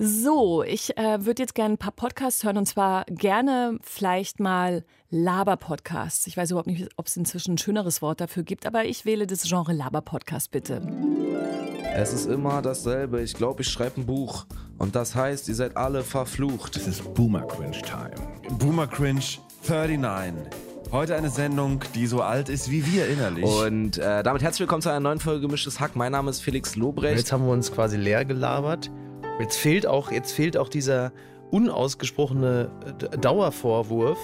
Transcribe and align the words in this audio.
So, 0.00 0.62
ich 0.62 0.96
äh, 0.96 1.26
würde 1.26 1.42
jetzt 1.42 1.56
gerne 1.56 1.74
ein 1.74 1.78
paar 1.78 1.92
Podcasts 1.92 2.44
hören 2.44 2.56
und 2.56 2.66
zwar 2.66 3.04
gerne 3.06 3.78
vielleicht 3.82 4.38
mal 4.38 4.84
Laber-Podcasts. 5.10 6.28
Ich 6.28 6.36
weiß 6.36 6.52
überhaupt 6.52 6.68
nicht, 6.68 6.88
ob 6.96 7.08
es 7.08 7.16
inzwischen 7.16 7.54
ein 7.54 7.58
schöneres 7.58 8.00
Wort 8.00 8.20
dafür 8.20 8.44
gibt, 8.44 8.64
aber 8.64 8.84
ich 8.84 9.04
wähle 9.04 9.26
das 9.26 9.42
Genre 9.42 9.72
Laber-Podcast 9.72 10.52
bitte. 10.52 10.82
Es 11.96 12.12
ist 12.12 12.26
immer 12.26 12.62
dasselbe. 12.62 13.20
Ich 13.22 13.34
glaube, 13.34 13.62
ich 13.62 13.68
schreibe 13.68 14.00
ein 14.00 14.06
Buch. 14.06 14.46
Und 14.78 14.94
das 14.94 15.16
heißt, 15.16 15.48
ihr 15.48 15.56
seid 15.56 15.76
alle 15.76 16.04
verflucht. 16.04 16.76
Es 16.76 16.86
ist 16.86 17.14
Boomer 17.14 17.42
Cringe 17.48 17.82
Time. 17.82 18.14
Boomer 18.56 18.86
Cringe 18.86 19.24
39. 19.66 20.44
Heute 20.92 21.16
eine 21.16 21.28
Sendung, 21.28 21.82
die 21.96 22.06
so 22.06 22.22
alt 22.22 22.48
ist 22.48 22.70
wie 22.70 22.86
wir 22.86 23.08
innerlich. 23.08 23.44
Und 23.44 23.98
äh, 23.98 24.22
damit 24.22 24.42
herzlich 24.42 24.60
willkommen 24.60 24.80
zu 24.80 24.90
einer 24.90 25.00
neuen 25.00 25.18
Folge 25.18 25.40
Gemischtes 25.40 25.80
Hack. 25.80 25.96
Mein 25.96 26.12
Name 26.12 26.30
ist 26.30 26.40
Felix 26.40 26.76
Lobrecht. 26.76 27.18
Jetzt 27.18 27.32
haben 27.32 27.44
wir 27.44 27.52
uns 27.52 27.72
quasi 27.72 27.96
leer 27.96 28.24
gelabert. 28.24 28.90
Jetzt 29.38 29.56
fehlt 29.56 29.86
auch, 29.86 30.10
jetzt 30.10 30.32
fehlt 30.32 30.56
auch 30.56 30.68
dieser 30.68 31.12
unausgesprochene 31.50 32.70
äh, 33.12 33.18
Dauervorwurf. 33.18 34.18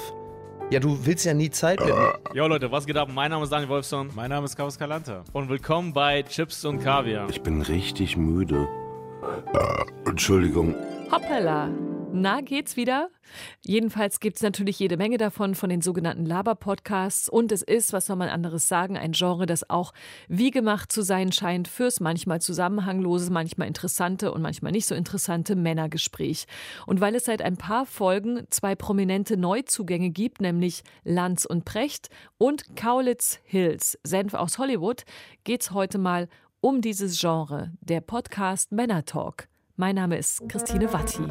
Ja, 0.70 0.80
du 0.80 1.06
willst 1.06 1.24
ja 1.24 1.34
nie 1.34 1.50
Zeit 1.50 1.78
mit 1.78 1.94
mir. 1.94 2.14
Jo 2.32 2.46
Leute, 2.48 2.72
was 2.72 2.86
geht 2.86 2.96
ab? 2.96 3.08
Mein 3.12 3.30
Name 3.30 3.44
ist 3.44 3.50
Daniel 3.50 3.68
Wolfson. 3.68 4.10
Mein 4.16 4.30
Name 4.30 4.46
ist 4.46 4.56
Chaos 4.56 4.78
Kalanta. 4.78 5.22
Und 5.32 5.48
willkommen 5.48 5.92
bei 5.92 6.22
Chips 6.22 6.64
und 6.64 6.80
Kaviar. 6.80 7.28
Ich 7.28 7.42
bin 7.42 7.62
richtig 7.62 8.16
müde. 8.16 8.66
Äh, 9.52 10.08
Entschuldigung. 10.08 10.74
Hoppala. 11.12 11.68
Na, 12.16 12.42
geht's 12.42 12.76
wieder? 12.76 13.10
Jedenfalls 13.62 14.20
gibt's 14.20 14.40
natürlich 14.40 14.78
jede 14.78 14.96
Menge 14.96 15.18
davon, 15.18 15.56
von 15.56 15.68
den 15.68 15.80
sogenannten 15.80 16.24
Laber-Podcasts. 16.24 17.28
Und 17.28 17.50
es 17.50 17.60
ist, 17.60 17.92
was 17.92 18.06
soll 18.06 18.14
man 18.14 18.28
anderes 18.28 18.68
sagen, 18.68 18.96
ein 18.96 19.10
Genre, 19.10 19.46
das 19.46 19.68
auch 19.68 19.92
wie 20.28 20.52
gemacht 20.52 20.92
zu 20.92 21.02
sein 21.02 21.32
scheint 21.32 21.66
fürs 21.66 21.98
manchmal 21.98 22.40
zusammenhanglose, 22.40 23.32
manchmal 23.32 23.66
interessante 23.66 24.30
und 24.32 24.42
manchmal 24.42 24.70
nicht 24.70 24.86
so 24.86 24.94
interessante 24.94 25.56
Männergespräch. 25.56 26.46
Und 26.86 27.00
weil 27.00 27.16
es 27.16 27.24
seit 27.24 27.42
ein 27.42 27.56
paar 27.56 27.84
Folgen 27.84 28.46
zwei 28.48 28.76
prominente 28.76 29.36
Neuzugänge 29.36 30.10
gibt, 30.10 30.40
nämlich 30.40 30.84
Lanz 31.02 31.44
und 31.44 31.64
Precht 31.64 32.10
und 32.38 32.76
Kaulitz 32.76 33.40
Hills, 33.42 33.98
Senf 34.04 34.34
aus 34.34 34.58
Hollywood, 34.58 35.02
geht's 35.42 35.72
heute 35.72 35.98
mal 35.98 36.28
um 36.60 36.80
dieses 36.80 37.18
Genre, 37.20 37.72
der 37.80 38.00
Podcast 38.00 38.70
Männer 38.70 39.04
Talk. 39.04 39.48
Mein 39.74 39.96
Name 39.96 40.16
ist 40.16 40.48
Christine 40.48 40.92
Watti. 40.92 41.24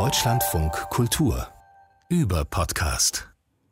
Deutschlandfunk 0.00 0.72
Kultur 0.88 1.46
über 2.08 2.46
Podcast. 2.46 3.28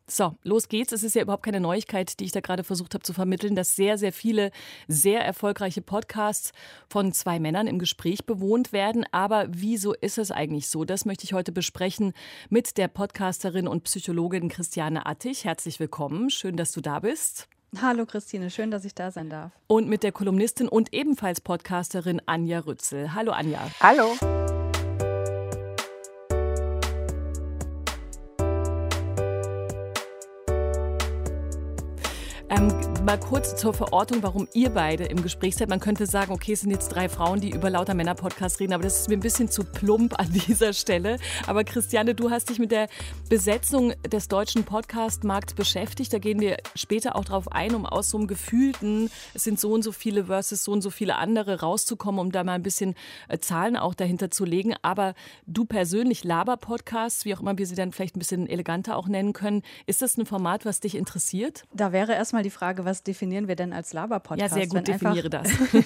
So, 0.06 0.34
los 0.42 0.68
geht's. 0.68 0.92
Es 0.92 1.02
ist 1.02 1.14
ja 1.14 1.22
überhaupt 1.22 1.42
keine 1.42 1.58
Neuigkeit, 1.58 2.20
die 2.20 2.26
ich 2.26 2.32
da 2.32 2.40
gerade 2.40 2.64
versucht 2.64 2.92
habe 2.92 3.02
zu 3.02 3.14
vermitteln, 3.14 3.56
dass 3.56 3.74
sehr, 3.74 3.96
sehr 3.96 4.12
viele 4.12 4.50
sehr 4.88 5.24
erfolgreiche 5.24 5.80
Podcasts 5.80 6.52
von 6.90 7.14
zwei 7.14 7.40
Männern 7.40 7.66
im 7.66 7.78
Gespräch 7.78 8.26
bewohnt 8.26 8.74
werden. 8.74 9.06
Aber 9.10 9.46
wieso 9.48 9.94
ist 9.94 10.18
es 10.18 10.30
eigentlich 10.30 10.68
so? 10.68 10.84
Das 10.84 11.06
möchte 11.06 11.24
ich 11.24 11.32
heute 11.32 11.50
besprechen 11.50 12.12
mit 12.50 12.76
der 12.76 12.88
Podcasterin 12.88 13.66
und 13.66 13.84
Psychologin 13.84 14.50
Christiane 14.50 15.06
Attich. 15.06 15.46
Herzlich 15.46 15.80
willkommen. 15.80 16.28
Schön, 16.28 16.58
dass 16.58 16.72
du 16.72 16.82
da 16.82 17.00
bist. 17.00 17.48
Hallo 17.80 18.04
Christine, 18.04 18.50
schön, 18.50 18.70
dass 18.70 18.84
ich 18.84 18.94
da 18.94 19.10
sein 19.10 19.30
darf. 19.30 19.52
Und 19.66 19.88
mit 19.88 20.02
der 20.02 20.12
Kolumnistin 20.12 20.68
und 20.68 20.92
ebenfalls 20.92 21.40
Podcasterin 21.40 22.20
Anja 22.26 22.58
Rützel. 22.58 23.14
Hallo 23.14 23.32
Anja. 23.32 23.70
Hallo. 23.80 24.14
Ähm, 32.59 32.97
mal 33.09 33.19
kurz 33.19 33.56
zur 33.56 33.73
Verortung, 33.73 34.23
warum 34.23 34.47
ihr 34.53 34.69
beide 34.69 35.05
im 35.05 35.23
Gespräch 35.23 35.56
seid. 35.56 35.70
Man 35.70 35.81
könnte 35.81 36.05
sagen, 36.05 36.31
okay, 36.31 36.53
es 36.53 36.61
sind 36.61 36.70
jetzt 36.70 36.91
drei 36.91 37.09
Frauen, 37.09 37.41
die 37.41 37.48
über 37.48 37.70
lauter 37.70 37.95
Männer-Podcasts 37.95 38.61
reden, 38.61 38.75
aber 38.75 38.83
das 38.83 39.01
ist 39.01 39.09
mir 39.09 39.17
ein 39.17 39.20
bisschen 39.20 39.48
zu 39.48 39.64
plump 39.64 40.20
an 40.20 40.31
dieser 40.47 40.75
Stelle. 40.75 41.17
Aber 41.47 41.64
Christiane, 41.64 42.14
du 42.14 42.31
hast 42.31 42.51
dich 42.51 42.59
mit 42.59 42.70
der 42.70 42.86
Besetzung 43.31 43.95
des 44.03 44.29
deutschen 44.29 44.64
Podcast-Markts 44.64 45.55
beschäftigt. 45.55 46.12
Da 46.12 46.19
gehen 46.19 46.39
wir 46.39 46.59
später 46.75 47.17
auch 47.17 47.24
drauf 47.24 47.51
ein, 47.51 47.74
um 47.74 47.86
aus 47.86 48.11
so 48.11 48.18
einem 48.18 48.27
gefühlten, 48.27 49.08
es 49.33 49.42
sind 49.42 49.58
so 49.58 49.73
und 49.73 49.83
so 49.83 49.92
viele 49.92 50.27
versus 50.27 50.63
so 50.63 50.73
und 50.73 50.83
so 50.83 50.91
viele 50.91 51.17
andere 51.17 51.61
rauszukommen, 51.61 52.20
um 52.20 52.30
da 52.30 52.45
mal 52.45 52.52
ein 52.52 52.63
bisschen 52.63 52.95
äh, 53.29 53.39
Zahlen 53.39 53.79
auch 53.79 53.95
dahinter 53.95 54.30
zu 54.30 54.45
legen. 54.45 54.74
Aber 54.83 55.14
du 55.47 55.64
persönlich, 55.64 56.24
Laber-Podcasts, 56.24 57.24
wie 57.24 57.35
auch 57.35 57.41
immer 57.41 57.57
wir 57.57 57.67
sie 57.67 57.74
dann 57.74 57.91
vielleicht 57.91 58.17
ein 58.17 58.18
bisschen 58.18 58.47
eleganter 58.47 58.98
auch 58.98 59.08
nennen 59.08 59.33
können, 59.33 59.63
ist 59.86 60.02
das 60.02 60.18
ein 60.18 60.27
Format, 60.27 60.67
was 60.67 60.80
dich 60.80 60.95
interessiert? 60.95 61.64
Da 61.73 61.92
wäre 61.92 62.13
erstmal 62.13 62.42
die 62.42 62.51
Frage, 62.51 62.85
was 62.85 62.98
definieren 63.03 63.48
wir 63.48 63.57
denn 63.57 63.73
als 63.73 63.92
Laber-Podcast? 63.92 64.41
Ja, 64.41 64.48
sehr 64.48 64.67
gut, 64.67 64.77
wenn 64.77 64.85
definiere 64.85 65.39
einfach, 65.39 65.73
das. 65.73 65.85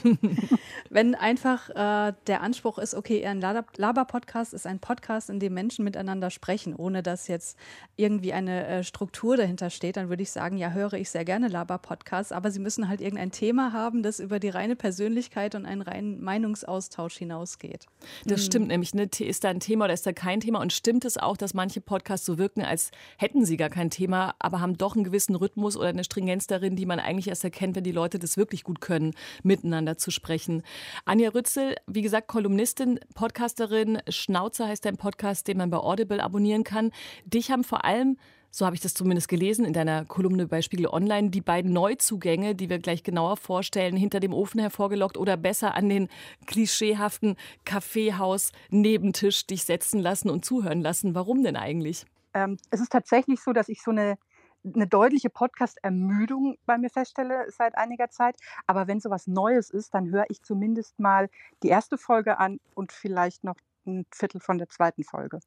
wenn 0.90 1.14
einfach 1.14 1.70
äh, 1.70 2.12
der 2.26 2.42
Anspruch 2.42 2.78
ist, 2.78 2.94
okay, 2.94 3.24
ein 3.26 3.40
Laber-Podcast 3.40 4.54
ist 4.54 4.66
ein 4.66 4.78
Podcast, 4.78 5.30
in 5.30 5.40
dem 5.40 5.54
Menschen 5.54 5.84
miteinander 5.84 6.30
sprechen, 6.30 6.74
ohne 6.74 7.02
dass 7.02 7.28
jetzt 7.28 7.58
irgendwie 7.96 8.32
eine 8.32 8.66
äh, 8.66 8.84
Struktur 8.84 9.36
dahinter 9.36 9.70
steht, 9.70 9.96
dann 9.96 10.08
würde 10.08 10.22
ich 10.22 10.30
sagen, 10.30 10.56
ja, 10.56 10.70
höre 10.70 10.94
ich 10.94 11.10
sehr 11.10 11.24
gerne 11.24 11.48
Laber-Podcasts, 11.48 12.32
aber 12.32 12.50
sie 12.50 12.60
müssen 12.60 12.88
halt 12.88 13.00
irgendein 13.00 13.30
Thema 13.30 13.72
haben, 13.72 14.02
das 14.02 14.20
über 14.20 14.38
die 14.38 14.48
reine 14.48 14.76
Persönlichkeit 14.76 15.54
und 15.54 15.66
einen 15.66 15.82
reinen 15.82 16.22
Meinungsaustausch 16.22 17.16
hinausgeht. 17.16 17.86
Das 18.24 18.40
Hm. 18.40 18.46
stimmt 18.46 18.68
nämlich. 18.68 18.94
Ne? 18.94 19.08
Ist 19.18 19.44
da 19.44 19.50
ein 19.50 19.60
Thema 19.60 19.84
oder 19.86 19.94
ist 19.94 20.06
da 20.06 20.12
kein 20.12 20.40
Thema? 20.40 20.60
Und 20.60 20.72
stimmt 20.72 21.04
es 21.04 21.16
auch, 21.18 21.36
dass 21.36 21.54
manche 21.54 21.80
Podcasts 21.80 22.26
so 22.26 22.38
wirken, 22.38 22.62
als 22.62 22.90
hätten 23.18 23.44
sie 23.44 23.56
gar 23.56 23.70
kein 23.70 23.90
Thema, 23.90 24.34
aber 24.38 24.60
haben 24.60 24.76
doch 24.76 24.94
einen 24.94 25.04
gewissen 25.04 25.34
Rhythmus 25.34 25.76
oder 25.76 25.88
eine 25.88 26.04
Stringenz 26.04 26.46
darin, 26.46 26.76
die 26.76 26.86
man 26.86 26.91
eigentlich 27.00 27.28
erst 27.28 27.44
erkennt, 27.44 27.76
wenn 27.76 27.84
die 27.84 27.92
Leute 27.92 28.18
das 28.18 28.36
wirklich 28.36 28.64
gut 28.64 28.80
können, 28.80 29.14
miteinander 29.42 29.98
zu 29.98 30.10
sprechen. 30.10 30.62
Anja 31.04 31.30
Rützel, 31.30 31.76
wie 31.86 32.02
gesagt, 32.02 32.28
Kolumnistin, 32.28 33.00
Podcasterin, 33.14 33.98
Schnauze 34.08 34.66
heißt 34.66 34.84
dein 34.84 34.96
Podcast, 34.96 35.48
den 35.48 35.58
man 35.58 35.70
bei 35.70 35.78
Audible 35.78 36.22
abonnieren 36.22 36.64
kann. 36.64 36.90
Dich 37.24 37.50
haben 37.50 37.64
vor 37.64 37.84
allem 37.84 38.16
so 38.54 38.66
habe 38.66 38.76
ich 38.76 38.82
das 38.82 38.92
zumindest 38.92 39.28
gelesen 39.28 39.64
in 39.64 39.72
deiner 39.72 40.04
Kolumne 40.04 40.46
bei 40.46 40.60
Spiegel 40.60 40.86
Online, 40.86 41.30
die 41.30 41.40
beiden 41.40 41.72
Neuzugänge, 41.72 42.54
die 42.54 42.68
wir 42.68 42.78
gleich 42.78 43.02
genauer 43.02 43.38
vorstellen, 43.38 43.96
hinter 43.96 44.20
dem 44.20 44.34
Ofen 44.34 44.60
hervorgelockt 44.60 45.16
oder 45.16 45.38
besser 45.38 45.74
an 45.74 45.88
den 45.88 46.08
klischeehaften 46.46 47.36
Kaffeehaus-Nebentisch 47.64 49.46
dich 49.46 49.64
setzen 49.64 50.00
lassen 50.00 50.28
und 50.28 50.44
zuhören 50.44 50.82
lassen. 50.82 51.14
Warum 51.14 51.42
denn 51.42 51.56
eigentlich? 51.56 52.04
Ähm, 52.34 52.58
es 52.70 52.82
ist 52.82 52.92
tatsächlich 52.92 53.40
so, 53.40 53.54
dass 53.54 53.70
ich 53.70 53.82
so 53.82 53.90
eine, 53.90 54.18
eine 54.64 54.86
deutliche 54.86 55.30
Podcast-Ermüdung 55.30 56.56
bei 56.66 56.78
mir 56.78 56.90
feststelle 56.90 57.46
seit 57.50 57.76
einiger 57.76 58.10
Zeit. 58.10 58.36
Aber 58.66 58.86
wenn 58.86 59.00
sowas 59.00 59.26
Neues 59.26 59.70
ist, 59.70 59.94
dann 59.94 60.10
höre 60.10 60.26
ich 60.28 60.42
zumindest 60.42 60.98
mal 60.98 61.28
die 61.62 61.68
erste 61.68 61.98
Folge 61.98 62.38
an 62.38 62.60
und 62.74 62.92
vielleicht 62.92 63.44
noch 63.44 63.56
ein 63.86 64.06
Viertel 64.12 64.40
von 64.40 64.58
der 64.58 64.68
zweiten 64.68 65.02
Folge, 65.04 65.40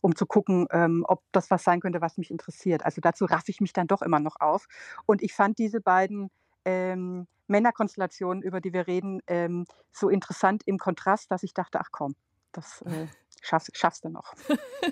um 0.00 0.16
zu 0.16 0.24
gucken, 0.24 0.66
ähm, 0.70 1.04
ob 1.06 1.22
das 1.32 1.50
was 1.50 1.62
sein 1.62 1.80
könnte, 1.80 2.00
was 2.00 2.16
mich 2.16 2.30
interessiert. 2.30 2.84
Also 2.84 3.00
dazu 3.00 3.26
raffe 3.26 3.50
ich 3.50 3.60
mich 3.60 3.72
dann 3.72 3.86
doch 3.86 4.02
immer 4.02 4.20
noch 4.20 4.40
auf. 4.40 4.66
Und 5.06 5.22
ich 5.22 5.34
fand 5.34 5.58
diese 5.58 5.80
beiden 5.80 6.30
ähm, 6.64 7.26
Männerkonstellationen, 7.48 8.42
über 8.42 8.60
die 8.60 8.72
wir 8.72 8.86
reden, 8.86 9.20
ähm, 9.26 9.66
so 9.92 10.08
interessant 10.08 10.62
im 10.64 10.78
Kontrast, 10.78 11.30
dass 11.30 11.42
ich 11.42 11.52
dachte, 11.52 11.80
ach 11.80 11.90
komm, 11.90 12.14
das 12.52 12.82
äh, 12.82 13.06
schaffst, 13.42 13.76
schaffst 13.76 14.04
du 14.04 14.08
noch. 14.08 14.32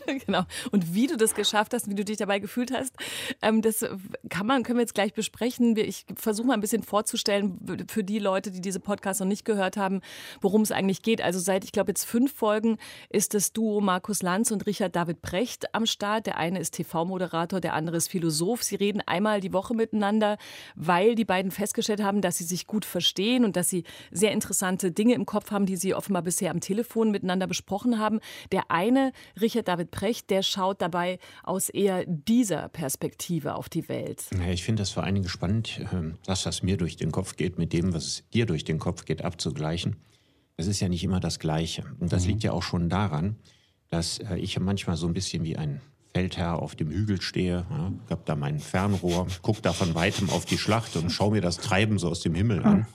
genau. 0.27 0.43
Und 0.71 0.95
wie 0.95 1.07
du 1.07 1.17
das 1.17 1.35
geschafft 1.35 1.73
hast, 1.73 1.89
wie 1.89 1.95
du 1.95 2.05
dich 2.05 2.19
dabei 2.19 2.39
gefühlt 2.39 2.73
hast, 2.73 2.95
ähm, 3.41 3.63
das 3.63 3.85
kann 4.29 4.47
man, 4.47 4.63
können 4.63 4.79
wir 4.79 4.83
jetzt 4.83 4.95
gleich 4.95 5.15
besprechen. 5.15 5.77
Ich 5.77 6.05
versuche 6.17 6.49
mal 6.49 6.55
ein 6.55 6.61
bisschen 6.61 6.83
vorzustellen 6.83 7.87
für 7.89 8.05
die 8.05 8.19
Leute, 8.19 8.51
die 8.51 8.61
diese 8.61 8.81
Podcasts 8.81 9.21
noch 9.21 9.27
nicht 9.27 9.45
gehört 9.45 9.77
haben, 9.77 10.01
worum 10.41 10.63
es 10.63 10.73
eigentlich 10.73 11.03
geht. 11.03 11.23
Also 11.23 11.39
seit, 11.39 11.65
ich 11.65 11.73
glaube, 11.73 11.91
jetzt 11.91 12.05
fünf 12.05 12.35
Folgen 12.35 12.79
ist 13.09 13.35
das 13.35 13.53
Duo 13.53 13.81
Markus 13.81 14.23
Lanz 14.23 14.51
und 14.51 14.67
Richard 14.67 14.97
David 14.97 15.23
Precht 15.23 15.75
am 15.75 15.87
Start. 15.87 16.27
Der 16.27 16.37
eine 16.37 16.59
ist 16.59 16.73
TV-Moderator, 16.73 17.61
der 17.61 17.75
andere 17.75 17.97
ist 17.97 18.09
Philosoph. 18.09 18.63
Sie 18.63 18.77
reden 18.77 19.03
einmal 19.07 19.41
die 19.41 19.53
Woche 19.53 19.75
miteinander, 19.75 20.37
weil 20.75 21.15
die 21.15 21.25
beiden 21.25 21.51
festgestellt 21.51 22.03
haben, 22.03 22.21
dass 22.21 22.39
sie 22.39 22.45
sich 22.45 22.67
gut 22.67 22.85
verstehen 22.85 23.45
und 23.45 23.57
dass 23.57 23.71
sie 23.71 23.85
sehr 24.11 24.33
interessante 24.33 24.91
Dinge 24.91 25.15
im 25.15 25.27
Kopf 25.27 25.51
haben, 25.51 25.67
die 25.67 25.77
sie 25.77 25.95
offenbar 25.95 26.23
bisher 26.23 26.51
am 26.51 26.61
Telefon 26.61 27.11
miteinander 27.11 27.47
besprochen 27.47 27.99
haben. 27.99 28.21
Der 28.53 28.71
eine, 28.71 29.13
Richard 29.41 29.69
David 29.69 29.91
Precht, 29.91 30.31
der 30.31 30.43
schaut 30.43 30.81
dabei 30.83 31.19
aus 31.43 31.69
eher 31.69 32.05
dieser 32.07 32.69
Perspektive 32.69 33.55
auf 33.55 33.69
die 33.69 33.89
Welt. 33.89 34.25
Ich 34.51 34.65
finde 34.65 34.83
das 34.83 34.91
vor 34.91 35.05
allen 35.05 35.15
Dingen 35.15 35.29
spannend, 35.29 35.81
ähm, 35.93 36.17
das, 36.25 36.47
was 36.47 36.63
mir 36.63 36.77
durch 36.77 36.97
den 36.97 37.13
Kopf 37.13 37.37
geht, 37.37 37.59
mit 37.59 37.73
dem, 37.73 37.93
was 37.93 38.25
dir 38.33 38.47
durch 38.47 38.65
den 38.65 38.79
Kopf 38.79 39.05
geht, 39.05 39.25
abzugleichen. 39.25 39.97
Das 40.57 40.67
ist 40.67 40.81
ja 40.81 40.89
nicht 40.89 41.05
immer 41.05 41.21
das 41.21 41.39
Gleiche. 41.39 41.85
Und 42.01 42.13
das 42.13 42.27
liegt 42.27 42.43
ja 42.43 42.53
auch 42.53 42.63
schon 42.63 42.89
daran, 42.89 43.37
dass 43.89 44.19
äh, 44.19 44.37
ich 44.37 44.59
manchmal 44.61 44.97
so 44.97 45.07
ein 45.07 45.15
bisschen 45.15 45.45
wie 45.45 45.57
ein 45.57 45.81
Feldherr 46.13 46.61
auf 46.61 46.75
dem 46.75 46.91
Hügel 46.91 47.21
stehe. 47.21 47.65
Ja, 47.71 47.93
ich 48.05 48.11
habe 48.11 48.23
da 48.25 48.35
mein 48.37 48.59
Fernrohr, 48.59 49.27
gucke 49.43 49.63
da 49.63 49.73
von 49.73 49.95
weitem 49.95 50.29
auf 50.31 50.45
die 50.45 50.59
Schlacht 50.59 50.97
und 50.97 51.11
schaue 51.11 51.33
mir 51.33 51.41
das 51.41 51.59
Treiben 51.59 51.99
so 51.99 52.09
aus 52.09 52.21
dem 52.21 52.35
Himmel 52.35 52.63
an. 52.65 52.87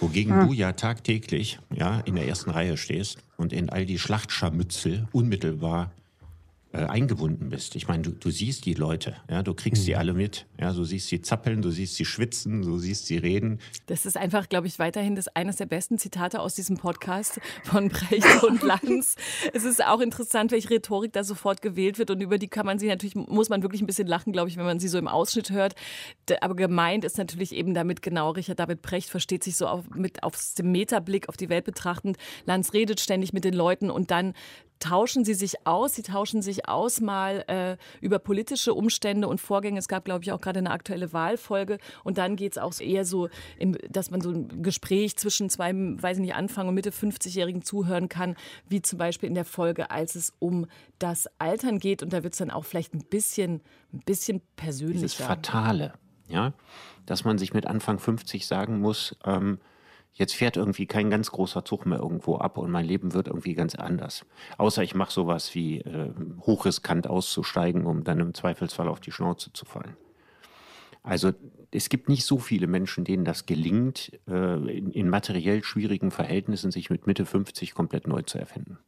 Wogegen 0.00 0.46
du 0.46 0.52
ja 0.52 0.72
tagtäglich 0.72 1.58
ja, 1.74 2.00
in 2.00 2.16
der 2.16 2.26
ersten 2.26 2.50
Reihe 2.50 2.76
stehst 2.76 3.18
und 3.36 3.52
in 3.52 3.70
all 3.70 3.86
die 3.86 3.98
Schlachtscharmützel 3.98 5.08
unmittelbar 5.12 5.92
äh, 6.74 6.86
eingebunden 6.86 7.50
bist. 7.50 7.76
Ich 7.76 7.86
meine, 7.86 8.02
du, 8.02 8.10
du 8.10 8.30
siehst 8.30 8.66
die 8.66 8.74
Leute, 8.74 9.14
ja, 9.30 9.44
du 9.44 9.54
kriegst 9.54 9.84
sie 9.84 9.94
alle 9.94 10.12
mit. 10.12 10.46
Ja, 10.60 10.72
du 10.72 10.82
siehst 10.82 11.06
sie 11.06 11.22
zappeln, 11.22 11.62
du 11.62 11.70
siehst 11.70 11.94
sie 11.94 12.04
schwitzen, 12.04 12.62
du 12.62 12.78
siehst 12.78 13.06
sie 13.06 13.16
reden. 13.16 13.60
Das 13.86 14.06
ist 14.06 14.16
einfach, 14.16 14.48
glaube 14.48 14.66
ich, 14.66 14.80
weiterhin 14.80 15.14
das 15.14 15.28
eines 15.28 15.56
der 15.56 15.66
besten 15.66 15.98
Zitate 15.98 16.40
aus 16.40 16.56
diesem 16.56 16.76
Podcast 16.76 17.40
von 17.62 17.90
Brecht 17.90 18.42
und 18.42 18.62
Lanz. 18.62 19.14
es 19.52 19.62
ist 19.62 19.84
auch 19.84 20.00
interessant, 20.00 20.50
welche 20.50 20.70
Rhetorik 20.70 21.12
da 21.12 21.22
sofort 21.22 21.62
gewählt 21.62 21.98
wird 21.98 22.10
und 22.10 22.20
über 22.20 22.38
die 22.38 22.48
kann 22.48 22.66
man 22.66 22.80
sich 22.80 22.88
natürlich, 22.88 23.14
muss 23.14 23.48
man 23.48 23.62
wirklich 23.62 23.80
ein 23.80 23.86
bisschen 23.86 24.08
lachen, 24.08 24.32
glaube 24.32 24.48
ich, 24.48 24.56
wenn 24.56 24.64
man 24.64 24.80
sie 24.80 24.88
so 24.88 24.98
im 24.98 25.06
Ausschnitt 25.06 25.50
hört. 25.50 25.76
Aber 26.40 26.56
gemeint 26.56 27.04
ist 27.04 27.18
natürlich 27.18 27.54
eben 27.54 27.74
damit 27.74 28.02
genau, 28.02 28.30
Richard 28.30 28.58
David 28.58 28.82
Brecht 28.82 29.10
versteht 29.10 29.44
sich 29.44 29.56
so 29.56 29.68
auf, 29.68 29.88
mit 29.94 30.24
aus 30.24 30.54
dem 30.54 30.72
Metablick 30.72 31.28
auf 31.28 31.36
die 31.36 31.48
Welt 31.48 31.64
betrachtend. 31.64 32.16
Lanz 32.46 32.72
redet 32.72 32.98
ständig 32.98 33.32
mit 33.32 33.44
den 33.44 33.54
Leuten 33.54 33.90
und 33.90 34.10
dann 34.10 34.34
tauschen 34.78 35.24
sie 35.24 35.34
sich 35.34 35.66
aus. 35.66 35.94
Sie 35.94 36.02
tauschen 36.02 36.42
sich 36.42 36.68
aus 36.68 37.00
mal 37.00 37.44
äh, 37.48 37.76
über 38.00 38.18
politische 38.18 38.74
Umstände 38.74 39.28
und 39.28 39.40
Vorgänge. 39.40 39.78
Es 39.78 39.88
gab, 39.88 40.04
glaube 40.04 40.24
ich, 40.24 40.32
auch 40.32 40.40
gerade 40.40 40.58
eine 40.58 40.70
aktuelle 40.70 41.12
Wahlfolge. 41.12 41.78
Und 42.02 42.18
dann 42.18 42.36
geht 42.36 42.52
es 42.52 42.58
auch 42.58 42.78
eher 42.80 43.04
so, 43.04 43.28
im, 43.58 43.76
dass 43.88 44.10
man 44.10 44.20
so 44.20 44.30
ein 44.30 44.62
Gespräch 44.62 45.16
zwischen 45.16 45.48
zwei, 45.48 45.72
weiß 45.74 46.18
ich 46.18 46.22
nicht, 46.22 46.34
Anfang 46.34 46.68
und 46.68 46.74
Mitte 46.74 46.90
50-Jährigen 46.90 47.62
zuhören 47.62 48.08
kann, 48.08 48.36
wie 48.68 48.82
zum 48.82 48.98
Beispiel 48.98 49.28
in 49.28 49.34
der 49.34 49.44
Folge, 49.44 49.90
als 49.90 50.14
es 50.14 50.32
um 50.38 50.66
das 50.98 51.28
Altern 51.38 51.78
geht. 51.78 52.02
Und 52.02 52.12
da 52.12 52.22
wird 52.22 52.34
es 52.34 52.38
dann 52.38 52.50
auch 52.50 52.64
vielleicht 52.64 52.94
ein 52.94 53.04
bisschen, 53.04 53.62
ein 53.92 54.00
bisschen 54.00 54.42
persönlicher. 54.56 55.00
Dieses 55.00 55.14
Fatale, 55.14 55.94
ja, 56.28 56.52
dass 57.06 57.24
man 57.24 57.38
sich 57.38 57.54
mit 57.54 57.66
Anfang 57.66 57.98
50 57.98 58.46
sagen 58.46 58.80
muss, 58.80 59.16
ähm, 59.24 59.58
jetzt 60.14 60.34
fährt 60.34 60.56
irgendwie 60.56 60.86
kein 60.86 61.10
ganz 61.10 61.30
großer 61.30 61.64
Zug 61.64 61.86
mehr 61.86 61.98
irgendwo 61.98 62.36
ab 62.36 62.56
und 62.56 62.70
mein 62.70 62.86
Leben 62.86 63.12
wird 63.12 63.26
irgendwie 63.28 63.54
ganz 63.54 63.74
anders. 63.74 64.24
Außer 64.56 64.82
ich 64.82 64.94
mache 64.94 65.12
sowas 65.12 65.54
wie 65.54 65.80
äh, 65.80 66.10
hochriskant 66.40 67.06
auszusteigen, 67.06 67.84
um 67.86 68.04
dann 68.04 68.20
im 68.20 68.34
Zweifelsfall 68.34 68.88
auf 68.88 69.00
die 69.00 69.12
Schnauze 69.12 69.52
zu 69.52 69.64
fallen. 69.64 69.96
Also 71.02 71.32
es 71.70 71.88
gibt 71.88 72.08
nicht 72.08 72.24
so 72.24 72.38
viele 72.38 72.66
Menschen, 72.66 73.04
denen 73.04 73.24
das 73.24 73.44
gelingt, 73.46 74.12
äh, 74.26 74.76
in, 74.76 74.90
in 74.90 75.10
materiell 75.10 75.62
schwierigen 75.62 76.10
Verhältnissen 76.10 76.70
sich 76.70 76.88
mit 76.88 77.06
Mitte 77.06 77.26
50 77.26 77.74
komplett 77.74 78.06
neu 78.06 78.22
zu 78.22 78.38
erfinden. 78.38 78.78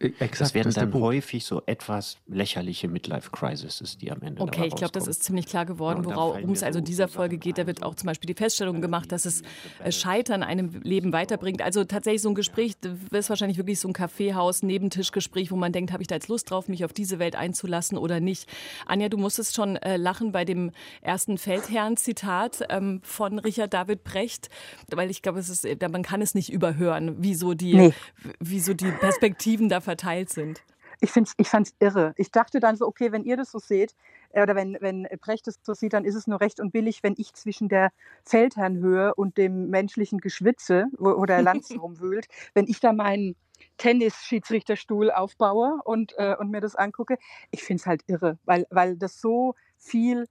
Exakt, 0.00 0.40
das 0.40 0.54
werden 0.54 0.68
das 0.68 0.74
dann 0.76 0.94
häufig 0.94 1.44
so 1.44 1.62
etwas 1.66 2.18
lächerliche 2.28 2.86
Midlife-Crises, 2.86 3.98
die 3.98 4.12
am 4.12 4.22
Ende 4.22 4.40
Okay, 4.40 4.66
ich 4.66 4.76
glaube, 4.76 4.92
das 4.92 5.08
ist 5.08 5.24
ziemlich 5.24 5.46
klar 5.46 5.66
geworden, 5.66 6.08
Ja, 6.08 6.14
worum 6.14 6.52
es 6.52 6.62
also 6.62 6.80
dieser 6.80 7.08
Folge 7.08 7.36
geht. 7.38 7.58
Da 7.58 7.66
wird 7.66 7.82
auch 7.82 7.96
zum 7.96 8.06
Beispiel 8.06 8.28
die 8.28 8.34
Feststellung 8.34 8.80
gemacht, 8.80 9.10
dass 9.10 9.24
es 9.24 9.42
äh, 9.82 9.90
Scheitern 9.90 10.42
einem 10.44 10.70
Leben 10.82 11.12
weiterbringt. 11.12 11.62
Also 11.62 11.84
tatsächlich 11.84 12.22
so 12.22 12.28
ein 12.28 12.36
Gespräch, 12.36 12.74
das 12.80 12.92
ist 13.10 13.28
wahrscheinlich 13.28 13.58
wirklich 13.58 13.80
so 13.80 13.88
ein 13.88 13.92
Kaffeehaus, 13.92 14.62
Nebentischgespräch, 14.62 15.50
wo 15.50 15.56
man 15.56 15.72
denkt, 15.72 15.92
habe 15.92 16.02
ich 16.02 16.06
da 16.06 16.14
jetzt 16.14 16.28
Lust 16.28 16.50
drauf, 16.50 16.68
mich 16.68 16.84
auf 16.84 16.92
diese 16.92 17.18
Welt 17.18 17.34
einzulassen 17.34 17.98
oder 17.98 18.20
nicht. 18.20 18.48
Anja, 18.86 19.08
du 19.08 19.18
musstest 19.18 19.56
schon 19.56 19.76
äh, 19.76 19.96
lachen 19.96 20.30
bei 20.30 20.44
dem 20.44 20.70
ersten 21.02 21.38
Feldherrn-Zitat 21.38 22.66
ähm, 22.70 23.00
von 23.02 23.38
Richard 23.38 23.74
David 23.74 24.04
Brecht, 24.04 24.48
weil 24.90 25.10
ich 25.10 25.22
glaube, 25.22 25.40
es 25.40 25.48
ist, 25.48 25.66
man 25.90 26.02
kann 26.02 26.22
es 26.22 26.34
nicht 26.34 26.52
überhören, 26.52 27.22
wie 27.22 27.34
so 27.34 27.54
die, 27.54 27.74
Nee. 27.74 27.92
wie 28.38 28.60
so 28.60 28.74
die 28.74 28.90
Perspektiven 28.90 29.68
da 29.68 29.80
verteilt 29.88 30.28
sind. 30.28 30.62
Ich, 31.00 31.10
find's, 31.10 31.32
ich 31.38 31.48
fand 31.48 31.68
es 31.68 31.74
irre. 31.78 32.12
Ich 32.18 32.30
dachte 32.30 32.60
dann 32.60 32.76
so, 32.76 32.86
okay, 32.86 33.10
wenn 33.10 33.24
ihr 33.24 33.38
das 33.38 33.50
so 33.50 33.58
seht, 33.58 33.94
äh, 34.32 34.42
oder 34.42 34.54
wenn, 34.54 34.76
wenn 34.80 35.08
Brecht 35.22 35.48
es 35.48 35.58
so 35.62 35.72
sieht, 35.72 35.94
dann 35.94 36.04
ist 36.04 36.14
es 36.14 36.26
nur 36.26 36.42
recht 36.42 36.60
und 36.60 36.72
billig, 36.72 37.02
wenn 37.02 37.14
ich 37.16 37.32
zwischen 37.32 37.70
der 37.70 37.90
Feldherrnhöhe 38.22 39.14
und 39.14 39.38
dem 39.38 39.70
menschlichen 39.70 40.18
Geschwitze, 40.18 40.88
wo, 40.98 41.24
der 41.24 41.40
Lanz 41.40 41.70
rumwühlt, 41.82 42.26
wenn 42.52 42.66
ich 42.66 42.80
da 42.80 42.92
meinen 42.92 43.34
Tennis-Schiedsrichterstuhl 43.78 45.10
aufbaue 45.10 45.80
und, 45.84 46.12
äh, 46.18 46.36
und 46.38 46.50
mir 46.50 46.60
das 46.60 46.76
angucke. 46.76 47.16
Ich 47.50 47.64
finde 47.64 47.80
es 47.80 47.86
halt 47.86 48.02
irre, 48.08 48.38
weil, 48.44 48.66
weil 48.68 48.98
das 48.98 49.22
so 49.22 49.54
viel 49.78 50.26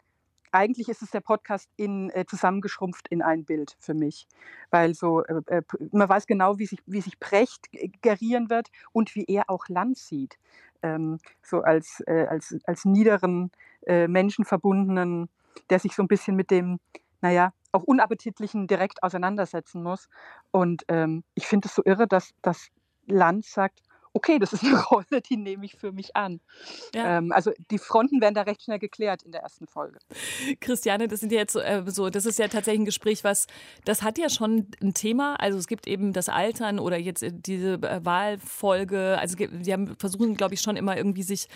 eigentlich 0.57 0.89
ist 0.89 1.01
es 1.01 1.11
der 1.11 1.21
Podcast 1.21 1.69
in, 1.77 2.09
äh, 2.09 2.25
zusammengeschrumpft 2.25 3.07
in 3.09 3.21
ein 3.21 3.45
Bild 3.45 3.77
für 3.79 3.93
mich. 3.93 4.27
Weil 4.71 4.93
so, 4.93 5.23
äh, 5.23 5.41
äh, 5.47 5.61
man 5.91 6.09
weiß 6.09 6.27
genau, 6.27 6.57
wie 6.57 6.65
sich, 6.65 6.81
wie 6.85 7.01
sich 7.01 7.19
Brecht 7.19 7.71
g- 7.71 7.91
gerieren 8.01 8.49
wird 8.49 8.69
und 8.91 9.15
wie 9.15 9.25
er 9.27 9.49
auch 9.49 9.67
Lanz 9.69 10.07
sieht. 10.07 10.37
Ähm, 10.81 11.19
so 11.41 11.61
als, 11.61 12.03
äh, 12.07 12.27
als, 12.29 12.55
als 12.65 12.85
niederen, 12.85 13.51
äh, 13.85 14.07
menschenverbundenen, 14.07 15.29
der 15.69 15.79
sich 15.79 15.95
so 15.95 16.03
ein 16.03 16.07
bisschen 16.07 16.35
mit 16.35 16.51
dem, 16.51 16.79
naja, 17.21 17.53
auch 17.71 17.83
unappetitlichen 17.83 18.67
direkt 18.67 19.03
auseinandersetzen 19.03 19.83
muss. 19.83 20.09
Und 20.51 20.83
ähm, 20.87 21.23
ich 21.35 21.47
finde 21.47 21.67
es 21.67 21.75
so 21.75 21.83
irre, 21.85 22.07
dass, 22.07 22.33
dass 22.41 22.69
Lanz 23.07 23.51
sagt, 23.51 23.81
okay, 24.17 24.39
das 24.39 24.51
ist 24.51 24.63
eine 24.63 24.81
Rolle, 24.91 25.21
die 25.29 25.37
nehme 25.37 25.63
ich 25.63 25.77
für 25.77 25.91
mich 25.91 26.15
an. 26.15 26.41
Ja. 26.93 27.19
Ähm, 27.19 27.31
also 27.31 27.51
die 27.69 27.77
Fronten 27.77 28.19
werden 28.19 28.33
da 28.33 28.41
recht 28.41 28.63
schnell 28.63 28.79
geklärt 28.79 29.21
in 29.21 29.31
der 29.31 29.41
ersten 29.41 29.67
Folge. 29.67 29.99
Christiane, 30.59 31.07
das 31.07 31.19
sind 31.19 31.31
ja 31.31 31.37
jetzt 31.37 31.53
so, 31.53 31.59
äh, 31.59 31.83
so, 31.85 32.09
das 32.09 32.25
ist 32.25 32.39
ja 32.39 32.47
tatsächlich 32.47 32.81
ein 32.81 32.85
Gespräch, 32.85 33.23
was, 33.23 33.45
das 33.85 34.01
hat 34.01 34.17
ja 34.17 34.29
schon 34.29 34.71
ein 34.81 34.95
Thema. 34.95 35.35
Also 35.35 35.59
es 35.59 35.67
gibt 35.67 35.85
eben 35.87 36.13
das 36.13 36.29
Altern 36.29 36.79
oder 36.79 36.97
jetzt 36.97 37.21
äh, 37.21 37.31
diese 37.31 37.73
äh, 37.75 38.03
Wahlfolge. 38.03 39.17
Also 39.19 39.35
die 39.37 39.71
haben 39.71 39.95
versuchen, 39.97 40.35
glaube 40.35 40.55
ich, 40.55 40.61
schon 40.61 40.77
immer 40.77 40.97
irgendwie 40.97 41.23
sich 41.23 41.47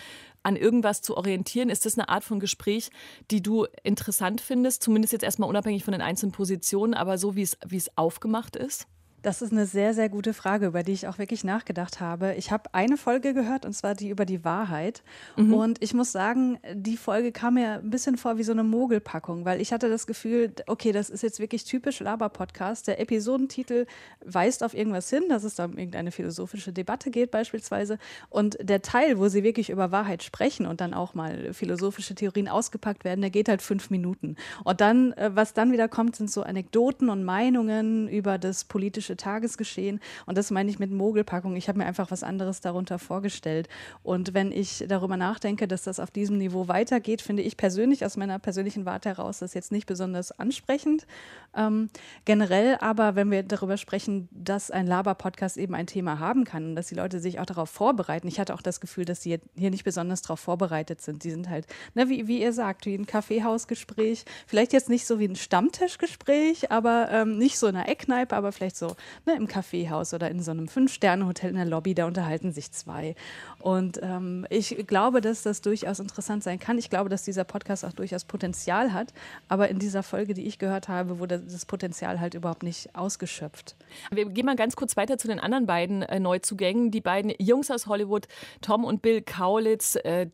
an 0.44 0.54
irgendwas 0.54 1.02
zu 1.02 1.16
orientieren. 1.16 1.68
Ist 1.68 1.84
das 1.84 1.98
eine 1.98 2.08
Art 2.08 2.22
von 2.22 2.38
Gespräch, 2.38 2.90
die 3.30 3.42
du 3.42 3.66
interessant 3.82 4.40
findest? 4.40 4.82
Zumindest 4.84 5.12
jetzt 5.12 5.24
erstmal 5.24 5.48
unabhängig 5.48 5.84
von 5.84 5.92
den 5.92 6.00
einzelnen 6.00 6.32
Positionen, 6.32 6.94
aber 6.94 7.18
so 7.18 7.34
wie 7.34 7.42
es, 7.42 7.58
wie 7.66 7.76
es 7.76 7.96
aufgemacht 7.96 8.54
ist? 8.54 8.86
Das 9.22 9.40
ist 9.40 9.52
eine 9.52 9.66
sehr, 9.66 9.94
sehr 9.94 10.08
gute 10.08 10.34
Frage, 10.34 10.66
über 10.66 10.82
die 10.82 10.92
ich 10.92 11.06
auch 11.06 11.18
wirklich 11.18 11.44
nachgedacht 11.44 12.00
habe. 12.00 12.34
Ich 12.34 12.50
habe 12.50 12.74
eine 12.74 12.96
Folge 12.96 13.34
gehört, 13.34 13.64
und 13.64 13.72
zwar 13.72 13.94
die 13.94 14.08
über 14.08 14.24
die 14.24 14.44
Wahrheit. 14.44 15.04
Und 15.36 15.82
ich 15.82 15.94
muss 15.94 16.10
sagen, 16.10 16.58
die 16.74 16.96
Folge 16.96 17.30
kam 17.30 17.54
mir 17.54 17.74
ein 17.74 17.90
bisschen 17.90 18.16
vor 18.16 18.36
wie 18.36 18.42
so 18.42 18.50
eine 18.50 18.64
Mogelpackung, 18.64 19.44
weil 19.44 19.60
ich 19.60 19.72
hatte 19.72 19.88
das 19.88 20.08
Gefühl, 20.08 20.52
okay, 20.66 20.90
das 20.90 21.08
ist 21.08 21.22
jetzt 21.22 21.38
wirklich 21.38 21.64
typisch 21.64 22.00
Laber-Podcast. 22.00 22.88
Der 22.88 23.00
Episodentitel 23.00 23.86
weist 24.24 24.64
auf 24.64 24.74
irgendwas 24.74 25.08
hin, 25.08 25.22
dass 25.28 25.44
es 25.44 25.54
da 25.54 25.66
um 25.66 25.78
irgendeine 25.78 26.10
philosophische 26.10 26.72
Debatte 26.72 27.12
geht 27.12 27.30
beispielsweise. 27.30 27.98
Und 28.28 28.58
der 28.60 28.82
Teil, 28.82 29.18
wo 29.18 29.28
sie 29.28 29.44
wirklich 29.44 29.70
über 29.70 29.92
Wahrheit 29.92 30.24
sprechen 30.24 30.66
und 30.66 30.80
dann 30.80 30.94
auch 30.94 31.14
mal 31.14 31.52
philosophische 31.52 32.16
Theorien 32.16 32.48
ausgepackt 32.48 33.04
werden, 33.04 33.20
der 33.20 33.30
geht 33.30 33.48
halt 33.48 33.62
fünf 33.62 33.88
Minuten. 33.88 34.34
Und 34.64 34.80
dann, 34.80 35.12
äh, 35.12 35.30
was 35.32 35.54
dann 35.54 35.70
wieder 35.70 35.86
kommt, 35.86 36.16
sind 36.16 36.28
so 36.28 36.42
Anekdoten 36.42 37.08
und 37.08 37.22
Meinungen 37.22 38.08
über 38.08 38.38
das 38.38 38.64
politische 38.64 39.11
Tagesgeschehen. 39.16 40.00
Und 40.26 40.38
das 40.38 40.50
meine 40.50 40.70
ich 40.70 40.78
mit 40.78 40.90
Mogelpackung. 40.90 41.56
Ich 41.56 41.68
habe 41.68 41.78
mir 41.78 41.86
einfach 41.86 42.10
was 42.10 42.22
anderes 42.22 42.60
darunter 42.60 42.98
vorgestellt. 42.98 43.68
Und 44.02 44.34
wenn 44.34 44.52
ich 44.52 44.84
darüber 44.88 45.16
nachdenke, 45.16 45.68
dass 45.68 45.82
das 45.82 46.00
auf 46.00 46.10
diesem 46.10 46.38
Niveau 46.38 46.68
weitergeht, 46.68 47.22
finde 47.22 47.42
ich 47.42 47.56
persönlich 47.56 48.04
aus 48.04 48.16
meiner 48.16 48.38
persönlichen 48.38 48.84
Warte 48.84 49.10
heraus 49.10 49.38
das 49.38 49.54
jetzt 49.54 49.72
nicht 49.72 49.86
besonders 49.86 50.32
ansprechend. 50.32 51.06
Ähm, 51.54 51.90
generell 52.24 52.76
aber, 52.80 53.14
wenn 53.14 53.30
wir 53.30 53.42
darüber 53.42 53.76
sprechen, 53.76 54.28
dass 54.30 54.70
ein 54.70 54.86
Laber-Podcast 54.86 55.56
eben 55.56 55.74
ein 55.74 55.86
Thema 55.86 56.18
haben 56.18 56.44
kann 56.44 56.70
und 56.70 56.76
dass 56.76 56.88
die 56.88 56.94
Leute 56.94 57.20
sich 57.20 57.40
auch 57.40 57.46
darauf 57.46 57.70
vorbereiten. 57.70 58.28
Ich 58.28 58.40
hatte 58.40 58.54
auch 58.54 58.62
das 58.62 58.80
Gefühl, 58.80 59.04
dass 59.04 59.20
die 59.20 59.38
hier 59.56 59.70
nicht 59.70 59.84
besonders 59.84 60.22
darauf 60.22 60.40
vorbereitet 60.40 61.00
sind. 61.00 61.24
Die 61.24 61.30
sind 61.30 61.48
halt, 61.48 61.66
ne, 61.94 62.08
wie, 62.08 62.26
wie 62.26 62.40
ihr 62.40 62.52
sagt, 62.52 62.86
wie 62.86 62.94
ein 62.94 63.06
Kaffeehausgespräch. 63.06 64.24
Vielleicht 64.46 64.72
jetzt 64.72 64.88
nicht 64.88 65.06
so 65.06 65.18
wie 65.18 65.28
ein 65.28 65.36
Stammtischgespräch, 65.36 66.70
aber 66.70 67.08
ähm, 67.10 67.38
nicht 67.38 67.58
so 67.58 67.66
in 67.66 67.76
einer 67.76 67.88
Eckkneipe, 67.88 68.34
aber 68.34 68.52
vielleicht 68.52 68.76
so 68.76 68.96
ne, 69.26 69.34
im 69.36 69.46
Kaffeehaus 69.46 70.14
oder 70.14 70.30
in 70.30 70.42
so 70.42 70.50
einem 70.50 70.68
Fünf-Sterne-Hotel 70.68 71.50
in 71.50 71.56
der 71.56 71.64
Lobby, 71.64 71.94
da 71.94 72.06
unterhalten 72.06 72.52
sich 72.52 72.72
zwei. 72.72 73.14
Und 73.58 74.00
ähm, 74.02 74.46
ich 74.50 74.86
glaube, 74.86 75.20
dass 75.20 75.42
das 75.42 75.60
durchaus 75.60 76.00
interessant 76.00 76.42
sein 76.42 76.58
kann. 76.58 76.78
Ich 76.78 76.90
glaube, 76.90 77.08
dass 77.08 77.22
dieser 77.22 77.44
Podcast 77.44 77.84
auch 77.84 77.92
durchaus 77.92 78.24
Potenzial 78.24 78.92
hat, 78.92 79.12
aber 79.48 79.68
in 79.68 79.78
dieser 79.78 80.02
Folge, 80.02 80.34
die 80.34 80.46
ich 80.46 80.58
gehört 80.58 80.88
habe, 80.88 81.18
wurde 81.18 81.40
das 81.40 81.66
Potenzial 81.66 82.20
halt 82.20 82.34
überhaupt 82.34 82.62
nicht 82.62 82.94
ausgeschöpft. 82.94 83.76
Wir 84.10 84.26
gehen 84.26 84.46
mal 84.46 84.56
ganz 84.56 84.76
kurz 84.76 84.96
weiter 84.96 85.18
zu 85.18 85.28
den 85.28 85.40
anderen 85.40 85.66
beiden 85.66 86.02
äh, 86.02 86.20
Neuzugängen. 86.20 86.90
Die 86.90 87.00
beiden 87.00 87.32
Jungs 87.38 87.70
aus 87.70 87.86
Hollywood, 87.86 88.26
Tom 88.60 88.84
und 88.84 89.02
Bill 89.02 89.22
Kaulitz, 89.22 89.96
äh, 89.96 90.26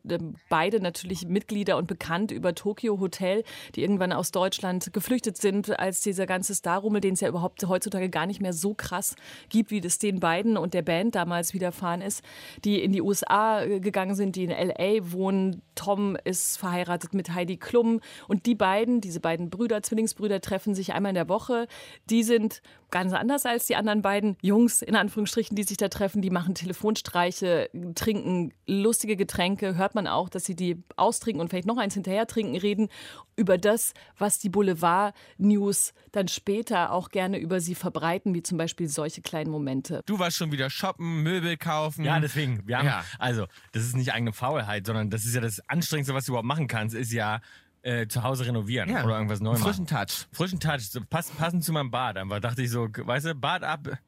beide 0.49 0.81
natürlich 0.81 1.27
Mitglieder 1.27 1.77
und 1.77 1.87
bekannt 1.87 2.31
über 2.31 2.55
Tokyo 2.55 3.01
Hotel, 3.01 3.45
die 3.75 3.83
irgendwann 3.83 4.13
aus 4.13 4.31
Deutschland 4.31 4.93
geflüchtet 4.93 5.37
sind, 5.37 5.79
als 5.79 6.01
dieser 6.01 6.27
ganze 6.27 6.55
Starrummel, 6.55 7.01
den 7.01 7.15
es 7.15 7.21
ja 7.21 7.29
überhaupt 7.29 7.67
heutzutage 7.67 8.09
gar 8.09 8.27
nicht 8.27 8.41
mehr 8.41 8.53
so 8.61 8.75
krass 8.75 9.15
gibt, 9.49 9.71
wie 9.71 9.81
das 9.81 9.99
den 9.99 10.21
beiden 10.21 10.57
und 10.57 10.75
der 10.75 10.83
Band 10.83 11.15
damals 11.15 11.55
widerfahren 11.55 12.03
ist, 12.03 12.23
die 12.65 12.83
in 12.83 12.93
die 12.93 13.03
USA 13.03 13.63
äh, 13.63 13.81
gegangen 13.81 14.15
sind, 14.15 14.37
die 14.37 14.45
in 14.45 14.51
L.A. 14.51 15.13
wohnen. 15.13 15.63
Tom 15.75 16.17
ist 16.25 16.59
verheiratet 16.59 17.15
mit 17.15 17.33
Heidi 17.33 17.57
Klum 17.57 18.01
und 18.27 18.47
die 18.47 18.55
beiden, 18.55 19.01
diese 19.01 19.21
beiden 19.21 19.49
Brüder, 19.49 19.83
Zwillingsbrüder, 19.83 20.41
treffen 20.41 20.75
sich 20.75 20.93
einmal 20.93 21.11
in 21.11 21.15
der 21.15 21.29
Woche. 21.29 21.69
Die 22.11 22.25
sind 22.25 22.63
ganz 22.91 23.13
anders 23.13 23.47
als 23.47 23.67
die 23.67 23.77
anderen 23.77 24.03
beiden 24.03 24.37
Jungs, 24.43 24.83
in 24.83 24.97
Anführungsstrichen, 24.97 25.57
die 25.57 25.63
sich 25.63 25.77
da 25.77 25.89
treffen. 25.89 26.23
Die 26.23 26.31
machen 26.31 26.55
Telefonstreiche, 26.55 27.71
trinken 27.95 28.53
lustige 28.67 29.17
Getränke. 29.17 29.77
Hört 29.77 29.95
man 29.95 30.07
auch, 30.07 30.29
dass 30.29 30.45
sie 30.45 30.57
die 30.57 30.83
austrinken 30.97 31.41
und 31.41 31.49
vielleicht 31.49 31.67
noch 31.67 31.79
eins 31.79 31.95
hinterher 31.95 32.27
trinken, 32.27 32.57
reden 32.57 32.89
über 33.37 33.57
das, 33.57 33.95
was 34.17 34.39
die 34.39 34.49
Boulevard-News 34.49 35.93
dann 36.13 36.29
später 36.29 36.93
auch 36.93 37.11
gerne 37.11 37.39
über 37.39 37.61
sie 37.61 37.75
verbreiten, 37.75 38.35
wie 38.35 38.43
zum 38.43 38.59
Beispiel 38.59 38.89
solche 38.89 39.23
kleinen 39.23 39.51
Momente. 39.51 40.03
Du 40.07 40.19
warst 40.19 40.37
schon 40.37 40.51
wieder 40.51 40.71
shoppen, 40.71 41.23
Möbel 41.23 41.57
kaufen. 41.57 42.05
Ja, 42.05 42.19
deswegen. 42.19 42.67
Wir 42.67 42.79
haben, 42.79 42.87
Ja. 42.87 43.05
Also, 43.19 43.47
das 43.73 43.85
ist 43.85 43.97
nicht 43.97 44.13
eigene 44.13 44.33
Faulheit, 44.33 44.87
sondern 44.87 45.11
das 45.11 45.25
ist 45.25 45.35
ja 45.35 45.41
das 45.41 45.61
Anstrengendste, 45.69 46.15
was 46.15 46.25
du 46.25 46.33
überhaupt 46.33 46.47
machen 46.47 46.67
kannst, 46.67 46.97
ist 46.97 47.13
ja 47.13 47.41
äh, 47.89 48.07
zu 48.09 48.23
Hause 48.23 48.47
renovieren 48.47 48.91
Ja. 48.91 49.05
oder 49.05 49.15
irgendwas 49.17 49.41
neu 49.41 49.53
machen. 49.53 49.63
Frischen 49.63 49.87
Touch. 49.87 50.27
Frischen 50.33 50.61
Touch, 50.61 50.83
so 50.91 51.01
pass, 51.09 51.31
passend 51.31 51.65
zu 51.65 51.73
meinem 51.73 51.91
Bart. 51.91 52.17
Einfach 52.19 52.41
dachte 52.41 52.63
ich 52.63 52.71
so, 52.71 52.89
weißt 52.93 53.27
du, 53.27 53.35
Bart 53.35 53.65
ab. 53.65 53.89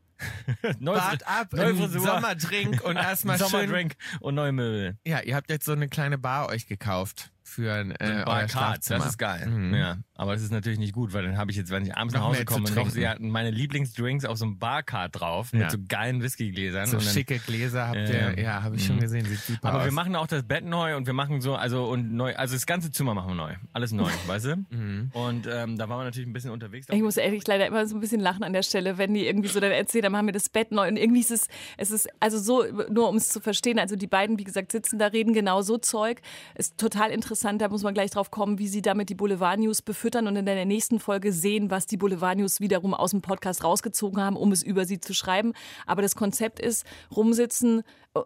neue 0.79 0.97
Bart 0.99 1.27
ab. 1.27 1.49
Sommerdrink 1.51 2.83
und 2.85 2.97
erstmal 2.97 3.39
schön. 3.39 3.49
Sommerdrink 3.49 3.95
und 4.21 4.35
neue 4.35 4.53
Möbel. 4.53 4.99
Ja, 5.07 5.21
ihr 5.21 5.35
habt 5.35 5.51
jetzt 5.51 5.65
so 5.65 5.73
eine 5.73 5.89
kleine 5.89 6.19
Bar 6.19 6.49
euch 6.49 6.67
gekauft 6.67 7.31
für 7.43 7.71
äh, 7.75 7.95
euer 8.01 8.25
Barcard, 8.25 8.51
Schlafzimmer. 8.51 8.99
das 8.99 9.09
ist 9.09 9.19
geil. 9.19 9.47
Mhm. 9.47 9.75
Ja, 9.75 9.97
aber 10.21 10.35
das 10.35 10.43
ist 10.43 10.53
natürlich 10.53 10.79
nicht 10.79 10.93
gut, 10.93 11.13
weil 11.15 11.23
dann 11.25 11.39
habe 11.39 11.51
ich 11.51 11.57
jetzt, 11.57 11.71
wenn 11.71 11.85
ich 11.85 11.97
abends 11.97 12.15
Noch 12.15 12.21
nach 12.21 12.29
Hause 12.29 12.45
komme, 12.45 12.71
noch 12.71 12.91
sie 12.91 13.09
hatten 13.09 13.31
meine 13.31 13.51
Lieblingsdrinks 13.51 14.25
auf 14.25 14.37
so 14.37 14.45
einem 14.45 14.59
Barcard 14.59 15.19
drauf 15.19 15.53
mit 15.53 15.63
Ja. 15.63 15.71
so 15.71 15.79
geilen 15.89 16.23
Whiskygläsern. 16.23 16.87
So 16.87 16.99
und 16.99 17.07
dann- 17.07 17.13
schicke 17.15 17.39
Gläser 17.39 17.89
habt 17.89 17.97
ihr, 17.97 18.39
ja, 18.39 18.63
habe 18.63 18.77
ich 18.77 18.85
schon 18.87 18.97
Mhm. 18.97 19.01
gesehen, 19.01 19.25
sieht 19.27 19.41
super 19.41 19.69
Aber 19.69 19.79
aus. 19.79 19.85
wir 19.87 19.93
machen 19.93 20.15
auch 20.17 20.27
das 20.27 20.43
Bett 20.43 20.65
neu 20.65 20.97
und 20.97 21.07
wir 21.07 21.15
machen 21.15 21.41
so, 21.41 21.55
also 21.55 21.85
und 21.87 22.13
neu, 22.13 22.35
also 22.37 22.55
das 22.55 22.67
ganze 22.67 22.91
Zimmer 22.93 23.15
machen 23.15 23.29
wir 23.31 23.35
neu. 23.35 23.55
Alles 23.73 23.93
neu, 23.93 24.05
weißt 24.27 24.45
du? 24.45 24.57
Mhm. 24.71 25.11
Und 25.15 25.47
ähm, 25.51 25.79
da 25.79 25.89
waren 25.89 26.01
wir 26.01 26.05
natürlich 26.05 26.29
ein 26.29 26.33
bisschen 26.33 26.51
unterwegs. 26.51 26.87
Ich 26.91 27.03
muss 27.03 27.17
ehrlich 27.17 27.47
leider 27.47 27.67
immer 27.67 27.87
so 27.87 27.97
ein 27.97 28.01
bisschen 28.01 28.21
lachen 28.21 28.43
an 28.45 28.53
der 28.53 28.63
Stelle, 28.63 28.99
wenn 28.99 29.15
die 29.15 29.27
irgendwie 29.27 29.49
so 29.49 29.59
dann 29.59 29.73
erzählen, 29.73 30.03
dann 30.03 30.13
machen 30.13 30.27
wir 30.27 30.33
das 30.33 30.49
Bett 30.51 30.71
neu. 30.71 30.87
Und 30.89 30.97
irgendwie 30.99 31.21
ist 31.21 31.31
es, 31.31 31.49
es 31.79 31.91
ist, 31.91 32.09
also 32.21 32.39
so, 32.39 32.65
nur 32.91 33.09
um 33.09 33.17
es 33.17 33.31
zu 33.31 33.41
verstehen, 33.41 33.79
also 33.79 33.97
die 33.97 34.07
beiden, 34.07 34.39
wie 34.39 34.45
gesagt, 34.45 34.73
sitzen 34.73 34.99
da, 34.99 35.07
reden 35.07 35.33
genau 35.33 35.63
so 35.63 35.79
Zeug. 35.79 36.21
Ist 36.57 36.77
total 36.79 37.11
interessant, 37.11 37.63
da 37.63 37.69
muss 37.71 37.83
man 37.83 37.95
gleich 37.95 38.11
drauf 38.11 38.31
kommen, 38.31 38.59
wie 38.59 38.69
sie 38.69 38.83
damit 38.83 39.09
die 39.09 39.15
Boulevard-News 39.15 39.81
befüttern 39.83 40.10
und 40.17 40.37
in 40.37 40.47
der 40.47 40.65
nächsten 40.65 40.99
Folge 41.01 41.33
sehen, 41.33 41.71
was 41.71 41.87
die 41.87 41.97
Boulevard-News 41.97 42.61
wiederum 42.61 42.95
aus 42.95 43.11
dem 43.13 43.23
Podcast 43.23 43.65
rausgezogen 43.65 44.23
haben, 44.23 44.37
um 44.37 44.53
es 44.53 44.63
über 44.63 44.85
sie 44.85 45.01
zu 45.01 45.15
schreiben. 45.15 45.53
Aber 45.87 46.03
das 46.03 46.17
Konzept 46.17 46.61
ist, 46.61 46.85
rumsitzen 47.15 47.83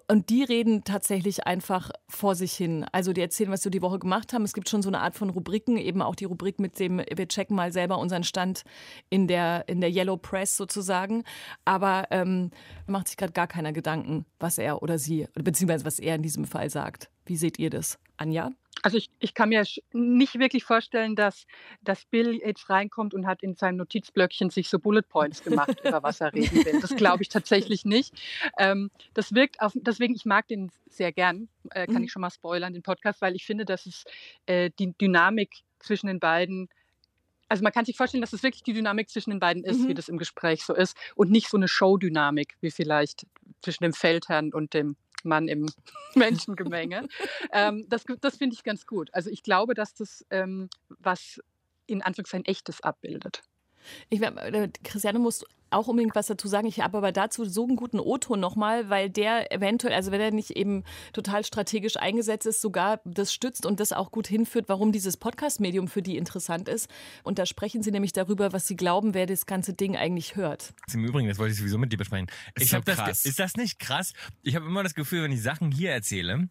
und 0.08 0.30
die 0.30 0.42
reden 0.42 0.84
tatsächlich 0.84 1.46
einfach 1.46 1.90
vor 2.08 2.34
sich 2.34 2.54
hin. 2.54 2.86
Also 2.92 3.12
die 3.12 3.20
erzählen, 3.20 3.50
was 3.50 3.62
sie 3.62 3.70
die 3.70 3.82
Woche 3.82 3.98
gemacht 3.98 4.32
haben. 4.32 4.44
Es 4.44 4.54
gibt 4.54 4.68
schon 4.68 4.80
so 4.80 4.88
eine 4.88 5.00
Art 5.00 5.14
von 5.14 5.28
Rubriken, 5.28 5.76
eben 5.76 6.00
auch 6.00 6.14
die 6.14 6.24
Rubrik 6.24 6.58
mit 6.58 6.78
dem, 6.78 6.98
wir 6.98 7.28
checken 7.28 7.54
mal 7.54 7.72
selber 7.72 7.98
unseren 7.98 8.24
Stand 8.24 8.62
in 9.10 9.28
der, 9.28 9.64
in 9.68 9.80
der 9.80 9.90
Yellow 9.90 10.16
Press 10.16 10.56
sozusagen. 10.56 11.24
Aber 11.66 12.06
ähm, 12.10 12.50
macht 12.86 13.08
sich 13.08 13.16
gerade 13.18 13.32
gar 13.32 13.46
keiner 13.46 13.72
Gedanken, 13.72 14.24
was 14.40 14.56
er 14.56 14.82
oder 14.82 14.98
sie, 14.98 15.26
beziehungsweise 15.34 15.84
was 15.84 15.98
er 15.98 16.14
in 16.14 16.22
diesem 16.22 16.46
Fall 16.46 16.70
sagt. 16.70 17.10
Wie 17.26 17.36
seht 17.36 17.58
ihr 17.58 17.70
das? 17.70 17.98
Anja? 18.16 18.52
Also 18.84 18.98
ich, 18.98 19.08
ich 19.18 19.32
kann 19.32 19.48
mir 19.48 19.64
nicht 19.94 20.38
wirklich 20.38 20.62
vorstellen, 20.62 21.16
dass, 21.16 21.46
dass 21.80 22.04
Bill 22.04 22.34
jetzt 22.34 22.68
reinkommt 22.68 23.14
und 23.14 23.26
hat 23.26 23.42
in 23.42 23.54
seinem 23.54 23.78
Notizblöckchen 23.78 24.50
sich 24.50 24.68
so 24.68 24.78
Bullet 24.78 25.00
Points 25.08 25.42
gemacht, 25.42 25.80
über 25.82 26.02
was 26.02 26.20
er 26.20 26.34
reden 26.34 26.62
will. 26.66 26.76
Das 26.82 26.94
glaube 26.94 27.22
ich 27.22 27.30
tatsächlich 27.30 27.86
nicht. 27.86 28.12
Ähm, 28.58 28.90
das 29.14 29.34
wirkt 29.34 29.62
auf, 29.62 29.72
deswegen, 29.74 30.14
ich 30.14 30.26
mag 30.26 30.48
den 30.48 30.70
sehr 30.86 31.12
gern, 31.12 31.48
äh, 31.70 31.86
kann 31.86 32.02
Mhm. 32.02 32.04
ich 32.04 32.12
schon 32.12 32.20
mal 32.20 32.28
spoilern, 32.28 32.74
den 32.74 32.82
Podcast, 32.82 33.22
weil 33.22 33.34
ich 33.34 33.46
finde, 33.46 33.64
dass 33.64 33.86
es 33.86 34.04
äh, 34.44 34.70
die 34.78 34.92
Dynamik 35.00 35.50
zwischen 35.78 36.08
den 36.08 36.20
beiden 36.20 36.68
also 37.48 37.62
man 37.62 37.72
kann 37.72 37.84
sich 37.84 37.96
vorstellen, 37.96 38.22
dass 38.22 38.32
es 38.32 38.42
wirklich 38.42 38.62
die 38.64 38.72
Dynamik 38.72 39.08
zwischen 39.10 39.30
den 39.30 39.38
beiden 39.38 39.64
ist, 39.64 39.80
Mhm. 39.80 39.88
wie 39.88 39.94
das 39.94 40.08
im 40.08 40.18
Gespräch 40.18 40.64
so 40.64 40.74
ist 40.74 40.96
und 41.14 41.30
nicht 41.30 41.48
so 41.48 41.56
eine 41.56 41.68
Show-Dynamik 41.68 42.54
wie 42.60 42.70
vielleicht 42.70 43.26
zwischen 43.62 43.84
dem 43.84 43.92
Feldherrn 43.92 44.52
und 44.52 44.74
dem 44.74 44.96
Mann 45.24 45.48
im 45.48 45.70
Menschengemenge. 46.14 47.08
ähm, 47.52 47.86
das 47.88 48.04
das 48.20 48.36
finde 48.36 48.54
ich 48.54 48.64
ganz 48.64 48.86
gut. 48.86 49.10
Also 49.12 49.30
ich 49.30 49.42
glaube, 49.42 49.74
dass 49.74 49.94
das 49.94 50.24
ähm, 50.30 50.68
was 50.88 51.40
in 51.86 52.02
Anführungszeichen 52.02 52.46
echtes 52.46 52.80
abbildet. 52.80 53.42
Ich, 54.08 54.22
äh, 54.22 54.68
Christiane 54.82 55.18
muss 55.18 55.44
auch 55.74 55.88
unbedingt 55.88 56.14
was 56.14 56.26
dazu 56.26 56.48
sagen. 56.48 56.66
Ich 56.66 56.80
habe 56.80 56.96
aber 56.98 57.12
dazu 57.12 57.44
so 57.44 57.64
einen 57.66 57.76
guten 57.76 58.00
O-Ton 58.00 58.40
nochmal, 58.40 58.88
weil 58.90 59.10
der 59.10 59.52
eventuell, 59.52 59.92
also 59.94 60.10
wenn 60.12 60.20
er 60.20 60.30
nicht 60.30 60.52
eben 60.52 60.84
total 61.12 61.44
strategisch 61.44 61.96
eingesetzt 61.96 62.46
ist, 62.46 62.60
sogar 62.60 63.00
das 63.04 63.32
stützt 63.32 63.66
und 63.66 63.80
das 63.80 63.92
auch 63.92 64.10
gut 64.10 64.26
hinführt, 64.26 64.68
warum 64.68 64.92
dieses 64.92 65.16
Podcast-Medium 65.16 65.88
für 65.88 66.02
die 66.02 66.16
interessant 66.16 66.68
ist. 66.68 66.88
Und 67.22 67.38
da 67.38 67.46
sprechen 67.46 67.82
sie 67.82 67.90
nämlich 67.90 68.12
darüber, 68.12 68.52
was 68.52 68.66
sie 68.66 68.76
glauben, 68.76 69.14
wer 69.14 69.26
das 69.26 69.46
ganze 69.46 69.74
Ding 69.74 69.96
eigentlich 69.96 70.36
hört. 70.36 70.72
Im 70.92 71.04
Übrigen, 71.04 71.28
das 71.28 71.38
wollte 71.38 71.52
ich 71.52 71.58
sowieso 71.58 71.78
mit 71.78 71.92
dir 71.92 71.96
besprechen. 71.98 72.28
Ist 72.54 72.64
ich 72.64 72.70
so 72.70 72.76
hab 72.78 72.84
das, 72.84 72.96
krass. 72.96 73.24
ist 73.24 73.38
das 73.38 73.56
nicht 73.56 73.78
krass? 73.78 74.12
Ich 74.42 74.54
habe 74.56 74.66
immer 74.66 74.82
das 74.82 74.94
Gefühl, 74.94 75.22
wenn 75.24 75.32
ich 75.32 75.42
Sachen 75.42 75.70
hier 75.72 75.90
erzähle, 75.92 76.48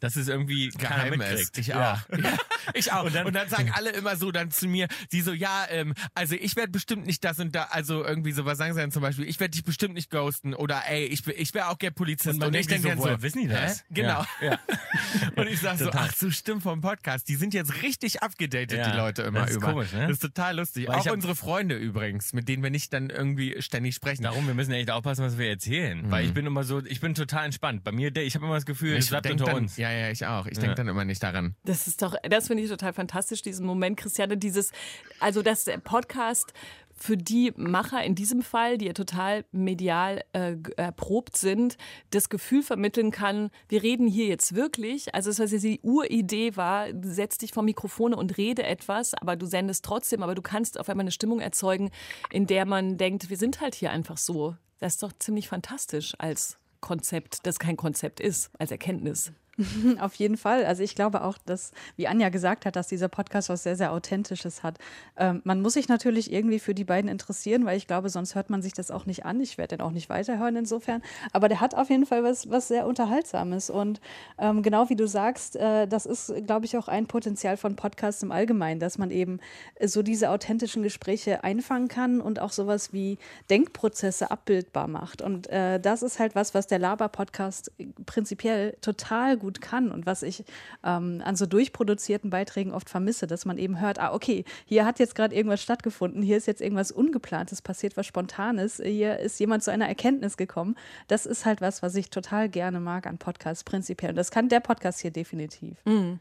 dass 0.00 0.16
es 0.16 0.28
irgendwie 0.28 0.70
keiner 0.70 1.04
Geheim 1.04 1.18
mitkriegt. 1.18 1.40
ist. 1.40 1.58
Ich 1.58 1.66
Ja. 1.68 1.94
auch. 2.10 2.18
Ja, 2.24 2.70
ich 2.72 2.92
auch. 2.92 3.00
Und 3.02 3.08
Und 3.08 3.14
dann- 3.14 3.32
dann, 3.34 3.48
sagen 3.50 3.70
alle 3.74 3.90
immer 3.90 4.16
so 4.16 4.32
dann 4.32 4.50
zu 4.50 4.66
mir, 4.66 4.88
sie 5.10 5.20
so, 5.20 5.32
ja, 5.34 5.66
ähm, 5.68 5.92
also 6.14 6.34
ich 6.34 6.56
werde 6.56 6.72
bestimmt 6.72 7.06
nicht 7.06 7.22
das 7.22 7.38
und 7.38 7.54
da, 7.54 7.64
also 7.64 8.02
irgendwie 8.04 8.32
so, 8.32 8.43
was 8.44 8.58
sagen 8.58 8.74
sie 8.74 8.80
dann 8.80 8.90
zum 8.92 9.02
Beispiel, 9.02 9.28
ich 9.28 9.38
werde 9.40 9.52
dich 9.52 9.64
bestimmt 9.64 9.94
nicht 9.94 10.10
ghosten 10.10 10.54
oder 10.54 10.82
ey, 10.88 11.04
ich, 11.06 11.26
ich 11.26 11.54
wäre 11.54 11.68
auch 11.68 11.78
gern 11.78 11.94
Polizist. 11.94 12.34
Und 12.34 12.38
man 12.38 12.48
ich 12.54 12.66
denkt 12.66 12.82
sich 12.82 12.82
denk 12.82 12.96
so, 12.96 13.04
woher 13.04 13.22
wissen 13.22 13.42
die 13.42 13.48
das? 13.48 13.80
Hä? 13.80 13.84
Genau. 13.90 14.24
Ja, 14.40 14.50
ja. 14.52 14.58
Und 15.36 15.46
ich 15.48 15.60
sag 15.60 15.78
so, 15.78 15.90
ach 15.92 16.14
so, 16.14 16.30
stimmt 16.30 16.62
vom 16.62 16.80
Podcast. 16.80 17.28
Die 17.28 17.34
sind 17.36 17.54
jetzt 17.54 17.82
richtig 17.82 18.22
abgedatet, 18.22 18.78
Ja, 18.78 18.90
die 18.90 18.96
Leute 18.96 19.22
immer 19.22 19.40
das 19.40 19.50
ist 19.50 19.56
über. 19.56 19.72
komisch, 19.72 19.92
ne? 19.92 20.02
Das 20.02 20.12
ist 20.12 20.20
total 20.20 20.56
lustig. 20.56 20.88
Weil 20.88 20.96
auch 20.96 21.10
unsere 21.12 21.34
Freunde 21.36 21.76
übrigens, 21.76 22.32
mit 22.32 22.48
denen 22.48 22.62
wir 22.62 22.70
nicht 22.70 22.92
dann 22.92 23.10
irgendwie 23.10 23.60
ständig 23.60 23.94
sprechen. 23.94 24.22
Darum, 24.22 24.46
wir 24.46 24.54
müssen 24.54 24.72
echt 24.72 24.90
aufpassen, 24.90 25.24
was 25.24 25.38
wir 25.38 25.48
erzählen. 25.48 26.10
Weil 26.10 26.26
ich 26.26 26.34
bin 26.34 26.46
immer 26.46 26.64
so, 26.64 26.84
ich 26.84 27.00
bin 27.00 27.14
total 27.14 27.46
entspannt. 27.46 27.84
Bei 27.84 27.92
mir, 27.92 28.14
ich 28.16 28.34
habe 28.34 28.44
immer 28.44 28.54
das 28.54 28.66
Gefühl, 28.66 28.96
es 28.96 29.04
ich 29.04 29.10
bleibt 29.10 29.24
denk 29.26 29.40
unter 29.40 29.52
dann, 29.52 29.62
uns. 29.64 29.76
Ja, 29.76 29.90
ja, 29.90 30.10
ich 30.10 30.26
auch. 30.26 30.46
Ich 30.46 30.54
Ja. 30.56 30.62
denke 30.62 30.76
dann 30.76 30.88
immer 30.88 31.04
nicht 31.04 31.22
daran. 31.22 31.54
Das 31.64 31.86
ist 31.86 32.02
doch, 32.02 32.14
das 32.28 32.46
finde 32.46 32.62
ich 32.62 32.68
total 32.70 32.92
fantastisch, 32.92 33.42
diesen 33.42 33.66
Moment, 33.66 33.98
Christiane, 33.98 34.36
dieses, 34.36 34.72
also 35.20 35.42
dass 35.42 35.64
der 35.64 35.78
Podcast 35.78 36.52
für 36.94 37.16
die 37.16 37.52
Macher 37.56 38.02
in 38.02 38.14
diesem 38.14 38.42
Fall, 38.42 38.78
die 38.78 38.86
ja 38.86 38.92
total 38.92 39.44
medial 39.52 40.22
äh, 40.32 40.56
erprobt 40.76 41.36
sind, 41.36 41.76
das 42.10 42.28
Gefühl 42.28 42.62
vermitteln 42.62 43.10
kann, 43.10 43.50
wir 43.68 43.82
reden 43.82 44.06
hier 44.06 44.26
jetzt 44.26 44.54
wirklich. 44.54 45.14
Also 45.14 45.32
das, 45.32 45.50
jetzt 45.50 45.64
die 45.64 45.80
Uridee 45.82 46.56
war, 46.56 46.92
du 46.92 47.12
setzt 47.12 47.42
dich 47.42 47.52
vor 47.52 47.62
Mikrofone 47.62 48.16
und 48.16 48.36
rede 48.36 48.62
etwas, 48.62 49.14
aber 49.14 49.36
du 49.36 49.46
sendest 49.46 49.84
trotzdem, 49.84 50.22
aber 50.22 50.34
du 50.34 50.42
kannst 50.42 50.78
auf 50.78 50.88
einmal 50.88 51.04
eine 51.04 51.10
Stimmung 51.10 51.40
erzeugen, 51.40 51.90
in 52.30 52.46
der 52.46 52.64
man 52.64 52.96
denkt, 52.96 53.30
wir 53.30 53.36
sind 53.36 53.60
halt 53.60 53.74
hier 53.74 53.90
einfach 53.90 54.16
so. 54.16 54.56
Das 54.78 54.94
ist 54.94 55.02
doch 55.02 55.12
ziemlich 55.18 55.48
fantastisch 55.48 56.14
als 56.18 56.58
Konzept, 56.80 57.46
das 57.46 57.58
kein 57.58 57.76
Konzept 57.76 58.20
ist, 58.20 58.50
als 58.58 58.70
Erkenntnis. 58.70 59.32
Auf 60.00 60.14
jeden 60.14 60.36
Fall. 60.36 60.64
Also 60.64 60.82
ich 60.82 60.94
glaube 60.94 61.22
auch, 61.22 61.38
dass, 61.38 61.72
wie 61.96 62.08
Anja 62.08 62.28
gesagt 62.28 62.66
hat, 62.66 62.76
dass 62.76 62.88
dieser 62.88 63.08
Podcast 63.08 63.48
was 63.48 63.62
sehr, 63.62 63.76
sehr 63.76 63.92
Authentisches 63.92 64.62
hat. 64.62 64.78
Ähm, 65.16 65.42
man 65.44 65.62
muss 65.62 65.74
sich 65.74 65.88
natürlich 65.88 66.32
irgendwie 66.32 66.58
für 66.58 66.74
die 66.74 66.84
beiden 66.84 67.08
interessieren, 67.08 67.64
weil 67.64 67.76
ich 67.76 67.86
glaube, 67.86 68.08
sonst 68.08 68.34
hört 68.34 68.50
man 68.50 68.62
sich 68.62 68.72
das 68.72 68.90
auch 68.90 69.06
nicht 69.06 69.24
an. 69.24 69.40
Ich 69.40 69.56
werde 69.56 69.76
den 69.76 69.86
auch 69.86 69.92
nicht 69.92 70.08
weiterhören 70.08 70.56
insofern. 70.56 71.02
Aber 71.32 71.48
der 71.48 71.60
hat 71.60 71.74
auf 71.74 71.88
jeden 71.88 72.06
Fall 72.06 72.24
was, 72.24 72.50
was 72.50 72.68
sehr 72.68 72.86
Unterhaltsames. 72.86 73.70
Und 73.70 74.00
ähm, 74.38 74.62
genau 74.62 74.88
wie 74.88 74.96
du 74.96 75.06
sagst, 75.06 75.56
äh, 75.56 75.86
das 75.86 76.06
ist, 76.06 76.32
glaube 76.46 76.66
ich, 76.66 76.76
auch 76.76 76.88
ein 76.88 77.06
Potenzial 77.06 77.56
von 77.56 77.76
Podcasts 77.76 78.22
im 78.22 78.32
Allgemeinen, 78.32 78.80
dass 78.80 78.98
man 78.98 79.10
eben 79.10 79.38
äh, 79.76 79.86
so 79.86 80.02
diese 80.02 80.30
authentischen 80.30 80.82
Gespräche 80.82 81.44
einfangen 81.44 81.88
kann 81.88 82.20
und 82.20 82.40
auch 82.40 82.52
sowas 82.52 82.92
wie 82.92 83.18
Denkprozesse 83.50 84.30
abbildbar 84.32 84.88
macht. 84.88 85.22
Und 85.22 85.48
äh, 85.48 85.78
das 85.78 86.02
ist 86.02 86.18
halt 86.18 86.34
was, 86.34 86.54
was 86.54 86.66
der 86.66 86.80
Laber-Podcast 86.80 87.70
prinzipiell 88.06 88.76
total 88.80 89.36
gut 89.36 89.43
kann 89.60 89.90
und 89.90 90.06
was 90.06 90.22
ich 90.22 90.44
ähm, 90.84 91.22
an 91.24 91.36
so 91.36 91.46
durchproduzierten 91.46 92.30
Beiträgen 92.30 92.72
oft 92.72 92.88
vermisse, 92.88 93.26
dass 93.26 93.44
man 93.44 93.58
eben 93.58 93.80
hört, 93.80 93.98
ah, 93.98 94.12
okay, 94.12 94.44
hier 94.64 94.84
hat 94.84 94.98
jetzt 94.98 95.14
gerade 95.14 95.34
irgendwas 95.34 95.62
stattgefunden, 95.62 96.22
hier 96.22 96.36
ist 96.36 96.46
jetzt 96.46 96.60
irgendwas 96.60 96.92
Ungeplantes 96.92 97.62
passiert, 97.62 97.96
was 97.96 98.06
Spontanes, 98.06 98.80
hier 98.84 99.18
ist 99.18 99.38
jemand 99.40 99.62
zu 99.62 99.70
einer 99.70 99.88
Erkenntnis 99.88 100.36
gekommen. 100.36 100.76
Das 101.08 101.26
ist 101.26 101.44
halt 101.44 101.60
was, 101.60 101.82
was 101.82 101.94
ich 101.94 102.10
total 102.10 102.48
gerne 102.48 102.80
mag 102.80 103.06
an 103.06 103.18
Podcasts 103.18 103.64
prinzipiell. 103.64 104.10
Und 104.10 104.16
das 104.16 104.30
kann 104.30 104.48
der 104.48 104.60
Podcast 104.60 105.00
hier 105.00 105.10
definitiv. 105.10 105.76
Mhm. 105.84 106.20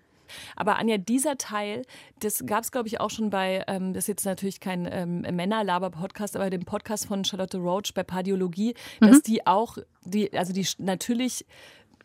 Aber 0.55 0.77
Anja, 0.77 0.97
dieser 0.97 1.37
Teil, 1.37 1.83
das 2.19 2.45
gab 2.45 2.63
es, 2.63 2.71
glaube 2.71 2.87
ich, 2.87 2.99
auch 2.99 3.09
schon 3.09 3.29
bei, 3.29 3.63
ähm, 3.67 3.93
das 3.93 4.05
ist 4.05 4.07
jetzt 4.07 4.25
natürlich 4.25 4.59
kein 4.59 4.87
ähm, 4.89 5.21
Männerlaber-Podcast, 5.21 6.35
aber 6.35 6.49
dem 6.49 6.65
Podcast 6.65 7.07
von 7.07 7.23
Charlotte 7.23 7.57
Roach 7.57 7.93
bei 7.93 8.03
Pardiologie, 8.03 8.75
dass 8.99 9.21
die 9.21 9.45
auch, 9.45 9.77
die, 10.03 10.35
also 10.37 10.53
die 10.53 10.67
natürlich 10.77 11.45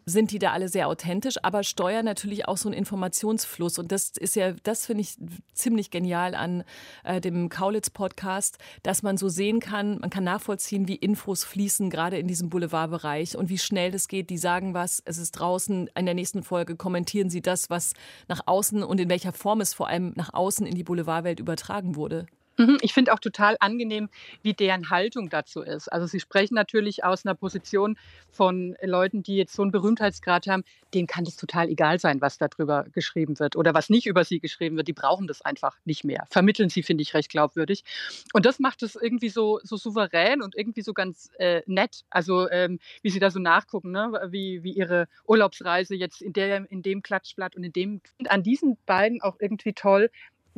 sind 0.08 0.32
die 0.32 0.38
da 0.38 0.52
alle 0.52 0.68
sehr 0.68 0.88
authentisch, 0.88 1.36
aber 1.42 1.62
steuern 1.62 2.04
natürlich 2.04 2.48
auch 2.48 2.56
so 2.56 2.68
einen 2.68 2.78
Informationsfluss. 2.78 3.78
Und 3.78 3.92
das 3.92 4.10
ist 4.10 4.36
ja, 4.36 4.52
das 4.62 4.86
finde 4.86 5.02
ich 5.02 5.16
ziemlich 5.52 5.90
genial 5.90 6.34
an 6.34 6.64
äh, 7.04 7.20
dem 7.20 7.48
Kaulitz-Podcast, 7.48 8.58
dass 8.82 9.02
man 9.02 9.16
so 9.16 9.28
sehen 9.28 9.60
kann, 9.60 9.98
man 10.00 10.10
kann 10.10 10.24
nachvollziehen, 10.24 10.88
wie 10.88 10.96
Infos 10.96 11.44
fließen, 11.44 11.90
gerade 11.90 12.18
in 12.18 12.26
diesem 12.26 12.48
Boulevardbereich 12.48 13.36
und 13.36 13.48
wie 13.48 13.58
schnell 13.58 13.90
das 13.90 14.08
geht. 14.08 14.30
Die 14.30 14.38
sagen 14.38 14.74
was, 14.74 15.02
es 15.04 15.18
ist 15.18 15.32
draußen, 15.32 15.90
in 15.94 16.06
der 16.06 16.14
nächsten 16.14 16.42
Folge 16.42 16.76
kommentieren 16.76 17.30
sie 17.30 17.42
das, 17.42 17.70
was 17.70 17.94
nach 18.28 18.40
außen 18.46 18.82
und 18.82 19.00
in 19.00 19.08
welcher 19.08 19.32
Form 19.32 19.60
es 19.60 19.74
vor 19.74 19.88
allem 19.88 20.12
nach 20.16 20.32
außen 20.32 20.66
in 20.66 20.74
die 20.74 20.84
Boulevardwelt 20.84 21.40
übertragen 21.40 21.96
wurde. 21.96 22.26
Mhm, 22.60 22.78
Ich 22.82 22.92
finde 22.92 23.12
auch 23.12 23.20
total 23.20 23.56
angenehm, 23.60 24.08
wie 24.42 24.52
deren 24.52 24.90
Haltung 24.90 25.28
dazu 25.30 25.62
ist. 25.62 25.88
Also 25.92 26.06
sie 26.08 26.18
sprechen 26.18 26.54
natürlich 26.54 27.04
aus 27.04 27.24
einer 27.24 27.36
Position 27.36 27.96
von 28.30 28.76
Leuten, 28.82 29.22
die 29.22 29.36
jetzt 29.36 29.54
so 29.54 29.62
einen 29.62 29.70
Berühmtheitsgrad 29.70 30.48
haben, 30.48 30.64
denen 30.92 31.06
kann 31.06 31.24
es 31.24 31.36
total 31.36 31.68
egal 31.68 32.00
sein, 32.00 32.20
was 32.20 32.36
darüber 32.36 32.84
geschrieben 32.92 33.38
wird 33.38 33.54
oder 33.54 33.74
was 33.74 33.90
nicht 33.90 34.06
über 34.06 34.24
sie 34.24 34.40
geschrieben 34.40 34.76
wird. 34.76 34.88
Die 34.88 34.92
brauchen 34.92 35.28
das 35.28 35.40
einfach 35.42 35.76
nicht 35.84 36.02
mehr. 36.02 36.26
Vermitteln 36.30 36.68
sie, 36.68 36.82
finde 36.82 37.02
ich, 37.02 37.14
recht 37.14 37.30
glaubwürdig. 37.30 37.84
Und 38.32 38.44
das 38.44 38.58
macht 38.58 38.82
es 38.82 38.96
irgendwie 38.96 39.28
so, 39.28 39.60
so 39.62 39.76
souverän 39.76 40.42
und 40.42 40.56
irgendwie 40.56 40.82
so 40.82 40.94
ganz 40.94 41.30
äh, 41.38 41.62
nett. 41.66 42.02
Also 42.10 42.50
ähm, 42.50 42.80
wie 43.02 43.10
sie 43.10 43.20
da 43.20 43.30
so 43.30 43.38
nachgucken, 43.38 43.92
ne? 43.92 44.28
wie, 44.30 44.64
wie 44.64 44.72
ihre 44.72 45.06
Urlaubsreise 45.26 45.94
jetzt 45.94 46.22
in, 46.22 46.32
der, 46.32 46.68
in 46.70 46.82
dem 46.82 47.02
Klatschblatt 47.02 47.54
und 47.54 47.62
in 47.62 47.72
dem. 47.72 48.00
An 48.28 48.42
diesen 48.42 48.76
beiden 48.84 49.22
auch 49.22 49.36
irgendwie 49.38 49.74
toll, 49.74 50.10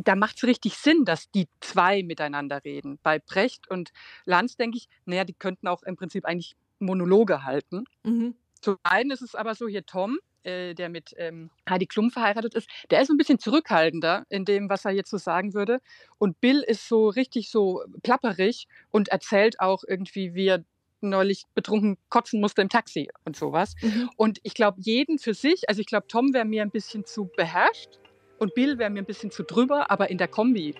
da 0.07 0.17
macht 0.17 0.37
es 0.37 0.45
richtig 0.45 0.75
Sinn, 0.77 1.05
dass 1.05 1.31
die 1.31 1.49
zwei 1.61 2.03
miteinander 2.03 2.65
reden. 2.65 2.99
Bei 3.03 3.19
Brecht 3.19 3.71
und 3.71 3.93
Lanz 4.25 4.57
denke 4.57 4.79
ich, 4.79 4.89
naja, 5.05 5.25
die 5.25 5.35
könnten 5.35 5.69
auch 5.69 5.83
im 5.83 5.97
Prinzip 5.97 6.25
eigentlich 6.25 6.57
Monologe 6.79 7.45
halten. 7.45 7.85
Mhm. 8.05 8.35
Zum 8.61 8.77
einen 8.83 9.11
ist 9.11 9.23
es 9.23 9.35
aber 9.35 9.55
so, 9.55 9.69
hier 9.69 9.87
Tom, 9.87 10.19
äh, 10.43 10.75
der 10.75 10.89
mit 10.89 11.15
ähm, 11.17 11.51
Heidi 11.69 11.87
Klum 11.87 12.11
verheiratet 12.11 12.55
ist, 12.55 12.69
der 12.91 13.03
ist 13.03 13.11
ein 13.11 13.17
bisschen 13.17 13.39
zurückhaltender 13.39 14.25
in 14.29 14.45
dem, 14.45 14.69
was 14.69 14.85
er 14.85 14.93
jetzt 14.93 15.11
so 15.11 15.19
sagen 15.19 15.55
würde. 15.55 15.81
Und 16.19 16.41
Bill 16.41 16.61
ist 16.61 16.89
so 16.89 17.09
richtig 17.09 17.51
so 17.51 17.83
plapperig 18.03 18.67
und 18.91 19.09
erzählt 19.09 19.61
auch 19.61 19.83
irgendwie, 19.87 20.35
wie 20.35 20.49
er 20.49 20.65
neulich 21.03 21.45
betrunken 21.55 21.97
kotzen 22.11 22.41
musste 22.41 22.61
im 22.61 22.69
Taxi 22.69 23.09
und 23.25 23.35
sowas. 23.35 23.75
Und 24.17 24.39
ich 24.43 24.53
glaube, 24.53 24.79
jeden 24.81 25.19
für 25.19 25.33
sich, 25.33 25.67
also 25.69 25.81
ich 25.81 25.87
glaube, 25.87 26.07
Tom 26.09 26.35
wäre 26.35 26.45
mir 26.45 26.63
ein 26.63 26.71
bisschen 26.71 27.07
zu 27.07 27.31
beherrscht 27.37 27.99
und 28.41 28.55
Bill 28.55 28.79
wäre 28.79 28.91
mir 28.91 29.03
ein 29.03 29.07
bisschen 29.07 29.31
zu 29.31 29.45
drüber, 29.45 29.91
aber 29.91 30.11
in 30.11 30.19
der 30.19 30.27
Kombi 30.27 30.75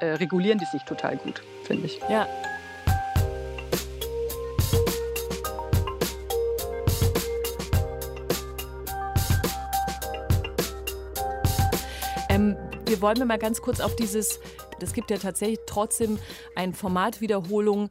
äh, 0.00 0.06
regulieren 0.06 0.58
die 0.58 0.66
sich 0.66 0.82
total 0.82 1.16
gut, 1.16 1.42
finde 1.64 1.86
ich. 1.86 1.98
Ja. 2.08 2.28
Ähm, 12.28 12.56
wir 12.86 13.00
wollen 13.00 13.26
mal 13.26 13.38
ganz 13.38 13.62
kurz 13.62 13.80
auf 13.80 13.96
dieses, 13.96 14.38
es 14.80 14.92
gibt 14.92 15.10
ja 15.10 15.16
tatsächlich 15.16 15.60
trotzdem 15.66 16.18
ein 16.56 16.74
Formatwiederholung 16.74 17.88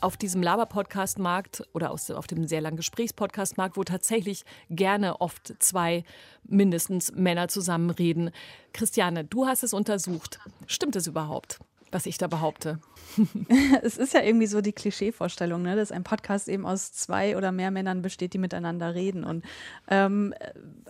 auf 0.00 0.16
diesem 0.16 0.42
Laber-Podcast-Markt 0.42 1.62
oder 1.72 1.90
aus, 1.90 2.10
auf 2.10 2.26
dem 2.26 2.46
sehr 2.46 2.60
langen 2.60 2.76
Gesprächspodcast-Markt, 2.76 3.76
wo 3.76 3.84
tatsächlich 3.84 4.44
gerne 4.68 5.20
oft 5.20 5.54
zwei 5.58 6.04
mindestens 6.44 7.12
Männer 7.12 7.48
zusammenreden. 7.48 8.30
Christiane, 8.72 9.24
du 9.24 9.46
hast 9.46 9.62
es 9.62 9.72
untersucht. 9.72 10.38
Stimmt 10.66 10.96
es 10.96 11.06
überhaupt, 11.06 11.58
was 11.90 12.06
ich 12.06 12.18
da 12.18 12.26
behaupte? 12.26 12.80
es 13.82 13.96
ist 13.96 14.14
ja 14.14 14.22
irgendwie 14.22 14.46
so 14.46 14.60
die 14.60 14.72
Klischeevorstellung, 14.72 15.62
ne, 15.62 15.76
dass 15.76 15.92
ein 15.92 16.04
Podcast 16.04 16.48
eben 16.48 16.66
aus 16.66 16.92
zwei 16.92 17.36
oder 17.36 17.52
mehr 17.52 17.70
Männern 17.70 18.02
besteht, 18.02 18.34
die 18.34 18.38
miteinander 18.38 18.94
reden. 18.94 19.24
Und 19.24 19.44
ähm, 19.88 20.34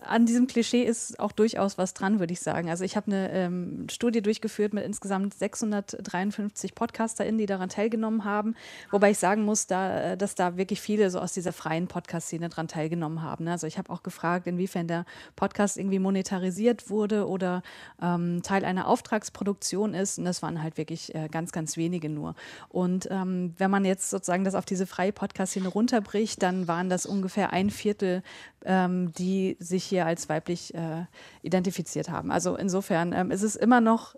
an 0.01 0.27
diesem 0.27 0.47
Klischee 0.47 0.83
ist 0.83 1.19
auch 1.19 1.33
durchaus 1.33 1.79
was 1.79 1.95
dran, 1.95 2.21
würde 2.21 2.33
ich 2.33 2.41
sagen. 2.41 2.71
Also 2.71 2.85
ich 2.85 2.97
habe 2.97 3.07
eine 3.07 3.31
ähm, 3.33 3.87
Studie 3.91 4.23
durchgeführt 4.23 4.73
mit 4.73 4.85
insgesamt 4.85 5.35
653 5.35 6.75
PodcasterInnen, 6.75 7.39
die 7.39 7.47
daran 7.47 7.69
teilgenommen 7.69 8.25
haben. 8.25 8.55
Wobei 8.91 9.11
ich 9.13 9.19
sagen 9.19 9.45
muss, 9.45 9.67
da, 9.67 10.13
äh, 10.13 10.17
dass 10.17 10.35
da 10.35 10.57
wirklich 10.57 10.81
viele 10.81 11.11
so 11.11 11.21
aus 11.21 11.33
dieser 11.33 11.53
freien 11.53 11.87
Podcast-Szene 11.87 12.49
daran 12.49 12.69
teilgenommen 12.69 13.23
haben. 13.23 13.45
Ne? 13.45 13.53
Also 13.53 13.67
ich 13.67 13.79
habe 13.79 13.91
auch 13.91 14.03
gefragt, 14.03 14.47
inwiefern 14.47 14.89
der 14.89 15.05
Podcast 15.37 15.77
irgendwie 15.77 15.99
monetarisiert 15.99 16.91
wurde 16.91 17.29
oder 17.29 17.63
ähm, 18.03 18.43
Teil 18.43 18.65
einer 18.65 18.87
Auftragsproduktion 18.89 19.95
ist. 19.95 20.19
Und 20.19 20.25
das 20.25 20.43
waren 20.43 20.63
halt 20.63 20.77
wirklich 20.77 21.15
äh, 21.15 21.29
ganz, 21.29 21.53
ganz 21.53 21.77
wenige 21.77 22.10
nur. 22.15 22.35
Und 22.69 23.09
ähm, 23.11 23.55
wenn 23.59 23.71
man 23.71 23.85
jetzt 23.85 24.11
sozusagen 24.11 24.45
das 24.45 24.55
auf 24.55 24.65
diese 24.65 24.87
freie 24.87 25.13
Podcast-Szene 25.13 25.69
runterbricht, 25.69 26.43
dann 26.43 26.69
waren 26.69 26.89
das 26.89 27.07
ungefähr 27.07 27.53
ein 27.53 27.71
Viertel, 27.71 28.23
ähm, 28.65 29.13
die 29.13 29.57
sich 29.59 29.85
hier 29.85 30.07
als 30.07 30.29
weiblich 30.29 30.75
äh, 30.75 31.07
identifiziert 31.43 32.11
haben. 32.11 32.31
Also 32.31 32.57
insofern 32.57 33.13
ähm, 33.13 33.31
ist 33.31 33.43
es 33.43 33.57
immer 33.57 33.81
noch 33.81 34.15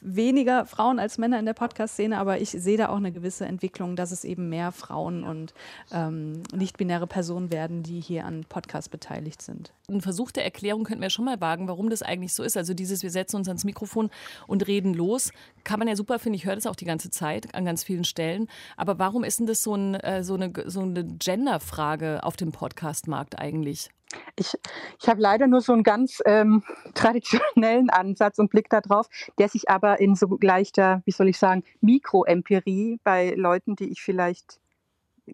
weniger 0.00 0.66
Frauen 0.66 0.98
als 0.98 1.18
Männer 1.18 1.38
in 1.38 1.46
der 1.46 1.54
Podcast-Szene, 1.54 2.18
aber 2.18 2.40
ich 2.40 2.50
sehe 2.50 2.76
da 2.76 2.88
auch 2.88 2.96
eine 2.96 3.12
gewisse 3.12 3.46
Entwicklung, 3.46 3.96
dass 3.96 4.10
es 4.10 4.24
eben 4.24 4.48
mehr 4.48 4.72
Frauen 4.72 5.24
und 5.24 5.54
ähm, 5.92 6.42
nicht-binäre 6.54 7.06
Personen 7.06 7.52
werden, 7.52 7.82
die 7.82 8.00
hier 8.00 8.24
an 8.24 8.44
Podcasts 8.48 8.88
beteiligt 8.88 9.42
sind. 9.42 9.72
Ein 9.88 10.00
Versuch 10.00 10.30
der 10.30 10.44
Erklärung 10.44 10.84
könnten 10.84 11.02
wir 11.02 11.10
schon 11.10 11.24
mal 11.24 11.40
wagen, 11.40 11.68
warum 11.68 11.90
das 11.90 12.02
eigentlich 12.02 12.32
so 12.32 12.42
ist. 12.42 12.56
Also 12.56 12.74
dieses, 12.74 13.02
wir 13.02 13.10
setzen 13.10 13.36
uns 13.36 13.48
ans 13.48 13.64
Mikrofon 13.64 14.10
und 14.46 14.66
reden 14.66 14.94
los, 14.94 15.30
kann 15.62 15.78
man 15.78 15.88
ja 15.88 15.96
super 15.96 16.18
finden. 16.18 16.36
Ich 16.36 16.46
höre 16.46 16.54
das 16.54 16.66
auch 16.66 16.76
die 16.76 16.84
ganze 16.84 17.10
Zeit 17.10 17.23
an 17.24 17.64
ganz 17.64 17.84
vielen 17.84 18.04
Stellen. 18.04 18.48
Aber 18.76 18.98
warum 18.98 19.24
ist 19.24 19.40
denn 19.40 19.46
das 19.46 19.62
so, 19.62 19.74
ein, 19.74 19.94
äh, 19.94 20.22
so 20.22 20.34
eine, 20.34 20.52
so 20.66 20.80
eine 20.80 21.04
Gender-Frage 21.04 22.22
auf 22.22 22.36
dem 22.36 22.52
Podcast-Markt 22.52 23.38
eigentlich? 23.38 23.90
Ich, 24.36 24.56
ich 25.00 25.08
habe 25.08 25.20
leider 25.20 25.46
nur 25.46 25.60
so 25.60 25.72
einen 25.72 25.82
ganz 25.82 26.20
ähm, 26.26 26.62
traditionellen 26.94 27.90
Ansatz 27.90 28.38
und 28.38 28.50
Blick 28.50 28.68
darauf, 28.68 29.08
der 29.38 29.48
sich 29.48 29.68
aber 29.68 30.00
in 30.00 30.14
so 30.14 30.38
leichter, 30.40 31.02
wie 31.04 31.12
soll 31.12 31.28
ich 31.28 31.38
sagen, 31.38 31.64
Mikroempirie 31.80 33.00
bei 33.02 33.34
Leuten, 33.36 33.76
die 33.76 33.90
ich 33.90 34.02
vielleicht 34.02 34.60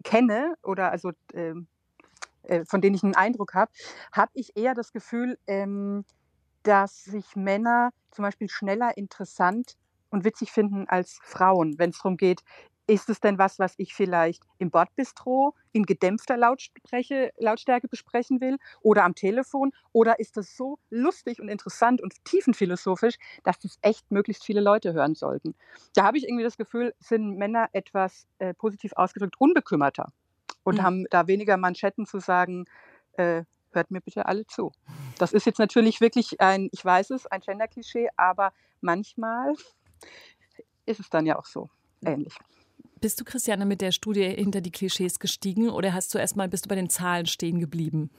kenne 0.03 0.55
oder 0.63 0.91
also 0.91 1.11
ähm, 1.33 1.67
äh, 2.43 2.65
von 2.65 2.81
denen 2.81 2.95
ich 2.95 3.03
einen 3.03 3.15
Eindruck 3.15 3.53
habe, 3.53 3.71
habe 4.11 4.31
ich 4.33 4.55
eher 4.55 4.73
das 4.73 4.93
Gefühl, 4.93 5.37
ähm, 5.47 6.05
dass 6.63 7.03
sich 7.03 7.35
Männer 7.35 7.91
zum 8.11 8.23
Beispiel 8.23 8.49
schneller 8.49 8.97
interessant 8.97 9.75
und 10.11 10.23
witzig 10.25 10.51
finden 10.51 10.87
als 10.87 11.19
Frauen, 11.23 11.75
wenn 11.79 11.89
es 11.91 11.97
darum 11.97 12.17
geht, 12.17 12.41
ist 12.87 13.09
es 13.09 13.21
denn 13.21 13.37
was, 13.37 13.57
was 13.59 13.73
ich 13.77 13.93
vielleicht 13.93 14.43
im 14.57 14.69
Bordbistro 14.71 15.55
in 15.71 15.85
gedämpfter 15.85 16.35
Lautspreche, 16.35 17.31
Lautstärke 17.37 17.87
besprechen 17.87 18.41
will 18.41 18.57
oder 18.81 19.05
am 19.05 19.15
Telefon? 19.15 19.71
Oder 19.93 20.19
ist 20.19 20.35
das 20.35 20.57
so 20.57 20.77
lustig 20.89 21.39
und 21.39 21.47
interessant 21.47 22.01
und 22.01 22.13
tiefenphilosophisch, 22.25 23.15
dass 23.43 23.59
das 23.59 23.77
echt 23.81 24.11
möglichst 24.11 24.43
viele 24.43 24.61
Leute 24.61 24.93
hören 24.93 25.15
sollten? 25.15 25.55
Da 25.95 26.03
habe 26.03 26.17
ich 26.17 26.25
irgendwie 26.27 26.43
das 26.43 26.57
Gefühl, 26.57 26.93
sind 26.99 27.37
Männer 27.37 27.69
etwas 27.71 28.27
äh, 28.39 28.53
positiv 28.53 28.91
ausgedrückt 28.95 29.35
unbekümmerter 29.39 30.11
und 30.63 30.79
Mhm. 30.79 30.83
haben 30.83 31.05
da 31.09 31.27
weniger 31.27 31.57
Manschetten 31.57 32.05
zu 32.05 32.19
sagen, 32.19 32.65
äh, 33.13 33.43
hört 33.71 33.91
mir 33.91 34.01
bitte 34.01 34.25
alle 34.25 34.45
zu. 34.47 34.71
Das 35.17 35.33
ist 35.33 35.45
jetzt 35.45 35.59
natürlich 35.59 36.01
wirklich 36.01 36.41
ein, 36.41 36.69
ich 36.71 36.83
weiß 36.83 37.11
es, 37.11 37.27
ein 37.27 37.41
Gender-Klischee, 37.41 38.09
aber 38.17 38.53
manchmal 38.81 39.53
ist 40.85 40.99
es 40.99 41.09
dann 41.09 41.25
ja 41.25 41.37
auch 41.37 41.45
so 41.45 41.69
ähnlich. 42.05 42.35
Bist 43.01 43.19
du, 43.19 43.23
Christiane, 43.25 43.65
mit 43.65 43.81
der 43.81 43.91
Studie 43.91 44.23
hinter 44.25 44.61
die 44.61 44.69
Klischees 44.69 45.17
gestiegen 45.19 45.71
oder 45.71 45.91
hast 45.95 46.13
du 46.13 46.19
erstmal, 46.19 46.47
bist 46.47 46.65
du 46.65 46.69
bei 46.69 46.75
den 46.75 46.87
Zahlen 46.87 47.25
stehen 47.25 47.59
geblieben? 47.59 48.11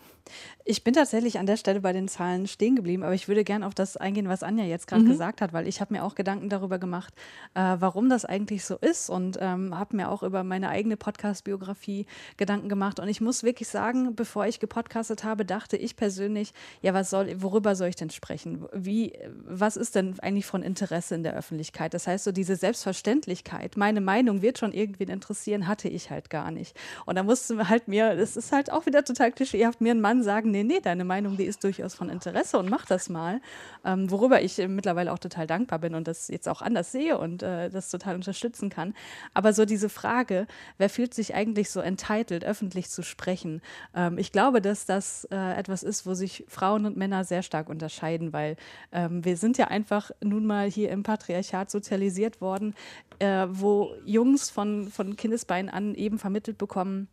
Ich 0.65 0.83
bin 0.83 0.93
tatsächlich 0.93 1.39
an 1.39 1.47
der 1.47 1.57
Stelle 1.57 1.81
bei 1.81 1.93
den 1.93 2.09
Zahlen 2.09 2.49
stehen 2.49 2.75
geblieben, 2.75 3.05
aber 3.05 3.15
ich 3.15 3.29
würde 3.29 3.45
gerne 3.45 3.65
auf 3.67 3.75
das 3.75 3.97
eingehen, 3.97 4.29
was 4.29 4.43
Anja 4.43 4.65
jetzt 4.65 4.89
gerade 4.89 5.05
Mhm. 5.05 5.09
gesagt 5.09 5.41
hat, 5.41 5.53
weil 5.53 5.69
ich 5.69 5.81
habe 5.81 5.95
mir 5.95 6.03
auch 6.03 6.17
Gedanken 6.17 6.49
darüber 6.49 6.81
gemacht, 6.81 7.15
äh, 7.55 7.77
warum 7.79 8.09
das 8.09 8.25
eigentlich 8.25 8.65
so 8.65 8.77
ist 8.77 9.09
und 9.09 9.39
ähm, 9.41 9.79
habe 9.79 9.95
mir 9.97 10.09
auch 10.11 10.25
über 10.25 10.43
meine 10.43 10.69
eigene 10.69 10.97
Podcast-Biografie 10.97 12.07
Gedanken 12.37 12.69
gemacht. 12.69 12.99
Und 12.99 13.07
ich 13.09 13.21
muss 13.21 13.45
wirklich 13.45 13.69
sagen, 13.69 14.17
bevor 14.17 14.47
ich 14.47 14.59
gepodcastet 14.59 15.23
habe, 15.23 15.45
dachte 15.45 15.77
ich 15.77 15.95
persönlich, 15.95 16.53
ja, 16.81 16.93
was 16.93 17.09
soll, 17.11 17.41
worüber 17.41 17.77
soll 17.77 17.89
ich 17.89 17.97
denn 17.97 18.11
sprechen? 18.11 18.65
Wie, 18.73 19.13
was 19.45 19.77
ist 19.77 19.95
denn 19.95 20.19
eigentlich 20.21 20.47
von 20.47 20.63
Interesse 20.65 21.15
in 21.15 21.23
der 21.23 21.35
Öffentlichkeit? 21.37 21.95
Das 21.95 22.09
heißt, 22.09 22.25
so 22.25 22.33
diese 22.33 22.57
Selbstverständlichkeit, 22.57 23.77
meine 23.77 24.01
Meinung 24.01 24.43
wird 24.43 24.59
schon 24.59 24.72
irgendwen 24.75 25.09
interessieren, 25.09 25.67
hatte 25.67 25.89
ich 25.89 26.11
halt 26.11 26.31
gar 26.31 26.51
nicht. 26.51 26.77
Und 27.07 27.17
da 27.17 27.23
musste 27.23 27.69
halt 27.69 27.89
mir, 27.89 28.17
das 28.17 28.37
ist 28.37 28.53
halt 28.53 28.73
auch 28.73 28.87
wieder 28.87 29.05
total 29.05 29.33
klischeehaft, 29.33 29.81
mir 29.81 29.93
ein 29.93 30.01
Mann 30.01 30.23
sagen, 30.23 30.51
nee, 30.51 30.65
nee, 30.65 30.81
deine 30.81 31.05
Meinung, 31.05 31.37
die 31.37 31.45
ist 31.45 31.65
durchaus 31.65 31.95
von 31.95 32.09
Interesse 32.09 32.59
und 32.59 32.69
mach 32.71 32.87
das 32.87 33.09
mal. 33.09 33.41
Ähm, 33.85 34.11
worüber 34.11 34.43
ich 34.43 34.59
äh, 34.59 34.69
mittlerweile 34.69 35.13
auch 35.13 35.19
total 35.19 35.47
dankbar 35.47 35.79
bin 35.79 35.95
und 35.95 36.09
das 36.09 36.29
jetzt 36.29 36.49
auch 36.49 36.63
anders 36.63 36.93
sehe 36.93 37.19
und 37.19 37.43
äh, 37.43 37.71
das 37.71 37.91
total 37.91 38.15
unterstützen 38.15 38.71
kann. 38.71 38.95
Aber 39.35 39.53
so 39.53 39.65
diese 39.65 39.89
Frage, 39.89 40.47
wer 40.79 40.89
fühlt 40.89 41.15
sich 41.15 41.35
eigentlich 41.35 41.71
so 41.71 41.81
entitled, 41.81 42.45
öffentlich 42.45 42.91
zu 42.91 43.03
sprechen? 43.03 43.61
Ähm, 43.95 44.19
ich 44.19 44.33
glaube, 44.33 44.61
dass 44.61 44.87
das 44.87 45.27
äh, 45.31 45.59
etwas 45.59 45.83
ist, 45.83 46.07
wo 46.07 46.15
sich 46.15 46.45
Frauen 46.49 46.87
und 46.87 46.97
Männer 46.97 47.25
sehr 47.25 47.43
stark 47.43 47.69
unterscheiden, 47.69 48.33
weil 48.33 48.57
ähm, 48.93 49.25
wir 49.25 49.37
sind 49.37 49.59
ja 49.59 49.69
einfach 49.69 50.11
nun 50.23 50.47
mal 50.47 50.71
hier 50.71 50.91
im 50.91 51.03
Patriarchat 51.03 51.71
sozialisiert 51.71 52.41
worden, 52.41 52.75
äh, 53.19 53.47
wo 53.49 53.95
Jungs 54.05 54.51
von, 54.51 54.62
von 54.91 55.17
Kindesbeinen 55.17 55.71
an 55.71 55.95
eben 55.95 56.19
vermittelt 56.19 56.59
bekommen, 56.59 57.09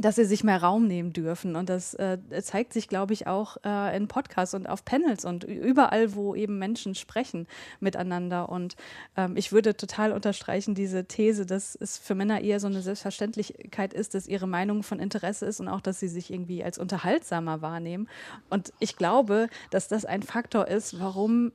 dass 0.00 0.16
sie 0.16 0.24
sich 0.24 0.44
mehr 0.44 0.62
Raum 0.62 0.86
nehmen 0.86 1.12
dürfen. 1.12 1.56
Und 1.56 1.68
das 1.68 1.94
äh, 1.94 2.18
zeigt 2.42 2.72
sich, 2.72 2.88
glaube 2.88 3.12
ich, 3.12 3.26
auch 3.26 3.58
äh, 3.64 3.96
in 3.96 4.08
Podcasts 4.08 4.54
und 4.54 4.66
auf 4.66 4.84
Panels 4.84 5.24
und 5.24 5.44
überall, 5.44 6.14
wo 6.14 6.34
eben 6.34 6.58
Menschen 6.58 6.94
sprechen 6.94 7.46
miteinander. 7.80 8.48
Und 8.48 8.76
ähm, 9.16 9.36
ich 9.36 9.52
würde 9.52 9.76
total 9.76 10.12
unterstreichen 10.12 10.74
diese 10.74 11.04
These, 11.04 11.44
dass 11.44 11.74
es 11.74 11.98
für 11.98 12.14
Männer 12.14 12.40
eher 12.40 12.60
so 12.60 12.66
eine 12.66 12.82
Selbstverständlichkeit 12.82 13.92
ist, 13.92 14.14
dass 14.14 14.26
ihre 14.26 14.46
Meinung 14.46 14.82
von 14.82 15.00
Interesse 15.00 15.46
ist 15.46 15.60
und 15.60 15.68
auch, 15.68 15.80
dass 15.80 16.00
sie 16.00 16.08
sich 16.08 16.32
irgendwie 16.32 16.64
als 16.64 16.78
unterhaltsamer 16.78 17.60
wahrnehmen. 17.60 18.08
Und 18.48 18.72
ich 18.78 18.96
glaube, 18.96 19.48
dass 19.70 19.88
das 19.88 20.04
ein 20.04 20.22
Faktor 20.22 20.68
ist, 20.68 20.98
warum 21.00 21.52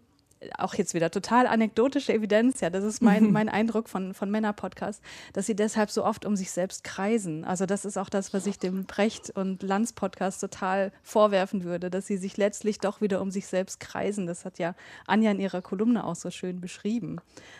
auch 0.58 0.73
jetzt 0.75 0.93
wieder 0.93 1.12
total 1.12 1.47
anekdotische 1.47 2.13
Evidenz, 2.13 2.62
ja, 2.62 2.69
das 2.69 2.84
ist 2.84 3.01
mein, 3.01 3.31
mein 3.31 3.49
Eindruck 3.49 3.89
von, 3.89 4.13
von 4.13 4.31
Männer-Podcasts, 4.31 5.01
dass 5.34 5.45
sie 5.45 5.55
deshalb 5.55 5.91
so 5.91 6.03
oft 6.03 6.25
um 6.25 6.36
sich 6.36 6.51
selbst 6.51 6.84
kreisen. 6.84 7.45
Also 7.45 7.65
das 7.65 7.86
ist 7.86 7.97
auch 7.97 8.10
das, 8.10 8.34
was 8.34 8.45
ich 8.45 8.60
dem 8.60 8.86
Brecht- 8.86 9.31
und 9.31 9.63
Lanz-Podcast 9.63 10.41
total 10.41 10.91
vorwerfen 11.03 11.63
würde, 11.63 11.89
dass 11.89 12.08
sie 12.08 12.17
sich 12.17 12.38
letztlich 12.38 12.79
doch 12.79 13.01
wieder 13.01 13.21
um 13.21 13.31
sich 13.31 13.47
selbst 13.47 13.79
kreisen. 13.79 14.27
Das 14.27 14.45
hat 14.45 14.60
ja 14.60 14.75
Anja 15.08 15.31
in 15.31 15.39
ihrer 15.39 15.62
Kolumne 15.62 16.05
auch 16.05 16.15
so 16.15 16.29
schön 16.31 16.62
beschrieben. 16.62 17.17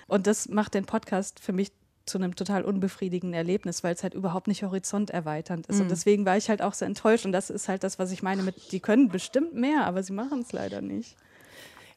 Und 0.08 0.28
das 0.28 0.50
macht 0.50 0.74
den 0.74 0.86
Podcast 0.86 1.40
für 1.40 1.54
mich 1.54 1.72
zu 2.06 2.18
einem 2.18 2.36
total 2.36 2.64
unbefriedigenden 2.64 3.34
Erlebnis, 3.34 3.84
weil 3.84 3.94
es 3.96 4.04
halt 4.04 4.14
überhaupt 4.14 4.48
nicht 4.48 4.64
horizonterweiternd 4.64 5.66
ist. 5.68 5.78
Mhm. 5.78 5.84
Und 5.84 5.92
deswegen 5.92 6.26
war 6.26 6.38
ich 6.38 6.50
halt 6.50 6.62
auch 6.62 6.74
so 6.74 6.86
enttäuscht. 6.86 7.26
Und 7.26 7.32
das 7.32 7.50
ist 7.50 7.68
halt 7.68 7.84
das, 7.84 7.98
was 8.00 8.12
ich 8.12 8.22
meine 8.22 8.44
mit, 8.44 8.72
die 8.72 8.80
können 8.80 9.10
bestimmt 9.10 9.56
mehr, 9.56 9.86
aber 9.86 10.04
sie 10.04 10.14
machen 10.14 10.42
es 10.42 10.52
leider 10.52 10.82
nicht. 10.82 11.18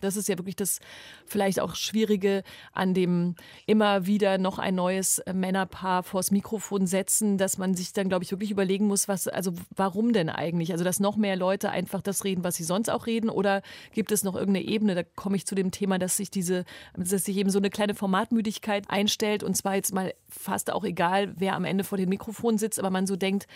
Das 0.00 0.16
ist 0.16 0.28
ja 0.28 0.38
wirklich 0.38 0.56
das 0.56 0.80
vielleicht 1.26 1.61
auch 1.61 1.74
Schwierige 1.74 2.42
an 2.72 2.94
dem 2.94 3.34
immer 3.66 4.06
wieder 4.06 4.38
noch 4.38 4.58
ein 4.58 4.74
neues 4.74 5.18
äh, 5.20 5.32
Männerpaar 5.32 6.02
vors 6.02 6.30
Mikrofon 6.30 6.87
setzen, 6.87 7.38
dass 7.38 7.58
man 7.58 7.74
sich 7.74 7.92
dann, 7.92 8.08
glaube 8.08 8.24
ich, 8.24 8.30
wirklich 8.30 8.50
überlegen 8.50 8.87
muss, 8.87 9.08
was, 9.08 9.28
also 9.28 9.52
warum 9.74 10.12
denn 10.12 10.28
eigentlich? 10.28 10.72
Also, 10.72 10.84
dass 10.84 11.00
noch 11.00 11.16
mehr 11.16 11.37
Leute 11.37 11.70
einfach 11.70 12.02
das 12.02 12.24
reden, 12.24 12.44
was 12.44 12.56
sie 12.56 12.64
sonst 12.64 12.88
auch 12.88 13.06
reden, 13.06 13.30
oder 13.30 13.62
gibt 13.92 14.12
es 14.12 14.24
noch 14.24 14.37
irgendeine 14.37 14.66
Ebene? 14.66 14.94
Da 14.94 15.02
komme 15.02 15.37
ich 15.37 15.46
zu 15.46 15.54
dem 15.54 15.70
Thema, 15.70 15.98
dass 15.98 16.16
sich 16.16 16.30
diese, 16.30 16.64
dass 16.96 17.24
sich 17.24 17.37
eben 17.37 17.50
so 17.50 17.58
eine 17.58 17.70
kleine 17.70 17.94
Formatmüdigkeit 17.94 18.88
einstellt 18.88 19.42
und 19.42 19.56
zwar 19.56 19.74
jetzt 19.74 19.92
mal 19.92 20.14
fast 20.28 20.72
auch 20.72 20.84
egal, 20.84 21.34
wer 21.37 21.54
am 21.54 21.64
Ende 21.64 21.84
vor 21.84 21.98
dem 21.98 22.08
Mikrofon 22.08 22.58
sitzt, 22.58 22.78
aber 22.78 22.90
man 22.90 23.06
so 23.06 23.16
denkt, 23.16 23.46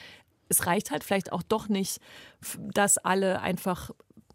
es 0.48 0.66
reicht 0.66 0.90
halt 0.90 1.02
vielleicht 1.02 1.32
auch 1.32 1.42
doch 1.42 1.68
nicht, 1.68 1.98
dass 2.58 2.98
alle 2.98 3.40
einfach 3.40 3.90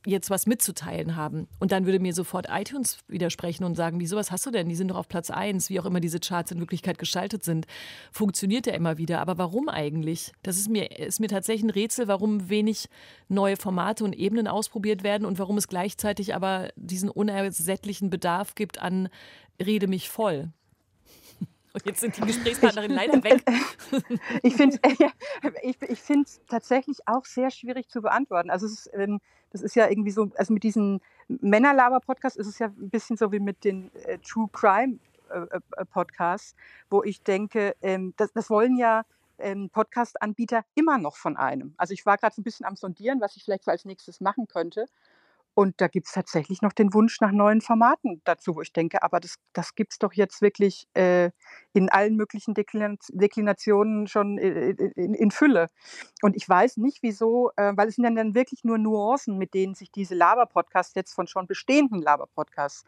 jetzt 0.07 0.29
was 0.29 0.47
mitzuteilen 0.47 1.15
haben. 1.15 1.47
Und 1.59 1.71
dann 1.71 1.85
würde 1.85 1.99
mir 1.99 2.13
sofort 2.13 2.47
iTunes 2.49 2.99
widersprechen 3.07 3.65
und 3.65 3.75
sagen, 3.75 3.99
wieso, 3.99 4.15
was 4.15 4.31
hast 4.31 4.45
du 4.45 4.51
denn? 4.51 4.69
Die 4.69 4.75
sind 4.75 4.89
doch 4.89 4.95
auf 4.95 5.09
Platz 5.09 5.29
1, 5.29 5.69
wie 5.69 5.79
auch 5.79 5.85
immer 5.85 5.99
diese 5.99 6.19
Charts 6.19 6.51
in 6.51 6.59
Wirklichkeit 6.59 6.97
gestaltet 6.97 7.43
sind. 7.43 7.67
Funktioniert 8.11 8.67
ja 8.67 8.73
immer 8.73 8.97
wieder. 8.97 9.19
Aber 9.19 9.37
warum 9.37 9.67
eigentlich? 9.67 10.31
Das 10.43 10.57
ist 10.57 10.69
mir, 10.69 10.97
ist 10.97 11.19
mir 11.19 11.27
tatsächlich 11.27 11.63
ein 11.63 11.69
Rätsel, 11.71 12.07
warum 12.07 12.49
wenig 12.49 12.87
neue 13.27 13.57
Formate 13.57 14.05
und 14.05 14.13
Ebenen 14.13 14.47
ausprobiert 14.47 15.03
werden 15.03 15.25
und 15.25 15.39
warum 15.39 15.57
es 15.57 15.67
gleichzeitig 15.67 16.33
aber 16.33 16.69
diesen 16.75 17.09
unersättlichen 17.09 18.09
Bedarf 18.09 18.55
gibt 18.55 18.81
an 18.81 19.09
Rede 19.59 19.87
mich 19.87 20.09
voll. 20.09 20.51
Und 21.77 21.85
jetzt 21.85 21.99
sind 21.99 22.17
die 22.17 22.21
Gesprächspartnerinnen 22.21 22.97
leider 22.97 23.23
weg. 23.23 23.43
ich 24.41 24.55
finde 24.55 24.79
ich, 25.61 25.79
ich 25.81 26.09
es 26.09 26.41
tatsächlich 26.49 27.07
auch 27.07 27.23
sehr 27.23 27.51
schwierig 27.51 27.87
zu 27.87 28.01
beantworten. 28.01 28.49
Also 28.49 28.65
es 28.65 28.87
ist, 28.87 28.89
ähm, 28.93 29.19
das 29.51 29.61
ist 29.61 29.75
ja 29.75 29.87
irgendwie 29.87 30.09
so, 30.09 30.31
also 30.37 30.53
mit 30.53 30.63
diesen 30.63 31.01
Männerlaber-Podcasts 31.27 32.35
ist 32.35 32.47
es 32.47 32.57
ja 32.57 32.67
ein 32.67 32.89
bisschen 32.89 33.15
so 33.15 33.31
wie 33.31 33.39
mit 33.39 33.63
den 33.63 33.93
äh, 33.93 34.17
True 34.17 34.49
Crime 34.51 34.97
äh, 35.29 35.41
äh, 35.41 35.85
Podcasts, 35.85 36.55
wo 36.89 37.03
ich 37.03 37.21
denke, 37.21 37.75
ähm, 37.83 38.15
das, 38.17 38.33
das 38.33 38.49
wollen 38.49 38.75
ja 38.75 39.03
ähm, 39.37 39.69
Podcast-Anbieter 39.69 40.63
immer 40.73 40.97
noch 40.97 41.15
von 41.15 41.37
einem. 41.37 41.75
Also 41.77 41.93
ich 41.93 42.07
war 42.07 42.17
gerade 42.17 42.33
so 42.33 42.41
ein 42.41 42.43
bisschen 42.43 42.65
am 42.65 42.75
Sondieren, 42.75 43.21
was 43.21 43.35
ich 43.35 43.43
vielleicht 43.43 43.65
so 43.65 43.71
als 43.71 43.85
nächstes 43.85 44.19
machen 44.19 44.47
könnte. 44.47 44.87
Und 45.57 45.81
da 45.81 45.87
gibt 45.87 46.05
es 46.05 46.13
tatsächlich 46.13 46.61
noch 46.61 46.71
den 46.71 46.93
Wunsch 46.93 47.19
nach 47.19 47.31
neuen 47.31 47.61
Formaten 47.61 48.21
dazu, 48.25 48.55
wo 48.55 48.61
ich 48.61 48.73
denke, 48.73 49.01
aber 49.01 49.19
das, 49.19 49.39
das 49.53 49.73
gibt 49.73 49.93
es 49.93 49.97
doch 49.97 50.13
jetzt 50.13 50.43
wirklich 50.43 50.87
äh, 50.93 51.31
in 51.73 51.89
allen 51.89 52.15
möglichen 52.15 52.53
Deklina 52.53 52.93
Deklinationen 53.09 54.05
schon 54.05 54.37
in, 54.37 54.75
in, 54.93 55.15
in, 55.15 55.31
Fülle. 55.31 55.71
Und 56.21 56.35
ich 56.35 56.47
weiß 56.47 56.77
nicht, 56.77 56.99
wieso, 57.01 57.49
äh, 57.55 57.73
weil 57.75 57.87
es 57.87 57.95
sind 57.95 58.03
dann 58.03 58.35
wirklich 58.35 58.65
nur 58.65 58.77
Nuancen, 58.77 59.39
mit 59.39 59.55
denen 59.55 59.73
sich 59.73 59.91
diese 59.91 60.13
Laber-Podcasts 60.13 60.93
jetzt 60.93 61.15
von 61.15 61.25
schon 61.25 61.47
bestehenden 61.47 62.03
Laber-Podcasts 62.03 62.83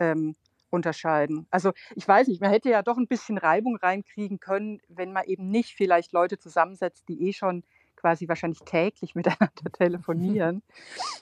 ähm, 0.00 0.34
unterscheiden. 0.70 1.46
Also 1.52 1.70
ich 1.94 2.08
weiß 2.08 2.26
nicht, 2.26 2.40
man 2.40 2.50
hätte 2.50 2.68
ja 2.68 2.82
doch 2.82 2.96
ein 2.96 3.06
bisschen 3.06 3.38
Reibung 3.38 3.76
reinkriegen 3.76 4.40
können, 4.40 4.80
wenn 4.88 5.12
man 5.12 5.22
eben 5.26 5.50
nicht 5.50 5.76
vielleicht 5.76 6.12
Leute 6.12 6.36
zusammensetzt, 6.36 7.08
die 7.08 7.28
eh 7.28 7.32
schon 7.32 7.62
quasi 7.98 8.28
wahrscheinlich 8.28 8.60
täglich 8.64 9.14
miteinander 9.16 9.70
telefonieren. 9.72 10.62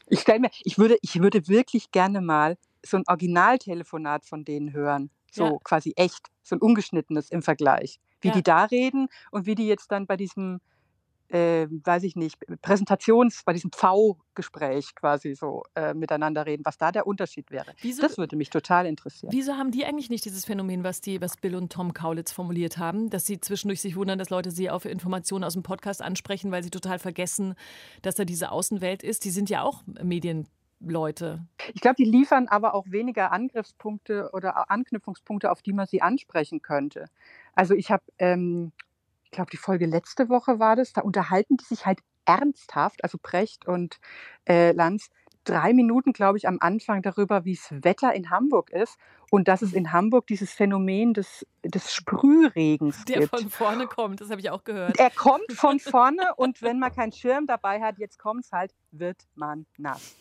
Ich 0.08 0.20
stelle 0.20 0.40
mir, 0.40 0.50
ich 0.64 0.78
würde, 0.78 0.98
ich 1.02 1.20
würde 1.20 1.48
wirklich 1.48 1.90
gerne 1.92 2.20
mal 2.20 2.56
so 2.84 2.98
ein 2.98 3.04
Originaltelefonat 3.08 4.26
von 4.26 4.44
denen 4.44 4.72
hören. 4.72 5.10
So 5.32 5.44
Ja. 5.44 5.58
quasi 5.64 5.92
echt, 5.96 6.28
so 6.42 6.56
ein 6.56 6.60
ungeschnittenes 6.60 7.30
im 7.30 7.42
Vergleich. 7.42 7.98
Wie 8.20 8.28
Ja. 8.28 8.34
die 8.34 8.42
da 8.42 8.64
reden 8.64 9.08
und 9.32 9.46
wie 9.46 9.54
die 9.54 9.66
jetzt 9.66 9.90
dann 9.92 10.06
bei 10.06 10.16
diesem, 10.16 10.60
äh, 11.28 11.66
weiß 11.70 12.04
ich 12.04 12.16
nicht, 12.16 12.38
Präsentations, 12.62 13.42
bei 13.44 13.52
diesem 13.52 13.72
V-Gespräch 13.72 14.94
quasi 14.94 15.34
so 15.34 15.62
äh, 15.74 15.94
miteinander 15.94 16.46
reden, 16.46 16.64
was 16.64 16.78
da 16.78 16.92
der 16.92 17.06
Unterschied 17.06 17.50
wäre. 17.50 17.72
Wieso- 17.82 18.02
das 18.02 18.18
würde 18.18 18.36
mich 18.36 18.50
total 18.50 18.86
interessieren. 18.86 19.32
Wieso 19.32 19.54
haben 19.54 19.70
die 19.70 19.84
eigentlich 19.84 20.10
nicht 20.10 20.24
dieses 20.24 20.44
Phänomen, 20.44 20.84
was 20.84 21.00
die, 21.00 21.20
was 21.20 21.36
Bill 21.36 21.56
und 21.56 21.72
Tom 21.72 21.92
Kaulitz 21.92 22.32
formuliert 22.32 22.78
haben, 22.78 23.10
dass 23.10 23.26
sie 23.26 23.40
zwischendurch 23.40 23.80
sich 23.80 23.96
wundern, 23.96 24.18
dass 24.18 24.30
Leute 24.30 24.50
sie 24.50 24.70
auf 24.70 24.84
Informationen 24.84 25.44
aus 25.44 25.54
dem 25.54 25.62
Podcast 25.62 26.02
ansprechen, 26.02 26.50
weil 26.52 26.62
sie 26.62 26.70
total 26.70 26.98
vergessen, 26.98 27.54
dass 28.02 28.14
da 28.14 28.24
diese 28.24 28.52
Außenwelt 28.52 29.02
ist. 29.02 29.24
Die 29.24 29.30
sind 29.30 29.50
ja 29.50 29.62
auch 29.62 29.82
Medienleute. 30.02 31.46
Ich 31.74 31.80
glaube, 31.80 31.96
die 31.96 32.04
liefern 32.04 32.48
aber 32.48 32.74
auch 32.74 32.84
weniger 32.88 33.32
Angriffspunkte 33.32 34.30
oder 34.32 34.70
Anknüpfungspunkte, 34.70 35.50
auf 35.50 35.62
die 35.62 35.72
man 35.72 35.86
sie 35.86 36.02
ansprechen 36.02 36.62
könnte. 36.62 37.06
Also 37.54 37.74
ich 37.74 37.90
habe, 37.90 38.04
ähm, 38.18 38.72
glaube, 39.36 39.50
die 39.50 39.56
Folge 39.56 39.86
letzte 39.86 40.28
Woche 40.28 40.58
war 40.58 40.76
das, 40.76 40.92
da 40.92 41.02
unterhalten 41.02 41.56
die 41.56 41.64
sich 41.64 41.86
halt 41.86 42.00
ernsthaft, 42.24 43.04
also 43.04 43.18
Precht 43.22 43.66
und 43.68 43.98
äh, 44.48 44.72
Lanz, 44.72 45.10
drei 45.44 45.72
Minuten, 45.72 46.12
glaube 46.12 46.38
ich, 46.38 46.48
am 46.48 46.58
Anfang 46.60 47.02
darüber, 47.02 47.44
wie 47.44 47.54
das 47.54 47.68
Wetter 47.84 48.12
in 48.12 48.30
Hamburg 48.30 48.70
ist 48.70 48.98
und 49.30 49.46
dass 49.46 49.62
es 49.62 49.72
in 49.72 49.92
Hamburg 49.92 50.26
dieses 50.26 50.52
Phänomen 50.52 51.14
des, 51.14 51.46
des 51.64 51.94
Sprühregens 51.94 53.04
Der 53.04 53.20
gibt. 53.20 53.30
von 53.30 53.48
vorne 53.48 53.86
kommt, 53.86 54.20
das 54.20 54.30
habe 54.30 54.40
ich 54.40 54.50
auch 54.50 54.64
gehört. 54.64 54.98
Er 54.98 55.10
kommt 55.10 55.52
von 55.52 55.78
vorne 55.78 56.34
und 56.36 56.62
wenn 56.62 56.80
man 56.80 56.92
keinen 56.92 57.12
Schirm 57.12 57.46
dabei 57.46 57.80
hat, 57.80 57.98
jetzt 57.98 58.18
kommt 58.18 58.44
es 58.44 58.52
halt, 58.52 58.74
wird 58.90 59.22
man 59.34 59.66
nass. 59.78 60.16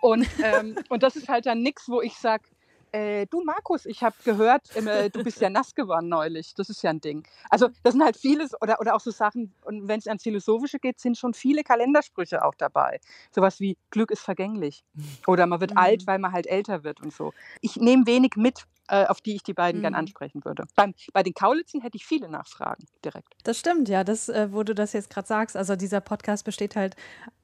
Und, 0.00 0.28
ähm, 0.42 0.76
und 0.88 1.02
das 1.02 1.16
ist 1.16 1.28
halt 1.28 1.46
dann 1.46 1.60
nichts, 1.62 1.88
wo 1.88 2.00
ich 2.00 2.14
sage, 2.14 2.44
äh, 2.92 3.26
du 3.26 3.42
Markus, 3.42 3.86
ich 3.86 4.02
habe 4.02 4.14
gehört, 4.24 4.74
äh, 4.76 5.10
du 5.10 5.22
bist 5.22 5.40
ja 5.40 5.50
nass 5.50 5.74
geworden 5.74 6.08
neulich. 6.08 6.54
Das 6.54 6.68
ist 6.68 6.82
ja 6.82 6.90
ein 6.90 7.00
Ding. 7.00 7.26
Also 7.50 7.68
das 7.82 7.92
sind 7.92 8.02
halt 8.02 8.16
vieles 8.16 8.60
oder, 8.60 8.80
oder 8.80 8.94
auch 8.94 9.00
so 9.00 9.10
Sachen, 9.10 9.52
und 9.64 9.88
wenn 9.88 9.98
es 9.98 10.06
ans 10.06 10.22
Philosophische 10.22 10.78
geht, 10.78 11.00
sind 11.00 11.16
schon 11.16 11.34
viele 11.34 11.62
Kalendersprüche 11.62 12.44
auch 12.44 12.54
dabei. 12.54 13.00
Sowas 13.30 13.60
wie 13.60 13.76
Glück 13.90 14.10
ist 14.10 14.22
vergänglich 14.22 14.84
oder 15.26 15.46
man 15.46 15.60
wird 15.60 15.76
alt, 15.76 16.06
weil 16.06 16.18
man 16.18 16.32
halt 16.32 16.46
älter 16.46 16.84
wird 16.84 17.00
und 17.00 17.12
so. 17.12 17.32
Ich 17.60 17.76
nehme 17.76 18.06
wenig 18.06 18.32
mit, 18.36 18.64
äh, 18.88 19.06
auf 19.06 19.20
die 19.20 19.34
ich 19.36 19.42
die 19.42 19.54
beiden 19.54 19.80
gern 19.80 19.92
Mhm. 19.92 19.98
ansprechen 20.00 20.44
würde. 20.44 20.64
Beim, 20.76 20.94
bei 21.12 21.22
den 21.22 21.34
Kaulitzen 21.34 21.80
hätte 21.80 21.96
ich 21.96 22.06
viele 22.06 22.28
Nachfragen 22.28 22.84
direkt. 23.04 23.34
Das 23.44 23.58
stimmt, 23.58 23.88
ja, 23.88 24.04
das, 24.04 24.28
äh, 24.28 24.48
wo 24.52 24.62
du 24.62 24.74
das 24.74 24.92
jetzt 24.92 25.10
gerade 25.10 25.28
sagst. 25.28 25.56
Also 25.56 25.76
dieser 25.76 26.00
Podcast 26.00 26.44
besteht 26.44 26.76
halt 26.76 26.96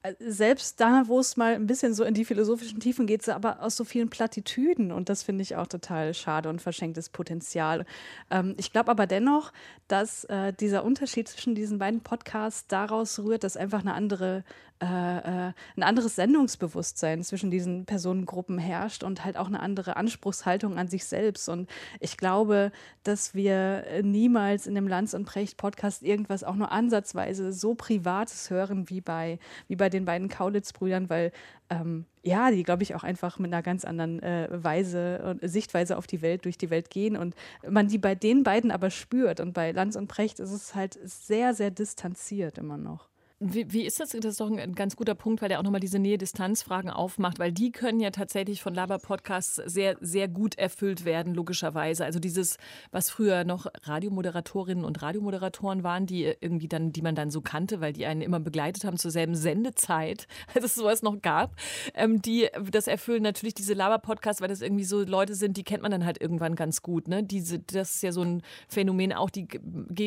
äh, 0.03 0.15
selbst 0.19 0.81
da, 0.81 1.05
wo 1.07 1.21
es 1.21 1.37
mal 1.37 1.55
ein 1.55 1.67
bisschen 1.67 1.95
so 1.95 2.05
in 2.05 2.15
die 2.15 2.25
philosophischen 2.25 2.81
Tiefen 2.81 3.07
geht, 3.07 3.29
aber 3.29 3.63
aus 3.63 3.77
so 3.77 3.85
vielen 3.85 4.11
Plattitüden. 4.11 4.93
Und 4.93 5.09
das 5.09 5.23
finde 5.23 5.43
ich 5.43 5.57
auch 5.57 5.67
total 5.67 6.15
schade 6.15 6.49
und 6.49 6.61
verschenktes 6.63 7.09
Potenzial. 7.11 7.87
Ähm, 8.31 8.55
ich 8.59 8.73
glaube 8.73 8.91
aber 8.91 9.07
dennoch, 9.07 9.53
dass 9.89 10.27
dieser 10.61 10.83
Unterschied 10.85 11.29
zwischen 11.29 11.55
diesen 11.55 11.79
beiden 11.79 12.01
Podcasts 12.01 12.67
daraus 12.67 13.19
rührt, 13.19 13.45
dass 13.45 13.57
einfach 13.57 13.81
eine 13.81 13.93
andere 13.93 14.45
äh, 14.83 14.87
äh, 14.87 15.53
ein 15.77 15.83
anderes 15.83 16.17
Sendungsbewusstsein 16.17 17.23
zwischen 17.23 17.51
diesen 17.51 17.85
Personengruppen 17.87 18.59
herrscht 18.59 19.05
und 19.05 19.25
halt 19.25 19.37
auch 19.37 19.47
eine 19.47 19.61
andere 19.61 19.97
Anspruchshaltung 19.97 20.79
an 20.79 20.89
sich 20.89 21.05
selbst. 21.05 21.49
Und 21.49 21.71
ich 22.01 22.17
glaube, 22.17 22.73
dass 23.05 23.35
wir 23.35 23.85
niemals 24.03 24.67
in 24.67 24.75
dem 24.75 24.89
Lanz 24.89 25.15
und 25.15 25.27
Precht 25.27 25.57
Podcast 25.57 26.03
irgendwas 26.03 26.43
auch 26.43 26.57
nur 26.57 26.73
ansatzweise 26.73 27.53
so 27.53 27.75
Privates 27.75 28.51
hören 28.51 28.91
wie 28.91 29.01
bei, 29.01 29.39
wie 29.69 29.77
bei 29.77 29.89
den 29.89 30.05
beiden 30.05 30.29
Kaulitz-Brüdern, 30.29 31.09
weil 31.09 31.31
ähm, 31.71 32.05
ja, 32.23 32.51
die, 32.51 32.63
glaube 32.63 32.83
ich, 32.83 32.95
auch 32.95 33.05
einfach 33.05 33.39
mit 33.39 33.53
einer 33.53 33.63
ganz 33.63 33.85
anderen 33.85 34.23
äh, 34.23 34.49
Weise 34.51 35.23
und 35.25 35.49
Sichtweise 35.49 35.97
auf 35.97 36.07
die 36.07 36.21
Welt, 36.21 36.45
durch 36.47 36.59
die 36.59 36.71
Welt 36.71 36.91
gehen 36.91 37.17
und 37.17 37.35
man 37.69 37.89
die 37.89 37.99
bei 37.99 38.15
den 38.15 38.43
beiden 38.43 38.71
aber 38.71 38.91
spürt. 38.91 39.41
Und 39.41 39.53
bei 39.53 39.73
Lanz 39.73 39.95
und 39.97 40.09
Precht 40.09 40.41
ist 40.41 40.51
es 40.51 40.75
halt 40.75 40.99
sehr, 41.05 41.55
sehr 41.55 41.71
distanziert 41.71 42.59
immer 42.59 42.77
noch. 42.77 43.09
Wie, 43.41 43.73
wie 43.73 43.85
ist 43.85 43.99
das? 43.99 44.11
Das 44.11 44.25
ist 44.25 44.41
doch 44.41 44.49
ein, 44.49 44.75
ganz 44.77 44.95
guter 44.95 45.17
Punkt, 45.17 45.43
weil 45.43 45.49
der 45.49 45.59
auch 45.59 45.65
nochmal 45.65 45.81
diese 45.81 45.99
Nähe-Distanz-Fragen 45.99 46.89
aufmacht, 46.89 47.41
weil 47.41 47.51
die 47.51 47.73
können 47.73 47.99
ja 47.99 48.11
tatsächlich 48.11 48.63
von 48.63 48.73
Laber-Podcasts 48.73 49.57
sehr, 49.57 49.97
sehr 50.01 50.29
gut 50.29 50.57
erfüllt 50.57 51.05
werden, 51.05 51.35
logischerweise. 51.35 52.05
Also 52.05 52.21
dieses, 52.21 52.59
was 52.93 53.11
früher 53.11 53.43
noch 53.43 53.67
Radiomoderatorinnen 53.83 54.85
und 54.85 55.03
Radiomoderatoren 55.03 55.83
waren, 55.83 56.07
die 56.07 56.33
irgendwie 56.41 56.69
dann, 56.69 56.93
die 56.93 57.03
man 57.03 57.17
dann 57.17 57.33
so 57.33 57.41
kannte, 57.41 57.81
weil 57.81 57.93
die 57.93 58.07
einen 58.07 58.23
immer 58.23 58.39
begleitet 58.39 58.85
haben 58.85 58.99
zur 58.99 59.11
selben 59.11 59.35
Sendezeit, 59.35 60.29
als 60.55 60.65
es 60.65 60.75
sowas 60.77 61.03
noch 61.03 61.21
gab, 61.21 61.57
ähm, 61.95 62.23
die 62.23 62.49
das 62.71 62.87
erfüllen 62.87 63.25
natürlich 63.25 63.55
diese 63.55 63.75
Laber-Podcasts, 63.75 64.43
weil 64.43 64.49
das 64.49 64.63
irgendwie 64.63 64.85
so 64.85 65.03
Leute 65.03 65.35
sind, 65.35 65.57
die 65.57 65.65
kennt 65.65 65.83
man 65.83 65.91
dann 65.91 66.05
halt 66.05 66.21
irgendwann 66.21 66.55
ganz 66.55 66.83
gut. 66.83 67.09
Ne? 67.09 67.25
Diese, 67.25 67.59
das 67.59 67.97
ist 67.97 68.03
ja 68.05 68.13
so 68.13 68.23
ein 68.23 68.43
Phänomen 68.69 69.13
auch, 69.13 69.31
die 69.31 69.49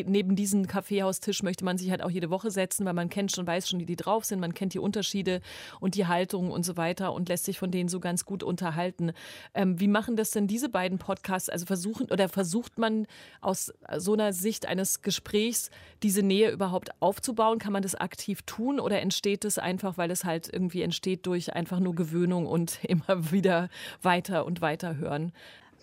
neben 0.06 0.38
diesen 0.38 0.66
Kaffeehaustisch 0.66 1.44
möchte 1.44 1.66
man 1.66 1.78
sich 1.78 1.92
halt 1.92 2.02
auch 2.02 2.10
jede 2.10 2.30
Woche 2.30 2.52
setzen, 2.52 2.86
weil 2.86 2.94
man 2.94 3.10
kennt 3.10 3.27
Menschen 3.28 3.42
und 3.42 3.48
weiß 3.48 3.68
schon, 3.68 3.80
wie 3.82 3.86
die 3.86 3.98
drauf 3.98 4.24
sind. 4.24 4.40
Man 4.40 4.54
kennt 4.54 4.74
die 4.74 4.80
Unterschiede 4.80 5.42
und 5.82 5.96
die 5.96 6.08
Haltung 6.08 6.50
und 6.50 6.64
so 6.64 6.78
weiter 6.78 7.12
und 7.12 7.28
lässt 7.28 7.44
sich 7.44 7.60
von 7.60 7.72
denen 7.72 7.90
so 7.90 8.00
ganz 8.00 8.24
gut 8.24 8.42
unterhalten. 8.42 9.12
Ähm, 9.54 9.80
wie 9.82 9.90
machen 9.90 10.16
das 10.16 10.32
denn 10.32 10.48
diese 10.48 10.70
beiden 10.70 10.98
Podcasts? 10.98 11.50
Also 11.50 11.66
versuchen 11.66 12.10
oder 12.10 12.30
versucht 12.30 12.78
man 12.78 13.06
aus 13.42 13.74
so 13.98 14.14
einer 14.14 14.32
Sicht 14.32 14.66
eines 14.66 15.02
Gesprächs 15.02 15.72
diese 16.04 16.24
Nähe 16.24 16.52
überhaupt 16.52 16.92
aufzubauen? 17.02 17.60
Kann 17.60 17.74
man 17.74 17.84
das 17.84 17.96
aktiv 17.96 18.44
tun 18.44 18.80
oder 18.80 19.02
entsteht 19.02 19.44
es 19.44 19.58
einfach, 19.58 19.98
weil 19.98 20.10
es 20.10 20.24
halt 20.24 20.48
irgendwie 20.52 20.82
entsteht 20.82 21.26
durch 21.26 21.54
einfach 21.54 21.82
nur 21.82 21.96
Gewöhnung 21.96 22.46
und 22.46 22.80
immer 22.84 23.32
wieder 23.32 23.68
weiter 24.02 24.46
und 24.46 24.62
weiter 24.62 24.96
hören? 24.96 25.34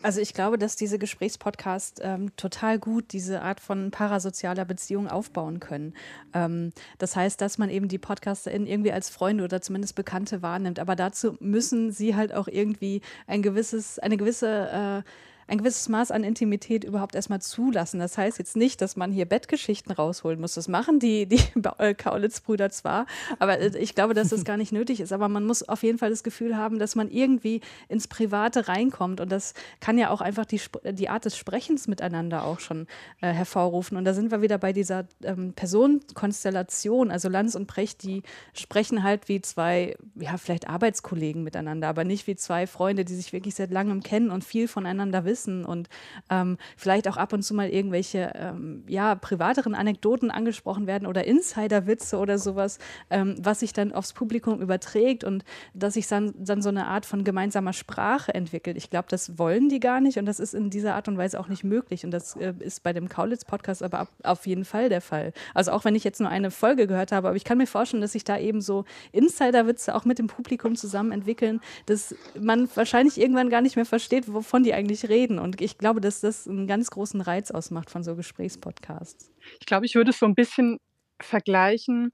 Also 0.05 0.21
ich 0.21 0.35
glaube, 0.35 0.59
dass 0.59 0.77
diese 0.77 0.99
Gesprächspodcasts 0.99 2.03
ähm, 2.05 2.37
total 2.37 2.79
gut 2.79 3.15
diese 3.15 3.41
Art 3.41 3.59
von 3.59 3.91
parasozialer 3.91 4.67
Beziehung 4.67 5.09
aufbauen 5.09 5.61
können. 5.61 5.95
Ähm, 6.35 6.73
das 6.99 7.17
heißt, 7.17 7.41
dass 7.41 7.57
man 7.57 7.71
eben 7.71 7.89
die 7.89 7.97
PodcasterInnen 7.97 8.67
irgendwie 8.69 8.93
als 8.93 9.09
Freunde 9.09 9.45
oder 9.45 9.63
zumindest 9.63 9.95
Bekannte 9.95 10.43
wahrnimmt. 10.43 10.79
Aber 10.79 10.95
dazu 10.95 11.39
müssen 11.41 11.91
sie 11.91 12.15
halt 12.15 12.35
auch 12.35 12.49
irgendwie 12.49 13.01
ein 13.27 13.41
gewisses, 13.41 13.99
eine 13.99 14.19
gewisse 14.19 15.03
äh, 15.03 15.11
ein 15.47 15.59
gewisses 15.59 15.89
Maß 15.89 16.11
an 16.11 16.25
Intimität 16.25 16.85
überhaupt 16.85 17.15
erstmal 17.15 17.41
zulassen. 17.41 18.01
Das 18.01 18.17
heißt 18.17 18.39
jetzt 18.39 18.57
nicht, 18.57 18.81
dass 18.81 18.97
man 18.97 19.13
hier 19.13 19.27
Bettgeschichten 19.27 19.93
rausholen 19.93 20.41
muss. 20.41 20.55
Das 20.55 20.69
machen 20.69 20.99
die, 20.99 21.27
die 21.27 21.41
Kaulitz-Brüder 21.97 22.71
zwar, 22.71 23.07
aber 23.39 23.59
äh, 23.59 23.77
ich 23.79 23.95
glaube, 23.95 24.15
dass 24.15 24.29
das 24.29 24.45
gar 24.45 24.57
nicht 24.57 24.73
nötig 24.73 25.01
ist. 25.01 25.13
Aber 25.13 25.29
man 25.29 25.45
muss 25.45 25.69
auf 25.69 25.83
jeden 25.83 25.99
Fall 25.99 26.11
das 26.11 26.23
Gefühl 26.23 26.57
haben, 26.57 26.79
dass 26.79 26.95
man 26.95 27.11
irgendwie 27.11 27.61
ins 27.89 28.09
Private 28.09 28.69
reinkommt. 28.69 29.21
Und 29.21 29.31
das 29.31 29.55
kann 29.81 29.99
ja 29.99 30.11
auch 30.11 30.21
einfach 30.21 30.47
die, 30.47 30.61
die 30.93 31.09
Art 31.09 31.25
des 31.25 31.37
Sprechens 31.37 31.89
miteinander 31.89 32.45
auch 32.45 32.61
schon 32.61 32.87
äh, 33.21 33.33
hervorrufen. 33.33 33.97
Und 33.97 34.05
da 34.05 34.15
sind 34.15 34.31
wir 34.31 34.43
wieder 34.43 34.59
bei 34.59 34.73
dieser 34.73 35.07
ähm, 35.23 35.53
Personenkonstellation. 35.53 37.11
Also 37.11 37.29
Lanz 37.29 37.55
und 37.55 37.67
Precht, 37.67 38.03
die 38.03 38.23
sprechen 38.55 39.03
halt 39.03 39.29
wie 39.29 39.41
zwei, 39.41 39.97
ja, 40.15 40.37
vielleicht 40.37 40.69
Arbeitskollegen 40.69 41.43
miteinander, 41.43 41.89
aber 41.89 42.05
nicht 42.05 42.27
wie 42.27 42.37
zwei 42.37 42.67
Freunde, 42.67 43.05
die 43.05 43.15
sich 43.15 43.33
wirklich 43.33 43.55
seit 43.55 43.71
langem 43.71 44.03
kennen 44.03 44.31
und 44.31 44.45
viel 44.45 44.69
voneinander 44.69 45.25
wissen 45.25 45.34
wissen 45.35 45.65
und 45.65 45.89
ähm, 46.31 46.59
vielleicht 46.77 47.09
auch 47.09 47.17
ab 47.17 47.33
und 47.33 47.43
zu 47.43 47.55
mal 47.55 47.69
irgendwelche 47.69 48.31
ähm, 48.37 48.85
ja, 48.87 49.17
privateren 49.17 49.75
Anekdoten 49.75 50.31
angesprochen 50.31 50.87
werden 50.87 51.09
oder 51.09 51.25
Insiderwitze 51.25 52.19
oder 52.19 52.39
sowas, 52.39 52.79
ähm, 53.11 53.35
was 53.41 53.61
sich 53.61 53.73
dann 53.73 53.93
aufs 53.93 54.13
Publikum 54.13 54.61
überträgt 54.61 55.25
und 55.25 55.45
dass 55.75 55.95
sich 55.95 56.07
dann, 56.07 56.33
dann 56.39 56.63
so 56.63 56.69
eine 56.69 56.87
Art 56.87 57.05
von 57.05 57.25
gemeinsamer 57.25 57.73
Sprache 57.73 58.33
entwickelt. 58.33 58.77
Ich 58.77 58.91
glaube, 58.91 59.09
das 59.11 59.41
wollen 59.41 59.69
die 59.69 59.81
gar 59.81 60.01
nicht 60.01 60.19
und 60.19 60.27
das 60.27 60.39
ist 60.39 60.55
in 60.55 60.71
dieser 60.71 60.95
Art 60.95 61.09
und 61.09 61.19
Weise 61.19 61.41
auch 61.41 61.49
nicht 61.49 61.65
möglich. 61.65 62.05
Und 62.05 62.13
das 62.13 62.37
äh, 62.37 62.55
ist 62.61 62.85
bei 62.85 62.93
dem 62.93 63.09
Kaulitz-Podcast 63.09 63.83
aber 63.83 63.99
ab, 63.99 64.09
auf 64.23 64.47
jeden 64.47 64.65
Fall 64.65 64.89
der 64.89 65.01
Fall. 65.01 65.33
Also 65.53 65.73
auch 65.73 65.85
wenn 65.85 65.97
ich 65.97 66.05
jetzt 66.05 66.21
nur 66.21 66.29
eine 66.29 66.53
Folge 66.53 66.87
gehört 66.87 67.11
habe, 67.11 67.27
aber 67.27 67.37
ich 67.37 67.45
kann 67.45 67.59
mir 67.59 67.67
vorstellen, 67.67 68.03
dass 68.03 68.13
sich 68.13 68.23
da 68.23 68.39
eben 68.39 68.61
so 68.61 68.85
Insiderwitze 69.11 69.97
auch 69.97 70.05
mit 70.05 70.21
dem 70.21 70.29
Publikum 70.29 70.77
zusammen 70.77 71.11
entwickeln, 71.11 71.61
dass 71.87 72.15
man 72.39 72.69
wahrscheinlich 72.77 73.21
irgendwann 73.21 73.51
gar 73.51 73.63
nicht 73.63 73.75
mehr 73.75 73.85
versteht, 73.85 74.33
wovon 74.33 74.63
die 74.63 74.75
eigentlich 74.75 75.09
reden 75.09 75.24
reden. 75.25 75.39
Und 75.39 75.61
ich 75.61 75.79
glaube, 75.79 76.01
dass 76.01 76.21
das 76.21 76.47
einen 76.47 76.67
ganz 76.67 76.91
großen 76.91 77.21
Reiz 77.21 77.51
ausmacht 77.51 77.91
von 77.91 78.03
so 78.03 78.17
Gesprächspodcasts. 78.17 79.33
Ich 79.61 79.67
glaube, 79.67 79.87
ich 79.87 79.95
würde 79.95 80.11
es 80.11 80.19
so 80.19 80.27
ein 80.27 80.35
bisschen 80.35 80.79
vergleichen, 81.21 82.13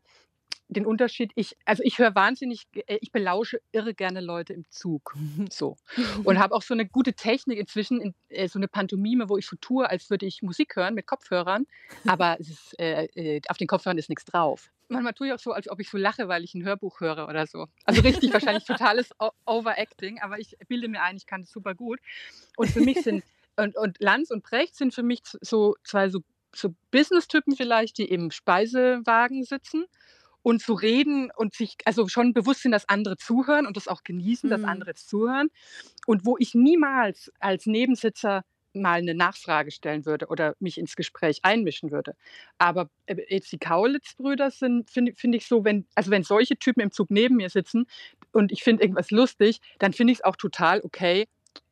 den 0.68 0.86
Unterschied, 0.86 1.32
ich, 1.34 1.56
also 1.64 1.82
ich 1.84 1.98
höre 1.98 2.14
wahnsinnig, 2.14 2.68
äh, 2.86 2.98
ich 3.00 3.10
belausche 3.10 3.60
irre 3.72 3.92
gerne 3.92 4.20
Leute 4.20 4.52
im 4.52 4.64
Zug. 4.70 5.16
So. 5.50 5.76
Und 6.22 6.38
habe 6.38 6.54
auch 6.54 6.62
so 6.62 6.74
eine 6.74 6.86
gute 6.86 7.12
Technik 7.14 7.58
inzwischen, 7.58 8.00
in, 8.00 8.14
äh, 8.28 8.46
so 8.46 8.58
eine 8.58 8.68
Pantomime, 8.68 9.28
wo 9.28 9.36
ich 9.36 9.46
so 9.46 9.56
tue, 9.56 9.88
als 9.88 10.10
würde 10.10 10.26
ich 10.26 10.42
Musik 10.42 10.76
hören 10.76 10.94
mit 10.94 11.06
Kopfhörern, 11.06 11.66
aber 12.06 12.38
ist, 12.38 12.78
äh, 12.78 13.06
äh, 13.14 13.40
auf 13.48 13.56
den 13.56 13.66
Kopfhörern 13.66 13.98
ist 13.98 14.08
nichts 14.08 14.24
drauf. 14.24 14.70
Manchmal 14.90 15.14
tue 15.14 15.28
ich 15.28 15.32
auch 15.32 15.38
so, 15.38 15.52
als 15.52 15.70
ob 15.70 15.80
ich 15.80 15.88
so 15.88 15.96
lache, 15.96 16.28
weil 16.28 16.44
ich 16.44 16.54
ein 16.54 16.64
Hörbuch 16.64 17.00
höre 17.00 17.28
oder 17.28 17.46
so. 17.46 17.66
Also 17.84 18.02
richtig 18.02 18.32
wahrscheinlich 18.32 18.64
totales 18.64 19.10
Overacting, 19.46 20.20
aber 20.20 20.38
ich 20.38 20.56
bilde 20.68 20.88
mir 20.88 21.02
ein, 21.02 21.16
ich 21.16 21.26
kann 21.26 21.42
das 21.42 21.50
super 21.50 21.74
gut. 21.74 22.00
Und 22.56 22.70
für 22.70 22.80
mich 22.80 23.00
sind, 23.02 23.24
und, 23.56 23.76
und 23.76 23.98
Lanz 24.00 24.30
und 24.30 24.42
Brecht 24.42 24.74
sind 24.74 24.94
für 24.94 25.02
mich 25.02 25.20
so 25.40 25.76
zwei 25.84 26.08
so, 26.08 26.20
so 26.54 26.74
Business-Typen 26.90 27.54
vielleicht, 27.56 27.98
die 27.98 28.06
im 28.06 28.30
Speisewagen 28.30 29.44
sitzen 29.44 29.84
und 30.42 30.62
zu 30.62 30.72
reden 30.72 31.30
und 31.36 31.54
sich 31.54 31.76
also 31.84 32.08
schon 32.08 32.32
bewusst 32.32 32.62
sind, 32.62 32.72
dass 32.72 32.88
andere 32.88 33.16
zuhören 33.16 33.66
und 33.66 33.76
das 33.76 33.88
auch 33.88 34.02
genießen, 34.02 34.48
mhm. 34.48 34.52
dass 34.52 34.64
andere 34.64 34.94
zuhören. 34.94 35.50
Und 36.06 36.24
wo 36.24 36.36
ich 36.38 36.54
niemals 36.54 37.30
als 37.38 37.66
Nebensitzer 37.66 38.44
mal 38.72 38.98
eine 38.98 39.14
Nachfrage 39.14 39.70
stellen 39.70 40.06
würde 40.06 40.26
oder 40.28 40.54
mich 40.60 40.78
ins 40.78 40.96
Gespräch 40.96 41.40
einmischen 41.42 41.90
würde. 41.90 42.14
Aber 42.58 42.88
äh, 43.06 43.16
jetzt 43.28 43.52
die 43.52 43.58
Kaulitz-Brüder 43.58 44.50
sind, 44.50 44.90
finde 44.90 45.14
find 45.14 45.34
ich 45.34 45.46
so, 45.46 45.64
wenn, 45.64 45.86
also 45.94 46.10
wenn 46.10 46.22
solche 46.22 46.56
Typen 46.56 46.80
im 46.80 46.92
Zug 46.92 47.10
neben 47.10 47.36
mir 47.36 47.50
sitzen 47.50 47.86
und 48.32 48.52
ich 48.52 48.62
finde 48.62 48.82
irgendwas 48.82 49.10
lustig, 49.10 49.60
dann 49.78 49.92
finde 49.92 50.12
ich 50.12 50.18
es 50.20 50.24
auch 50.24 50.36
total 50.36 50.80
okay 50.82 51.26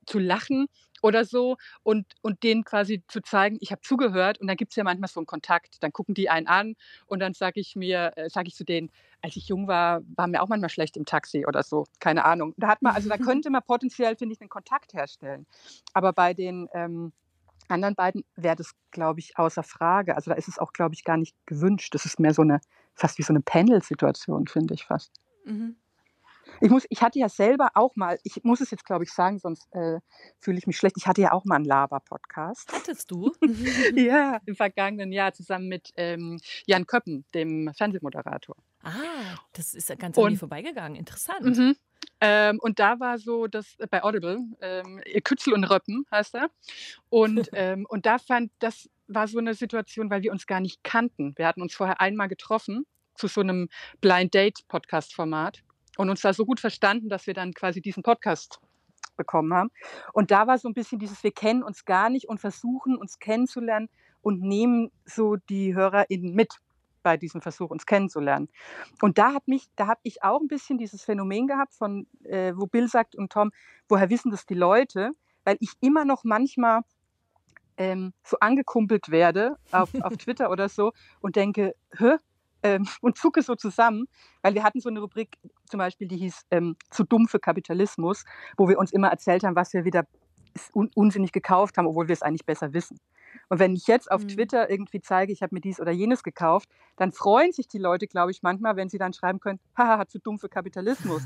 zu 0.07 0.19
lachen 0.19 0.67
oder 1.03 1.25
so 1.25 1.57
und, 1.83 2.07
und 2.23 2.43
denen 2.43 2.65
quasi 2.65 3.03
zu 3.09 3.21
zeigen, 3.21 3.59
ich 3.61 3.71
habe 3.73 3.81
zugehört 3.83 4.41
und 4.41 4.47
dann 4.47 4.57
gibt 4.57 4.73
es 4.73 4.77
ja 4.77 4.85
manchmal 4.85 5.09
so 5.09 5.21
einen 5.21 5.27
Kontakt. 5.27 5.83
Dann 5.83 5.93
gucken 5.93 6.15
die 6.15 6.31
einen 6.31 6.47
an 6.47 6.75
und 7.07 7.21
dann 7.21 7.35
sage 7.35 7.61
ich 7.61 7.77
mir, 7.77 8.13
äh, 8.17 8.29
sage 8.29 8.49
ich 8.49 8.55
zu 8.55 8.65
denen, 8.65 8.91
als 9.23 9.37
ich 9.37 9.49
jung 9.49 9.67
war, 9.67 10.03
war 10.17 10.29
mir 10.29 10.43
auch 10.43 10.49
manchmal 10.49 10.71
schlecht 10.71 10.97
im 10.97 11.05
Taxi 11.05 11.45
oder 11.47 11.63
so, 11.63 11.87
keine 11.99 12.25
Ahnung. 12.25 12.55
Da 12.57 12.69
hat 12.69 12.83
man, 12.83 12.95
also 12.95 13.09
da 13.09 13.17
könnte 13.19 13.51
man 13.51 13.63
potenziell, 13.63 14.17
finde 14.17 14.35
ich, 14.35 14.41
einen 14.41 14.51
Kontakt 14.51 14.95
herstellen. 14.95 15.47
Aber 15.93 16.13
bei 16.13 16.35
den 16.35 16.69
ähm, 16.73 17.13
anderen 17.69 17.95
beiden 17.95 18.25
wäre 18.37 18.57
das, 18.57 18.73
glaube 18.91 19.21
ich, 19.21 19.39
außer 19.39 19.63
Frage. 19.63 20.17
Also 20.17 20.31
da 20.31 20.37
ist 20.37 20.49
es 20.49 20.59
auch, 20.59 20.73
glaube 20.73 20.95
ich, 20.95 21.05
gar 21.05 21.17
nicht 21.17 21.35
gewünscht. 21.47 21.95
Das 21.95 22.05
ist 22.05 22.21
mehr 22.21 22.35
so 22.35 22.43
eine, 22.43 22.61
fast 22.95 23.19
wie 23.19 23.23
so 23.23 23.33
eine 23.33 23.41
Panel-Situation, 23.41 24.47
finde 24.47 24.75
ich 24.75 24.85
fast. 24.85 25.13
Mhm. 25.45 25.77
Ich, 26.61 26.71
muss, 26.71 26.85
ich 26.88 27.03
hatte 27.03 27.18
ja 27.18 27.29
selber 27.29 27.71
auch 27.75 27.94
mal, 27.97 28.18
ich 28.25 28.42
muss 28.44 28.61
es 28.61 28.71
jetzt 28.71 28.85
glaube 28.85 29.05
ich 29.05 29.12
sagen, 29.12 29.38
sonst 29.38 29.66
äh, 29.73 30.01
fühle 30.38 30.59
ich 30.59 30.66
mich 30.66 30.77
schlecht. 30.77 30.97
Ich 30.97 31.07
hatte 31.07 31.21
ja 31.21 31.33
auch 31.33 31.44
mal 31.44 31.57
einen 31.57 31.64
Laber-Podcast. 31.64 32.73
Hattest 32.73 33.11
du? 33.11 33.33
ja, 33.94 34.40
im 34.47 34.57
vergangenen 34.57 35.12
Jahr 35.12 35.33
zusammen 35.33 35.68
mit 35.68 35.90
ähm, 35.97 36.40
Jan 36.66 36.87
Köppen, 36.87 37.25
dem 37.35 37.71
Fernsehmoderator. 37.75 38.57
Ah, 38.83 38.90
das 39.53 39.75
ist 39.75 39.88
ja 39.88 39.94
ganz 39.94 40.16
an 40.18 40.33
mir 40.33 40.38
vorbeigegangen. 40.38 40.97
Interessant. 40.97 41.57
Mhm. 41.57 41.77
Ähm, 42.21 42.59
und 42.61 42.79
da 42.79 42.99
war 42.99 43.18
so, 43.18 43.47
dass 43.47 43.77
äh, 43.79 43.87
bei 43.88 44.03
Audible, 44.03 44.38
ähm, 44.61 45.01
Kützel 45.23 45.55
und 45.55 45.64
Röppen 45.64 46.05
heißt 46.11 46.35
er. 46.35 46.51
Und, 47.09 47.49
ähm, 47.53 47.87
und 47.88 48.07
da 48.07 48.18
fand, 48.18 48.51
das 48.59 48.88
war 49.07 49.29
so 49.29 49.38
eine 49.38 49.55
Situation, 49.55 50.11
weil 50.11 50.23
wir 50.23 50.33
uns 50.33 50.47
gar 50.47 50.61
nicht 50.61 50.83
kannten. 50.83 51.35
Wir 51.37 51.47
hatten 51.47 51.62
uns 51.62 51.75
vorher 51.75 52.01
einmal 52.01 52.29
getroffen 52.29 52.87
zu 53.14 53.27
so 53.27 53.40
einem 53.40 53.68
Blind 54.01 54.35
Date 54.35 54.66
Podcast 54.68 55.14
Format 55.14 55.62
und 55.99 56.09
uns 56.09 56.23
da 56.23 56.33
so 56.33 56.47
gut 56.47 56.61
verstanden, 56.61 57.09
dass 57.09 57.27
wir 57.27 57.35
dann 57.35 57.53
quasi 57.53 57.83
diesen 57.83 58.03
Podcast 58.03 58.61
bekommen 59.17 59.53
haben. 59.53 59.71
Und 60.13 60.31
da 60.31 60.47
war 60.47 60.57
so 60.57 60.69
ein 60.69 60.75
bisschen 60.75 60.99
dieses, 60.99 61.23
wir 61.25 61.33
kennen 61.33 61.63
uns 61.63 61.85
gar 61.85 62.09
nicht 62.09 62.29
und 62.29 62.41
versuchen 62.41 62.97
uns 62.97 63.19
kennenzulernen 63.19 63.91
und 64.23 64.41
nehmen 64.41 64.91
so 65.05 65.37
die 65.37 65.75
HörerInnen 65.75 66.35
mit 66.35 66.61
bei 67.03 67.17
diesem 67.17 67.41
Versuch, 67.41 67.71
uns 67.71 67.85
kennenzulernen. 67.85 68.49
Und 69.03 69.19
da 69.19 69.35
hat 69.35 69.49
mich, 69.49 69.67
da 69.75 69.89
habe 69.89 70.01
ich 70.05 70.23
auch 70.23 70.41
ein 70.41 70.49
bisschen 70.49 70.79
dieses 70.79 71.03
Phänomen 71.03 71.49
gehabt, 71.49 71.75
von 71.75 72.07
äh, 72.25 72.53
wo 72.55 72.67
Bill 72.67 72.89
sagt 72.89 73.17
und 73.17 73.33
Tom, 73.33 73.51
woher 73.89 74.09
wissen 74.09 74.31
das 74.31 74.47
die 74.47 74.55
Leute? 74.55 75.11
Weil 75.45 75.57
ich 75.61 75.73
immer 75.81 76.05
noch 76.05 76.23
manchmal 76.23 76.83
ähm, 77.77 78.13
so 78.23 78.37
angekumpelt 78.39 79.11
werde 79.11 79.57
auf, 79.73 79.91
auf 80.01 80.17
Twitter 80.19 80.51
oder 80.51 80.69
so 80.69 80.93
und 81.21 81.35
denke, 81.35 81.75
hä, 81.97 82.17
ähm, 82.63 82.87
und 83.01 83.17
zucke 83.17 83.43
so 83.43 83.55
zusammen, 83.55 84.07
weil 84.43 84.55
wir 84.55 84.63
hatten 84.63 84.81
so 84.81 84.89
eine 84.89 85.01
Rubrik 85.01 85.39
zum 85.69 85.79
Beispiel, 85.79 86.09
die 86.09 86.17
hieß 86.17 86.47
ähm, 86.51 86.77
Zu 86.91 87.05
dumm 87.05 87.29
für 87.29 87.39
Kapitalismus, 87.39 88.25
wo 88.57 88.69
wir 88.69 88.79
uns 88.79 88.93
immer 88.93 89.09
erzählt 89.09 89.45
haben, 89.45 89.57
was 89.57 89.73
wir 89.73 89.85
wieder 89.85 90.07
un 90.75 90.91
unsinnig 90.95 91.33
gekauft 91.33 91.79
haben, 91.79 91.87
obwohl 91.87 92.09
wir 92.09 92.13
es 92.13 92.23
eigentlich 92.23 92.47
besser 92.47 92.73
wissen. 92.73 92.99
Und 93.49 93.59
wenn 93.59 93.75
ich 93.75 93.87
jetzt 93.87 94.11
auf 94.11 94.23
mhm. 94.23 94.29
Twitter 94.29 94.71
irgendwie 94.71 95.01
zeige, 95.01 95.33
ich 95.33 95.43
habe 95.43 95.55
mir 95.55 95.61
dies 95.61 95.81
oder 95.81 95.91
jenes 95.91 96.23
gekauft, 96.23 96.69
dann 96.97 97.13
freuen 97.13 97.53
sich 97.53 97.69
die 97.69 97.79
Leute, 97.79 98.07
glaube 98.07 98.31
ich, 98.31 98.43
manchmal, 98.43 98.77
wenn 98.77 98.89
sie 98.89 98.99
dann 98.99 99.13
schreiben 99.13 99.41
können, 99.41 99.61
haha, 99.77 100.07
zu 100.07 100.19
dumm 100.19 100.39
für 100.39 100.49
Kapitalismus. 100.49 101.23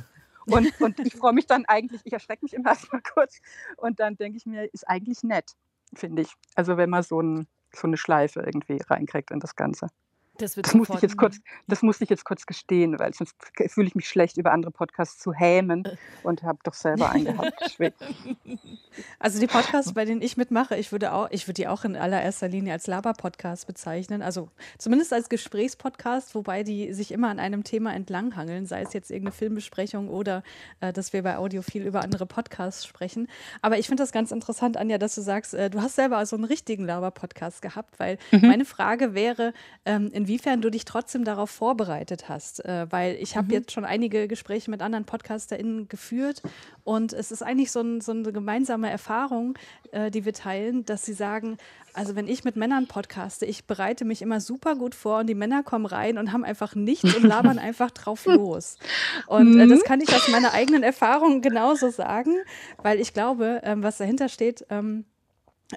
Und, 0.46 0.80
und 0.80 0.98
ich 1.00 1.14
freue 1.14 1.32
mich 1.32 1.46
dann 1.46 1.64
eigentlich, 1.66 2.00
ich 2.04 2.12
erschrecke 2.12 2.44
mich 2.44 2.52
immer 2.54 2.70
erstmal 2.70 3.02
kurz 3.02 3.40
und 3.76 4.00
dann 4.00 4.16
denke 4.16 4.36
ich 4.36 4.46
mir, 4.46 4.64
ist 4.72 4.88
eigentlich 4.88 5.22
nett, 5.22 5.52
finde 5.94 6.22
ich. 6.22 6.34
Also 6.54 6.76
wenn 6.76 6.90
man 6.90 7.02
so, 7.02 7.20
ein, 7.20 7.46
so 7.72 7.86
eine 7.86 7.96
Schleife 7.96 8.40
irgendwie 8.40 8.80
reinkriegt 8.88 9.30
in 9.30 9.40
das 9.40 9.54
Ganze. 9.56 9.88
Das, 10.38 10.54
das, 10.54 10.74
musste 10.74 10.94
ich 10.94 11.02
jetzt 11.02 11.18
kurz, 11.18 11.38
das 11.68 11.82
musste 11.82 12.04
ich 12.04 12.10
jetzt 12.10 12.24
kurz 12.24 12.46
gestehen, 12.46 12.98
weil 12.98 13.12
sonst 13.12 13.36
fühle 13.68 13.86
ich 13.86 13.94
mich 13.94 14.08
schlecht, 14.08 14.38
über 14.38 14.50
andere 14.50 14.72
Podcasts 14.72 15.18
zu 15.18 15.34
hämen 15.34 15.84
äh. 15.84 15.96
und 16.22 16.42
habe 16.42 16.58
doch 16.64 16.72
selber 16.72 17.10
einen 17.10 17.24
gehabt. 17.24 17.78
Also 19.18 19.40
die 19.40 19.46
Podcasts, 19.46 19.94
bei 19.94 20.04
denen 20.04 20.20
ich 20.20 20.36
mitmache, 20.36 20.76
ich 20.76 20.92
würde 20.92 21.14
auch, 21.14 21.30
ich 21.30 21.48
würde 21.48 21.54
die 21.54 21.68
auch 21.68 21.84
in 21.84 21.96
allererster 21.96 22.46
Linie 22.46 22.74
als 22.74 22.86
Laber-Podcast 22.86 23.66
bezeichnen. 23.66 24.20
Also 24.20 24.50
zumindest 24.76 25.14
als 25.14 25.30
Gesprächspodcast, 25.30 26.34
wobei 26.34 26.62
die 26.62 26.92
sich 26.92 27.10
immer 27.10 27.28
an 27.28 27.38
einem 27.38 27.64
Thema 27.64 27.94
entlanghangeln, 27.94 28.66
sei 28.66 28.82
es 28.82 28.92
jetzt 28.92 29.10
irgendeine 29.10 29.32
Filmbesprechung 29.32 30.08
oder 30.08 30.42
äh, 30.80 30.92
dass 30.92 31.14
wir 31.14 31.22
bei 31.22 31.38
Audio 31.38 31.62
viel 31.62 31.86
über 31.86 32.02
andere 32.02 32.26
Podcasts 32.26 32.84
sprechen. 32.84 33.28
Aber 33.62 33.78
ich 33.78 33.86
finde 33.86 34.02
das 34.02 34.12
ganz 34.12 34.30
interessant, 34.30 34.76
Anja, 34.76 34.98
dass 34.98 35.14
du 35.14 35.22
sagst, 35.22 35.54
äh, 35.54 35.70
du 35.70 35.80
hast 35.80 35.96
selber 35.96 36.24
so 36.26 36.36
einen 36.36 36.44
richtigen 36.44 36.84
Laber-Podcast 36.84 37.62
gehabt, 37.62 37.98
weil 37.98 38.18
mhm. 38.30 38.48
meine 38.48 38.64
Frage 38.66 39.14
wäre, 39.14 39.54
ähm, 39.86 40.10
inwiefern 40.12 40.21
inwiefern 40.22 40.60
du 40.60 40.70
dich 40.70 40.84
trotzdem 40.84 41.24
darauf 41.24 41.50
vorbereitet 41.50 42.28
hast. 42.28 42.64
Äh, 42.64 42.86
weil 42.90 43.16
ich 43.16 43.36
habe 43.36 43.48
Mhm. 43.48 43.52
jetzt 43.54 43.72
schon 43.72 43.84
einige 43.84 44.28
Gespräche 44.28 44.70
mit 44.70 44.80
anderen 44.82 45.04
PodcasterInnen 45.04 45.88
geführt 45.88 46.42
und 46.84 47.12
es 47.12 47.32
ist 47.32 47.42
eigentlich 47.42 47.72
so, 47.72 47.80
ein, 47.80 48.00
so 48.00 48.12
eine 48.12 48.32
gemeinsame 48.32 48.88
Erfahrung, 48.90 49.58
äh, 49.90 50.10
die 50.10 50.24
wir 50.24 50.32
teilen, 50.32 50.84
dass 50.84 51.04
sie 51.04 51.12
sagen, 51.14 51.56
also 51.94 52.14
wenn 52.16 52.26
ich 52.28 52.44
mit 52.44 52.56
Männern 52.56 52.86
podcaste, 52.86 53.44
ich 53.46 53.66
bereite 53.66 54.04
mich 54.04 54.22
immer 54.22 54.40
super 54.40 54.76
gut 54.76 54.94
vor 54.94 55.18
und 55.20 55.26
die 55.26 55.34
Männer 55.34 55.62
kommen 55.62 55.84
rein 55.86 56.16
und 56.18 56.32
haben 56.32 56.44
einfach 56.44 56.74
nichts 56.74 57.14
und 57.14 57.22
labern 57.24 57.58
einfach 57.58 57.90
drauf 57.90 58.24
los. 58.26 58.78
Und 59.26 59.56
äh, 59.56 59.66
das 59.66 59.80
Mhm. 59.80 59.84
kann 59.84 60.00
ich 60.00 60.14
aus 60.14 60.28
meiner 60.28 60.52
eigenen 60.52 60.82
Erfahrung 60.82 61.40
genauso 61.42 61.90
sagen, 61.90 62.34
weil 62.82 62.98
ich 63.00 63.12
glaube, 63.12 63.60
ähm, 63.64 63.82
was 63.82 63.98
dahinter 63.98 64.28
steht, 64.28 64.64
ähm, 64.70 65.04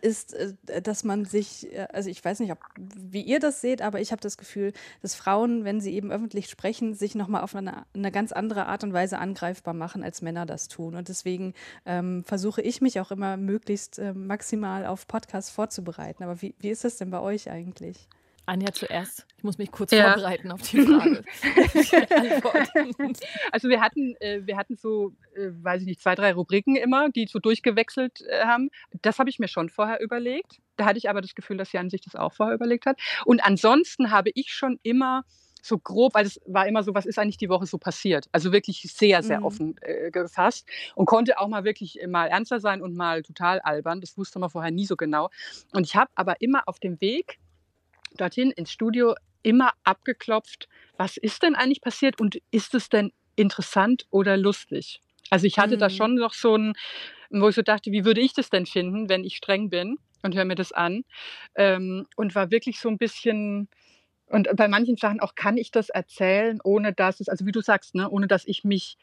ist, 0.01 0.33
äh, 0.33 0.81
dass 0.81 1.03
man 1.03 1.25
sich, 1.25 1.71
äh, 1.73 1.87
also 1.93 2.09
ich 2.09 2.23
weiß 2.23 2.39
nicht, 2.39 2.51
ob, 2.51 2.59
wie 2.77 3.21
ihr 3.21 3.39
das 3.39 3.61
seht, 3.61 3.81
aber 3.81 4.01
ich 4.01 4.11
habe 4.11 4.21
das 4.21 4.37
Gefühl, 4.37 4.73
dass 5.01 5.15
Frauen, 5.15 5.63
wenn 5.63 5.81
sie 5.81 5.93
eben 5.93 6.11
öffentlich 6.11 6.49
sprechen, 6.49 6.93
sich 6.93 7.15
nochmal 7.15 7.41
auf 7.41 7.55
eine, 7.55 7.85
eine 7.93 8.11
ganz 8.11 8.31
andere 8.31 8.65
Art 8.67 8.83
und 8.83 8.93
Weise 8.93 9.19
angreifbar 9.19 9.73
machen, 9.73 10.03
als 10.03 10.21
Männer 10.21 10.45
das 10.45 10.67
tun. 10.67 10.95
Und 10.95 11.09
deswegen 11.09 11.53
ähm, 11.85 12.23
versuche 12.23 12.61
ich 12.61 12.81
mich 12.81 12.99
auch 12.99 13.11
immer 13.11 13.37
möglichst 13.37 13.99
äh, 13.99 14.13
maximal 14.13 14.85
auf 14.85 15.07
Podcasts 15.07 15.51
vorzubereiten. 15.51 16.23
Aber 16.23 16.41
wie, 16.41 16.55
wie 16.59 16.69
ist 16.69 16.83
das 16.83 16.97
denn 16.97 17.09
bei 17.09 17.19
euch 17.19 17.49
eigentlich? 17.49 18.07
Anja 18.45 18.71
zuerst. 18.73 19.25
Ich 19.37 19.43
muss 19.43 19.57
mich 19.57 19.71
kurz 19.71 19.91
Ja. 19.91 20.13
vorbereiten 20.13 20.51
auf 20.51 20.61
die 20.61 20.81
Frage. 20.81 21.23
Also 23.51 23.69
wir 23.69 23.81
hatten, 23.81 24.15
äh, 24.19 24.41
wir 24.45 24.57
hatten 24.57 24.75
so, 24.75 25.13
äh, 25.35 25.49
weiß 25.51 25.81
ich 25.81 25.87
nicht, 25.87 26.01
zwei, 26.01 26.15
drei 26.15 26.33
Rubriken 26.33 26.75
immer, 26.75 27.09
die 27.09 27.27
so 27.27 27.39
durchgewechselt 27.39 28.21
äh, 28.21 28.45
haben. 28.45 28.69
Das 29.01 29.19
habe 29.19 29.29
ich 29.29 29.39
mir 29.39 29.47
schon 29.47 29.69
vorher 29.69 30.01
überlegt. 30.01 30.59
Da 30.77 30.85
hatte 30.85 30.97
ich 30.97 31.09
aber 31.09 31.21
das 31.21 31.35
Gefühl, 31.35 31.57
dass 31.57 31.71
Jan 31.71 31.89
sich 31.89 32.01
das 32.01 32.15
auch 32.15 32.33
vorher 32.33 32.55
überlegt 32.55 32.85
hat. 32.85 32.99
Und 33.25 33.43
ansonsten 33.43 34.11
habe 34.11 34.29
ich 34.33 34.51
schon 34.53 34.79
immer 34.83 35.23
so 35.61 35.79
grob, 35.79 36.13
weil 36.13 36.27
es 36.27 36.39
war 36.45 36.67
immer 36.67 36.83
so, 36.83 36.93
was 36.93 37.07
ist 37.07 37.17
eigentlich 37.17 37.37
die 37.37 37.49
Woche 37.49 37.65
so 37.65 37.79
passiert? 37.79 38.27
Also 38.31 38.51
wirklich 38.51 38.83
sehr, 38.83 39.23
sehr 39.23 39.39
Mhm. 39.39 39.45
offen 39.45 39.75
äh, 39.81 40.11
gefasst 40.11 40.67
und 40.93 41.07
konnte 41.07 41.39
auch 41.39 41.47
mal 41.47 41.63
wirklich 41.63 41.99
mal 42.07 42.27
ernster 42.27 42.59
sein 42.59 42.81
und 42.83 42.95
mal 42.95 43.23
total 43.23 43.59
albern. 43.61 43.99
Das 43.99 44.15
wusste 44.15 44.37
man 44.37 44.51
vorher 44.51 44.69
nie 44.71 44.85
so 44.85 44.95
genau. 44.95 45.29
Und 45.73 45.85
ich 45.87 45.95
habe 45.95 46.11
aber 46.13 46.39
immer 46.39 46.63
auf 46.67 46.79
dem 46.79 47.01
Weg 47.01 47.39
dorthin 48.15 48.51
ins 48.51 48.71
Studio 48.71 49.15
immer 49.43 49.73
abgeklopft, 49.83 50.67
was 50.97 51.17
ist 51.17 51.43
denn 51.43 51.55
eigentlich 51.55 51.81
passiert 51.81 52.19
und 52.19 52.39
ist 52.51 52.73
es 52.75 52.89
denn 52.89 53.11
interessant 53.35 54.05
oder 54.09 54.37
lustig? 54.37 55.01
Also 55.29 55.47
ich 55.47 55.57
hatte 55.59 55.77
da 55.77 55.87
Mhm. 55.87 55.93
schon 55.95 56.15
noch 56.15 56.33
so 56.33 56.55
ein, 56.57 56.73
wo 57.29 57.49
ich 57.49 57.55
so 57.55 57.61
dachte, 57.61 57.91
wie 57.91 58.05
würde 58.05 58.21
ich 58.21 58.33
das 58.33 58.49
denn 58.49 58.65
finden, 58.65 59.09
wenn 59.09 59.23
ich 59.23 59.35
streng 59.37 59.69
bin 59.69 59.97
und 60.23 60.35
höre 60.35 60.45
mir 60.45 60.55
das 60.55 60.71
an 60.71 61.03
ähm, 61.55 62.07
und 62.15 62.35
war 62.35 62.51
wirklich 62.51 62.79
so 62.79 62.89
ein 62.89 62.97
bisschen 62.97 63.69
und 64.27 64.47
bei 64.55 64.67
manchen 64.67 64.97
Sachen 64.97 65.19
auch 65.19 65.35
kann 65.35 65.57
ich 65.57 65.71
das 65.71 65.89
erzählen, 65.89 66.59
ohne 66.63 66.93
dass 66.93 67.19
es, 67.19 67.29
also 67.29 67.45
wie 67.45 67.51
du 67.51 67.61
sagst, 67.61 67.95
ne, 67.95 68.09
ohne 68.09 68.27
dass 68.27 68.45
ich 68.47 68.63
mich 68.63 68.97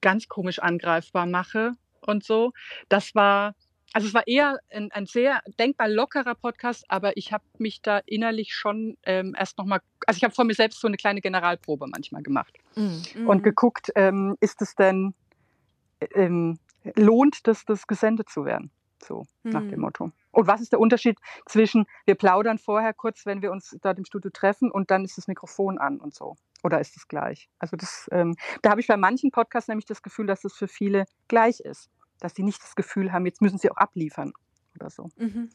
ganz 0.00 0.28
komisch 0.28 0.58
angreifbar 0.60 1.26
mache 1.26 1.72
und 2.00 2.24
so. 2.24 2.52
Das 2.88 3.14
war, 3.14 3.54
also 3.96 4.08
es 4.08 4.12
war 4.12 4.26
eher 4.26 4.58
ein, 4.70 4.92
ein 4.92 5.06
sehr 5.06 5.40
denkbar 5.58 5.88
lockerer 5.88 6.34
Podcast, 6.34 6.84
aber 6.88 7.16
ich 7.16 7.32
habe 7.32 7.44
mich 7.56 7.80
da 7.80 8.02
innerlich 8.04 8.52
schon 8.54 8.98
ähm, 9.04 9.34
erst 9.38 9.56
nochmal, 9.56 9.80
also 10.06 10.18
ich 10.18 10.22
habe 10.22 10.34
von 10.34 10.46
mir 10.46 10.52
selbst 10.52 10.80
so 10.80 10.86
eine 10.86 10.98
kleine 10.98 11.22
Generalprobe 11.22 11.86
manchmal 11.86 12.22
gemacht 12.22 12.58
Mhm. 12.74 13.26
und 13.26 13.42
geguckt, 13.42 13.90
ähm, 13.94 14.36
ist 14.40 14.60
es 14.60 14.74
denn, 14.74 15.14
ähm, 16.14 16.58
lohnt 16.94 17.46
das, 17.46 17.64
das 17.64 17.86
gesendet 17.86 18.28
zu 18.28 18.44
werden? 18.44 18.70
So 19.02 19.24
nach 19.44 19.62
dem 19.62 19.76
Mhm. 19.76 19.80
Motto. 19.80 20.12
Und 20.30 20.46
was 20.46 20.60
ist 20.60 20.72
der 20.72 20.80
Unterschied 20.80 21.18
zwischen, 21.46 21.86
wir 22.04 22.16
plaudern 22.16 22.58
vorher 22.58 22.92
kurz, 22.92 23.24
wenn 23.24 23.40
wir 23.40 23.50
uns 23.50 23.74
dort 23.80 23.96
im 23.96 24.04
Studio 24.04 24.30
treffen 24.30 24.70
und 24.70 24.90
dann 24.90 25.04
ist 25.04 25.16
das 25.16 25.26
Mikrofon 25.26 25.78
an 25.78 26.00
und 26.00 26.14
so? 26.14 26.36
Oder 26.62 26.80
ist 26.80 26.98
es 26.98 27.08
gleich? 27.08 27.48
Also 27.58 27.76
das, 27.76 28.08
ähm, 28.12 28.34
da 28.60 28.70
habe 28.70 28.82
ich 28.82 28.88
bei 28.88 28.98
manchen 28.98 29.30
Podcasts 29.30 29.68
nämlich 29.68 29.86
das 29.86 30.02
Gefühl, 30.02 30.26
dass 30.26 30.42
das 30.42 30.52
für 30.52 30.68
viele 30.68 31.06
gleich 31.28 31.60
ist. 31.60 31.88
Dass 32.20 32.34
sie 32.34 32.42
nicht 32.42 32.62
das 32.62 32.74
Gefühl 32.74 33.12
haben, 33.12 33.26
jetzt 33.26 33.42
müssen 33.42 33.58
sie 33.58 33.70
auch 33.70 33.76
abliefern 33.76 34.32
oder 34.74 34.90
so. 34.90 35.10
Mhm. 35.16 35.50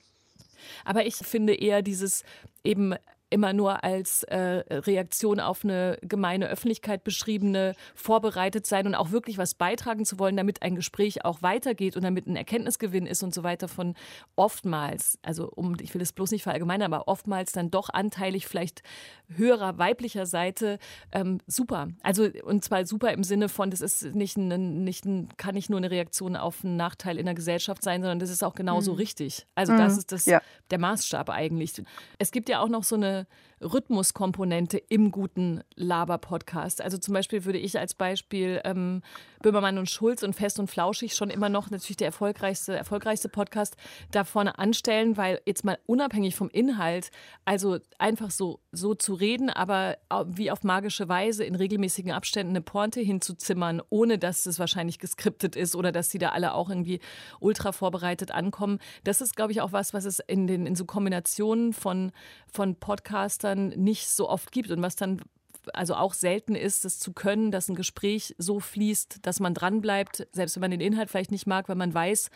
Aber 0.86 1.06
ich 1.06 1.16
finde 1.16 1.54
eher 1.56 1.82
dieses 1.82 2.24
eben 2.64 2.94
immer 3.32 3.54
nur 3.54 3.84
als 3.84 4.22
äh, 4.24 4.38
Reaktion 4.70 5.40
auf 5.40 5.64
eine 5.64 5.98
gemeine 6.04 6.48
Öffentlichkeit 6.48 7.04
beschriebene 7.04 7.74
vorbereitet 7.96 8.66
sein 8.68 8.86
und 8.86 8.94
auch 8.94 9.12
wirklich 9.12 9.38
was 9.40 9.56
beitragen 9.56 10.06
zu 10.06 10.20
wollen, 10.20 10.38
damit 10.38 10.62
ein 10.62 10.76
Gespräch 10.76 11.26
auch 11.26 11.42
weitergeht 11.42 11.96
und 11.96 12.04
damit 12.04 12.28
ein 12.28 12.36
Erkenntnisgewinn 12.36 13.08
ist 13.08 13.24
und 13.24 13.34
so 13.34 13.44
weiter 13.44 13.68
von 13.68 13.96
oftmals, 14.36 15.18
also 15.22 15.50
um, 15.50 15.76
ich 15.82 15.94
will 15.94 16.02
es 16.02 16.14
bloß 16.14 16.32
nicht 16.32 16.44
verallgemeinern, 16.44 16.94
aber 16.94 17.08
oftmals 17.08 17.52
dann 17.54 17.72
doch 17.72 17.90
anteilig 17.90 18.48
vielleicht 18.48 18.82
höherer 19.30 19.78
weiblicher 19.78 20.26
Seite 20.26 20.78
ähm, 21.12 21.40
super. 21.48 21.88
Also 22.02 22.28
und 22.44 22.64
zwar 22.66 22.86
super 22.86 23.12
im 23.14 23.24
Sinne 23.24 23.48
von, 23.50 23.72
das 23.72 23.82
ist 23.82 24.14
nicht 24.14 24.36
ein, 24.38 24.84
nicht 24.84 25.06
ein, 25.06 25.30
kann 25.38 25.56
nicht 25.56 25.70
nur 25.70 25.78
eine 25.78 25.90
Reaktion 25.92 26.36
auf 26.36 26.66
einen 26.66 26.76
Nachteil 26.76 27.18
in 27.18 27.26
der 27.26 27.36
Gesellschaft 27.36 27.82
sein, 27.84 28.02
sondern 28.02 28.20
das 28.20 28.30
ist 28.30 28.44
auch 28.44 28.56
genauso 28.56 28.92
Mhm. 28.92 28.98
richtig. 28.98 29.46
Also 29.56 29.72
Mhm. 29.74 29.78
das 29.78 29.98
ist 29.98 30.12
das 30.12 30.26
Ja. 30.26 30.42
der 30.70 30.80
Maßstab 30.80 31.30
eigentlich. 31.30 31.82
Es 32.18 32.32
gibt 32.32 32.50
ja 32.50 32.60
auch 32.60 32.68
noch 32.70 32.84
so 32.84 32.96
eine 32.96 33.21
Rhythmuskomponente 33.62 34.78
im 34.78 35.12
guten 35.12 35.62
Laber-Podcast. 35.76 36.82
Also 36.82 36.98
zum 36.98 37.14
Beispiel 37.14 37.46
würde 37.46 37.60
ich 37.60 37.78
als 37.78 37.94
Beispiel 37.94 38.62
ähm, 38.64 39.02
Böhmermann 39.42 39.78
und 39.78 39.90
Schulz 39.90 40.24
und 40.24 40.34
Fest 40.36 40.60
und 40.60 40.70
Flauschig 40.70 41.16
schon 41.16 41.30
immer 41.30 41.50
noch 41.50 41.70
natürlich 41.70 41.98
der 41.98 42.08
erfolgreichste, 42.08 42.76
erfolgreichste 42.76 43.30
Podcast 43.30 43.76
da 44.12 44.24
vorne 44.24 44.58
anstellen, 44.58 45.18
weil 45.18 45.42
jetzt 45.46 45.64
mal 45.64 45.78
unabhängig 45.86 46.36
vom 46.36 46.50
Inhalt, 46.50 47.12
also 47.46 47.80
einfach 47.98 48.32
so, 48.32 48.60
so 48.72 48.96
zu 48.96 49.14
reden, 49.14 49.50
aber 49.50 49.98
wie 50.26 50.52
auf 50.52 50.64
magische 50.64 51.08
Weise 51.08 51.44
in 51.44 51.56
regelmäßigen 51.56 52.12
Abständen 52.12 52.52
eine 52.52 52.62
Pointe 52.62 53.00
hinzuzimmern, 53.00 53.82
ohne 53.90 54.18
dass 54.18 54.46
es 54.46 54.60
wahrscheinlich 54.60 55.00
geskriptet 55.00 55.56
ist 55.56 55.76
oder 55.76 55.92
dass 55.92 56.10
die 56.10 56.18
da 56.18 56.30
alle 56.30 56.54
auch 56.54 56.70
irgendwie 56.70 57.00
ultra 57.40 57.72
vorbereitet 57.72 58.32
ankommen. 58.32 58.80
Das 59.04 59.22
ist, 59.22 59.36
glaube 59.36 59.52
ich, 59.52 59.62
auch 59.62 59.72
was, 59.72 59.94
was 59.94 60.06
es 60.06 60.20
in 60.20 60.48
den 60.48 60.66
in 60.66 60.76
so 60.76 60.86
Kombinationen 60.86 61.74
von, 61.74 62.12
von 62.48 62.76
Podcastern 63.12 63.70
nicht 63.70 64.10
so 64.10 64.30
oft 64.30 64.52
gibt 64.52 64.72
und 64.72 64.82
was 64.82 64.96
dann 64.96 65.22
also 65.74 65.94
auch 65.96 66.14
selten 66.16 66.56
ist, 66.56 66.86
das 66.86 66.98
zu 66.98 67.14
können, 67.14 67.52
dass 67.52 67.70
ein 67.70 67.76
Gespräch 67.76 68.34
so 68.40 68.60
fließt, 68.60 69.20
dass 69.22 69.40
man 69.40 69.54
dranbleibt, 69.54 70.28
selbst 70.32 70.56
wenn 70.56 70.62
man 70.62 70.72
den 70.72 70.82
Inhalt 70.82 71.08
vielleicht 71.10 71.30
nicht 71.32 71.46
mag, 71.46 71.70
weil 71.70 71.76
man 71.76 71.94
weiß, 71.94 72.32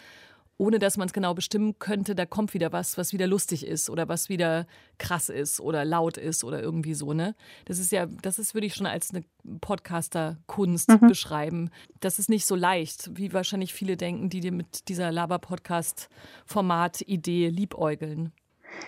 ohne 0.57 0.77
dass 0.79 0.95
man 0.95 1.07
es 1.07 1.13
genau 1.13 1.33
bestimmen 1.33 1.79
könnte, 1.79 2.13
da 2.15 2.25
kommt 2.25 2.53
wieder 2.53 2.71
was, 2.71 2.97
was 2.99 3.11
wieder 3.13 3.25
lustig 3.27 3.65
ist 3.65 3.89
oder 3.89 4.07
was 4.07 4.29
wieder 4.29 4.67
krass 4.99 5.27
ist 5.29 5.59
oder 5.59 5.83
laut 5.83 6.17
ist 6.17 6.43
oder 6.43 6.61
irgendwie 6.61 6.93
so, 6.93 7.13
ne? 7.13 7.35
Das 7.65 7.79
ist 7.79 7.91
ja, 7.91 8.05
das 8.05 8.37
ist, 8.39 8.53
würde 8.53 8.67
ich 8.67 8.75
schon 8.75 8.85
als 8.85 9.11
eine 9.13 9.23
Podcaster-Kunst 9.59 10.89
Mhm. 10.89 11.07
beschreiben. 11.07 11.71
Das 11.99 12.19
ist 12.19 12.29
nicht 12.29 12.45
so 12.45 12.55
leicht, 12.55 13.09
wie 13.17 13.33
wahrscheinlich 13.33 13.73
viele 13.73 13.97
denken, 13.97 14.29
die 14.29 14.39
dir 14.39 14.53
mit 14.53 14.87
dieser 14.87 15.11
Laber-Podcast-Format-Idee 15.11 17.49
liebäugeln. 17.49 18.31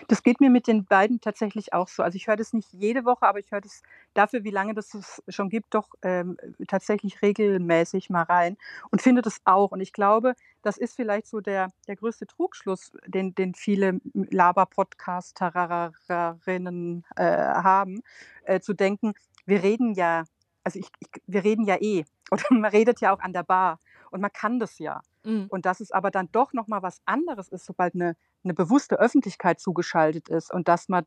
Das 0.08 0.22
geht 0.22 0.40
mir 0.40 0.50
mit 0.50 0.66
den 0.66 0.84
beiden 0.84 1.20
tatsächlich 1.20 1.72
auch 1.72 1.88
so. 1.88 2.02
Also 2.02 2.16
ich 2.16 2.26
höre 2.26 2.36
das 2.36 2.52
nicht 2.52 2.72
jede 2.72 3.04
Woche, 3.04 3.26
aber 3.26 3.38
ich 3.38 3.50
höre 3.50 3.60
das 3.60 3.82
dafür, 4.14 4.44
wie 4.44 4.50
lange 4.50 4.74
das 4.74 4.94
es 4.94 5.22
schon 5.28 5.48
gibt, 5.48 5.74
doch 5.74 5.88
ähm, 6.02 6.36
tatsächlich 6.66 7.22
regelmäßig 7.22 8.10
mal 8.10 8.22
rein 8.22 8.56
und 8.90 9.02
finde 9.02 9.22
das 9.22 9.40
auch. 9.44 9.72
Und 9.72 9.80
ich 9.80 9.92
glaube, 9.92 10.34
das 10.62 10.78
ist 10.78 10.96
vielleicht 10.96 11.26
so 11.26 11.40
der, 11.40 11.68
der 11.86 11.96
größte 11.96 12.26
Trugschluss, 12.26 12.92
den, 13.06 13.34
den 13.34 13.54
viele 13.54 14.00
Laber-Podcasterinnen 14.14 17.04
äh, 17.16 17.24
haben, 17.24 18.02
äh, 18.44 18.60
zu 18.60 18.74
denken, 18.74 19.14
wir 19.46 19.62
reden 19.62 19.94
ja, 19.94 20.24
also 20.64 20.78
ich, 20.78 20.88
ich, 21.00 21.08
wir 21.26 21.44
reden 21.44 21.64
ja 21.64 21.76
eh. 21.80 22.04
Oder 22.30 22.44
man 22.50 22.70
redet 22.70 23.00
ja 23.00 23.14
auch 23.14 23.20
an 23.20 23.32
der 23.32 23.42
Bar 23.42 23.78
und 24.10 24.20
man 24.20 24.32
kann 24.32 24.58
das 24.58 24.78
ja. 24.78 25.00
Mhm. 25.24 25.46
Und 25.48 25.66
dass 25.66 25.80
es 25.80 25.90
aber 25.90 26.10
dann 26.10 26.30
doch 26.32 26.52
nochmal 26.52 26.82
was 26.82 27.00
anderes 27.04 27.48
ist, 27.48 27.64
sobald 27.66 27.94
eine, 27.94 28.16
eine 28.44 28.54
bewusste 28.54 28.98
Öffentlichkeit 28.98 29.60
zugeschaltet 29.60 30.28
ist 30.28 30.52
und 30.52 30.68
dass 30.68 30.88
man 30.88 31.04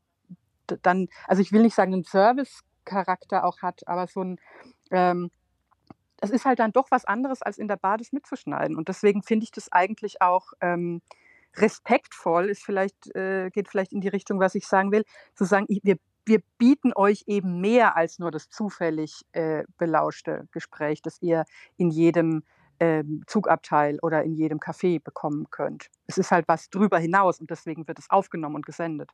dann, 0.66 1.08
also 1.26 1.42
ich 1.42 1.52
will 1.52 1.62
nicht 1.62 1.74
sagen, 1.74 1.92
einen 1.92 2.04
Service-Charakter 2.04 3.44
auch 3.44 3.62
hat, 3.62 3.86
aber 3.86 4.06
so 4.06 4.22
ein, 4.22 4.40
ähm, 4.90 5.30
es 6.20 6.30
ist 6.30 6.44
halt 6.44 6.60
dann 6.60 6.72
doch 6.72 6.90
was 6.90 7.04
anderes, 7.04 7.42
als 7.42 7.58
in 7.58 7.68
der 7.68 7.76
Bar 7.76 7.98
das 7.98 8.12
mitzuschneiden. 8.12 8.76
Und 8.76 8.88
deswegen 8.88 9.22
finde 9.22 9.44
ich 9.44 9.50
das 9.50 9.72
eigentlich 9.72 10.22
auch 10.22 10.52
ähm, 10.60 11.02
respektvoll, 11.56 12.48
ist 12.48 12.64
vielleicht, 12.64 13.14
äh, 13.16 13.50
geht 13.50 13.68
vielleicht 13.68 13.92
in 13.92 14.00
die 14.00 14.08
Richtung, 14.08 14.38
was 14.38 14.54
ich 14.54 14.66
sagen 14.66 14.92
will, 14.92 15.04
zu 15.34 15.44
sagen, 15.44 15.66
wir, 15.68 15.96
wir 16.24 16.40
bieten 16.58 16.92
euch 16.94 17.24
eben 17.26 17.60
mehr 17.60 17.96
als 17.96 18.18
nur 18.18 18.30
das 18.30 18.48
zufällig 18.48 19.22
äh, 19.32 19.64
belauschte 19.78 20.46
Gespräch, 20.52 21.02
das 21.02 21.20
ihr 21.20 21.44
in 21.76 21.90
jedem 21.90 22.44
ähm, 22.82 23.22
Zugabteil 23.28 24.00
oder 24.02 24.24
in 24.24 24.34
jedem 24.34 24.58
Café 24.58 25.00
bekommen 25.00 25.46
könnt. 25.50 25.86
Es 26.08 26.18
ist 26.18 26.32
halt 26.32 26.48
was 26.48 26.68
drüber 26.68 26.98
hinaus 26.98 27.38
und 27.40 27.48
deswegen 27.48 27.86
wird 27.86 28.00
es 28.00 28.10
aufgenommen 28.10 28.56
und 28.56 28.66
gesendet. 28.66 29.08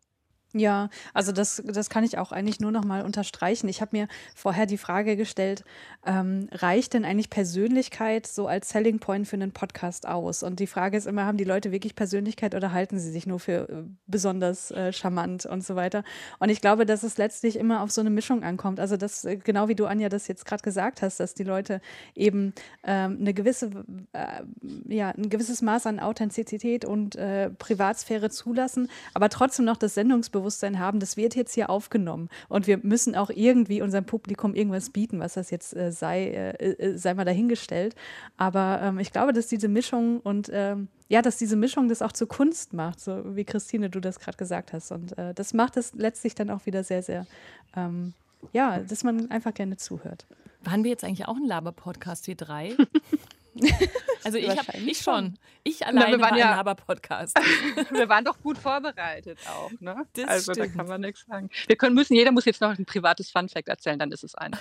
Ja, 0.55 0.89
also 1.13 1.31
das, 1.31 1.63
das 1.67 1.91
kann 1.91 2.05
ich 2.05 2.17
auch 2.17 2.33
eigentlich 2.33 2.59
nur 2.59 2.73
noch 2.73 2.85
mal 2.85 3.03
unterstreichen. 3.03 3.69
Ich 3.69 3.83
habe 3.83 3.95
mir 3.95 4.09
vorher 4.35 4.65
die 4.65 4.79
Frage 4.79 5.15
gestellt, 5.15 5.63
ähm, 6.07 6.49
reicht 6.53 6.95
denn 6.95 7.05
eigentlich 7.05 7.29
Persönlichkeit 7.29 8.27
so 8.27 8.47
als 8.47 8.71
Selling 8.71 8.99
Point 8.99 9.29
für 9.29 9.37
einen 9.37 9.53
Podcast 9.53 10.09
aus? 10.09 10.43
Und 10.43 10.59
die 10.59 10.67
Frage 10.67 10.97
ist 10.97 11.07
immer, 11.07 11.27
haben 11.27 11.37
die 11.37 11.45
Leute 11.45 11.71
wirklich 11.71 11.95
Persönlichkeit 11.95 12.55
oder 12.55 12.73
halten 12.73 12.99
sie 12.99 13.11
sich 13.11 13.27
nur 13.27 13.41
für 13.41 13.69
äh, 13.69 13.83
besonders 14.07 14.71
äh, 14.71 14.91
charmant 14.91 15.45
und 15.45 15.63
so 15.67 15.77
weiter? 15.77 16.03
Und 16.39 16.49
ich 16.49 16.63
glaube, 16.63 16.87
dass 16.87 17.03
es 17.03 17.19
letztlich 17.19 17.57
immer 17.57 17.83
auf 17.83 17.91
so 17.91 18.01
eine 18.01 18.09
Mischung 18.09 18.43
ankommt. 18.43 18.81
Also 18.81 18.97
das, 18.97 19.27
äh, 19.27 19.37
genau 19.37 19.69
wie 19.69 19.75
du, 19.75 19.85
Anja, 19.85 20.09
das 20.09 20.29
jetzt 20.29 20.47
gerade 20.47 20.63
gesagt 20.63 21.03
hast, 21.03 21.21
dass 21.21 21.35
die 21.35 21.45
Leute 21.45 21.83
eben 22.15 22.55
ähm, 22.85 23.19
eine 23.21 23.35
gewisse, 23.35 23.71
äh, 24.15 24.45
ja, 24.87 25.11
ein 25.11 25.29
gewisses 25.29 25.61
Maß 25.61 25.85
an 25.85 26.01
Authentizität 26.01 26.87
und 26.87 27.17
äh, 27.17 27.51
Privatsphäre 27.51 28.31
zulassen, 28.31 28.89
aber 29.13 29.29
trotzdem 29.29 29.67
noch 29.67 29.77
das 29.77 29.93
Sendungsbewusstsein 29.93 30.38
Bewusstsein 30.39 30.79
haben, 30.79 31.01
das 31.01 31.17
wird 31.17 31.35
jetzt 31.35 31.55
hier 31.55 31.71
aufgenommen 31.71 32.29
und 32.49 32.67
wir 32.67 32.79
müssen 32.79 33.15
auch 33.15 33.31
irgendwie 33.31 33.83
unserem 33.83 34.05
Publikum 34.05 34.55
irgendwas 34.55 34.91
bieten, 34.91 35.21
was 35.21 35.35
das 35.35 35.51
jetzt 35.51 35.77
äh, 35.77 35.93
sei, 35.93 36.29
äh, 36.29 36.73
äh, 36.73 36.97
sei 36.97 37.15
mal 37.15 37.25
dahingestellt. 37.25 37.95
Aber 38.37 38.81
ähm, 38.83 38.99
ich 38.99 39.13
glaube, 39.13 39.33
dass 39.33 39.49
diese 39.49 39.69
Mischung 39.69 40.21
und 40.21 40.51
ähm, 40.53 40.89
ja, 41.09 41.23
dass 41.23 41.39
diese 41.39 41.57
Mischung 41.57 41.89
das 41.89 42.03
auch 42.03 42.13
zur 42.13 42.29
Kunst 42.29 42.75
macht, 42.75 43.01
so 43.01 43.35
wie 43.35 43.45
Christine, 43.45 43.89
du 43.89 44.01
das 44.01 44.21
gerade 44.21 44.37
gesagt 44.37 44.73
hast. 44.73 44.93
Und 44.93 45.17
äh, 45.17 45.33
das 45.35 45.55
macht 45.55 45.77
es 45.77 45.95
letztlich 45.95 46.35
dann 46.35 46.51
auch 46.51 46.67
wieder 46.67 46.85
sehr, 46.85 47.03
sehr, 47.03 47.27
ähm, 47.75 48.13
ja, 48.53 48.79
dass 48.81 49.05
man 49.05 49.31
einfach 49.31 49.55
gerne 49.55 49.79
zuhört. 49.79 50.27
Waren 50.63 50.85
wir 50.85 50.91
jetzt 50.91 51.05
eigentlich 51.05 51.27
auch 51.27 51.37
ein 51.37 51.47
Laber-Podcast, 51.47 52.27
wir 52.27 52.35
drei? 52.35 52.77
Also 54.25 54.37
ich, 54.37 54.49
hab, 54.49 54.75
ich 54.75 54.99
schon. 54.99 55.39
Ich 55.63 55.87
alleine 55.87 56.07
Na, 56.07 56.11
wir 56.11 56.21
waren 56.21 56.31
war 56.33 56.39
ja- 56.39 56.51
ein 56.51 56.57
Laber-Podcast. 56.57 57.39
Wir 57.91 58.09
waren 58.09 58.25
doch 58.25 58.39
gut 58.43 58.59
vorbereitet 58.59 59.39
auch, 59.49 59.71
ne? 59.81 60.05
Das 60.15 60.29
also 60.29 60.53
stimmt. 60.53 60.75
da 60.75 60.77
kann 60.77 60.89
man 60.89 61.01
nichts 61.01 61.25
sagen. 61.27 61.49
Wir 61.67 61.77
können 61.77 61.95
müssen, 61.95 62.15
jeder 62.15 62.33
muss 62.33 62.45
jetzt 62.45 62.61
noch 62.61 62.77
ein 62.77 62.85
privates 62.85 63.31
Funfact 63.31 63.69
erzählen, 63.69 63.99
dann 63.99 64.11
ist 64.11 64.25
es 64.25 64.35
ein. 64.35 64.57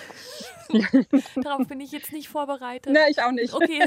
Darauf 1.36 1.66
bin 1.66 1.80
ich 1.80 1.90
jetzt 1.90 2.12
nicht 2.12 2.28
vorbereitet. 2.28 2.92
Ne, 2.92 3.00
ich 3.10 3.20
auch 3.20 3.32
nicht. 3.32 3.52
Okay. 3.52 3.82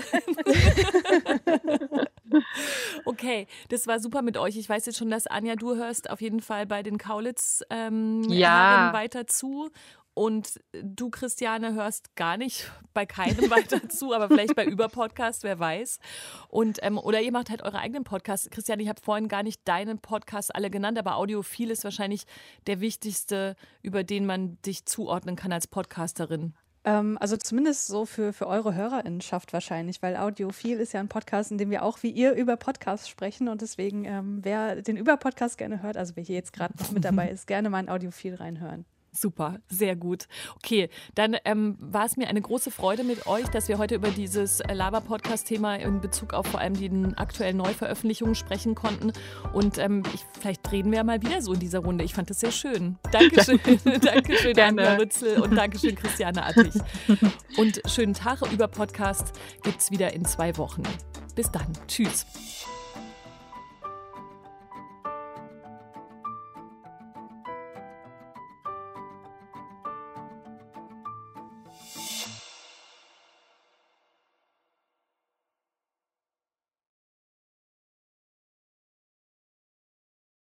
okay, 3.05 3.47
das 3.69 3.87
war 3.87 3.99
super 3.99 4.21
mit 4.21 4.37
euch. 4.37 4.57
Ich 4.57 4.67
weiß 4.69 4.85
jetzt 4.85 4.97
schon, 4.97 5.09
dass 5.09 5.27
Anja, 5.27 5.55
du 5.55 5.75
hörst 5.75 6.09
auf 6.09 6.21
jeden 6.21 6.41
Fall 6.41 6.65
bei 6.65 6.83
den 6.83 6.97
Kaulitz 6.97 7.63
ähm, 7.69 8.23
Ja. 8.29 8.91
Weiter 8.93 9.25
zu. 9.27 9.71
Und 10.21 10.59
du, 10.71 11.09
Christiane, 11.09 11.73
hörst 11.73 12.15
gar 12.15 12.37
nicht 12.37 12.71
bei 12.93 13.07
keinem 13.07 13.49
weiter 13.49 13.89
zu, 13.89 14.13
aber 14.13 14.27
vielleicht 14.27 14.55
bei 14.55 14.65
Überpodcast, 14.65 15.41
wer 15.41 15.57
weiß. 15.57 15.97
Und, 16.47 16.77
ähm, 16.83 16.99
oder 16.99 17.21
ihr 17.21 17.31
macht 17.31 17.49
halt 17.49 17.63
eure 17.63 17.79
eigenen 17.79 18.03
Podcasts. 18.03 18.47
Christiane, 18.51 18.83
ich 18.83 18.89
habe 18.89 19.01
vorhin 19.01 19.29
gar 19.29 19.41
nicht 19.41 19.67
deinen 19.67 19.97
Podcast 19.97 20.53
alle 20.53 20.69
genannt, 20.69 20.99
aber 20.99 21.15
Audiophil 21.15 21.71
ist 21.71 21.83
wahrscheinlich 21.83 22.25
der 22.67 22.81
wichtigste, 22.81 23.55
über 23.81 24.03
den 24.03 24.27
man 24.27 24.61
dich 24.61 24.85
zuordnen 24.85 25.35
kann 25.35 25.51
als 25.51 25.65
Podcasterin. 25.65 26.53
Ähm, 26.83 27.17
also 27.19 27.35
zumindest 27.35 27.87
so 27.87 28.05
für, 28.05 28.31
für 28.31 28.45
eure 28.45 28.75
Hörerinnenschaft 28.75 29.53
wahrscheinlich, 29.53 30.03
weil 30.03 30.17
Audiophil 30.17 30.77
ist 30.77 30.93
ja 30.93 30.99
ein 30.99 31.09
Podcast, 31.09 31.49
in 31.49 31.57
dem 31.57 31.71
wir 31.71 31.81
auch 31.81 32.03
wie 32.03 32.11
ihr 32.11 32.33
über 32.33 32.57
Podcasts 32.57 33.09
sprechen 33.09 33.47
und 33.47 33.63
deswegen, 33.63 34.05
ähm, 34.05 34.41
wer 34.43 34.83
den 34.83 34.97
Über-Podcast 34.97 35.57
gerne 35.57 35.81
hört, 35.81 35.97
also 35.97 36.15
wer 36.15 36.23
hier 36.23 36.35
jetzt 36.35 36.53
gerade 36.53 36.75
noch 36.77 36.91
mit 36.91 37.05
dabei 37.05 37.29
ist, 37.29 37.47
gerne 37.47 37.71
mal 37.71 37.79
in 37.79 37.89
Audiophil 37.89 38.35
reinhören. 38.35 38.85
Super, 39.13 39.59
sehr 39.67 39.97
gut. 39.97 40.27
Okay, 40.55 40.89
dann 41.15 41.35
ähm, 41.43 41.75
war 41.79 42.05
es 42.05 42.15
mir 42.15 42.29
eine 42.29 42.41
große 42.41 42.71
Freude 42.71 43.03
mit 43.03 43.27
euch, 43.27 43.45
dass 43.49 43.67
wir 43.67 43.77
heute 43.77 43.95
über 43.95 44.09
dieses 44.09 44.59
Laber-Podcast-Thema 44.59 45.75
in 45.75 45.99
Bezug 45.99 46.33
auf 46.33 46.47
vor 46.47 46.61
allem 46.61 46.75
die 46.75 46.89
aktuellen 47.17 47.57
Neuveröffentlichungen 47.57 48.35
sprechen 48.35 48.73
konnten. 48.73 49.11
Und 49.51 49.77
ähm, 49.79 50.03
ich, 50.13 50.23
vielleicht 50.39 50.71
reden 50.71 50.91
wir 50.91 50.99
ja 50.99 51.03
mal 51.03 51.21
wieder 51.21 51.41
so 51.41 51.53
in 51.53 51.59
dieser 51.59 51.79
Runde. 51.79 52.05
Ich 52.05 52.13
fand 52.13 52.29
das 52.29 52.39
sehr 52.39 52.51
schön. 52.51 52.97
Dankeschön, 53.11 53.59
Dankeschön. 54.01 54.57
Anja 54.57 54.95
Rützel 54.95 55.41
und 55.41 55.55
Dankeschön, 55.55 55.95
Christiane 55.95 56.45
Attich. 56.45 56.75
Und 57.57 57.81
schönen 57.87 58.13
Tag 58.13 58.41
über 58.53 58.69
Podcast 58.69 59.33
gibt 59.63 59.81
es 59.81 59.91
wieder 59.91 60.13
in 60.13 60.23
zwei 60.23 60.57
Wochen. 60.57 60.83
Bis 61.35 61.51
dann. 61.51 61.67
Tschüss. 61.87 62.25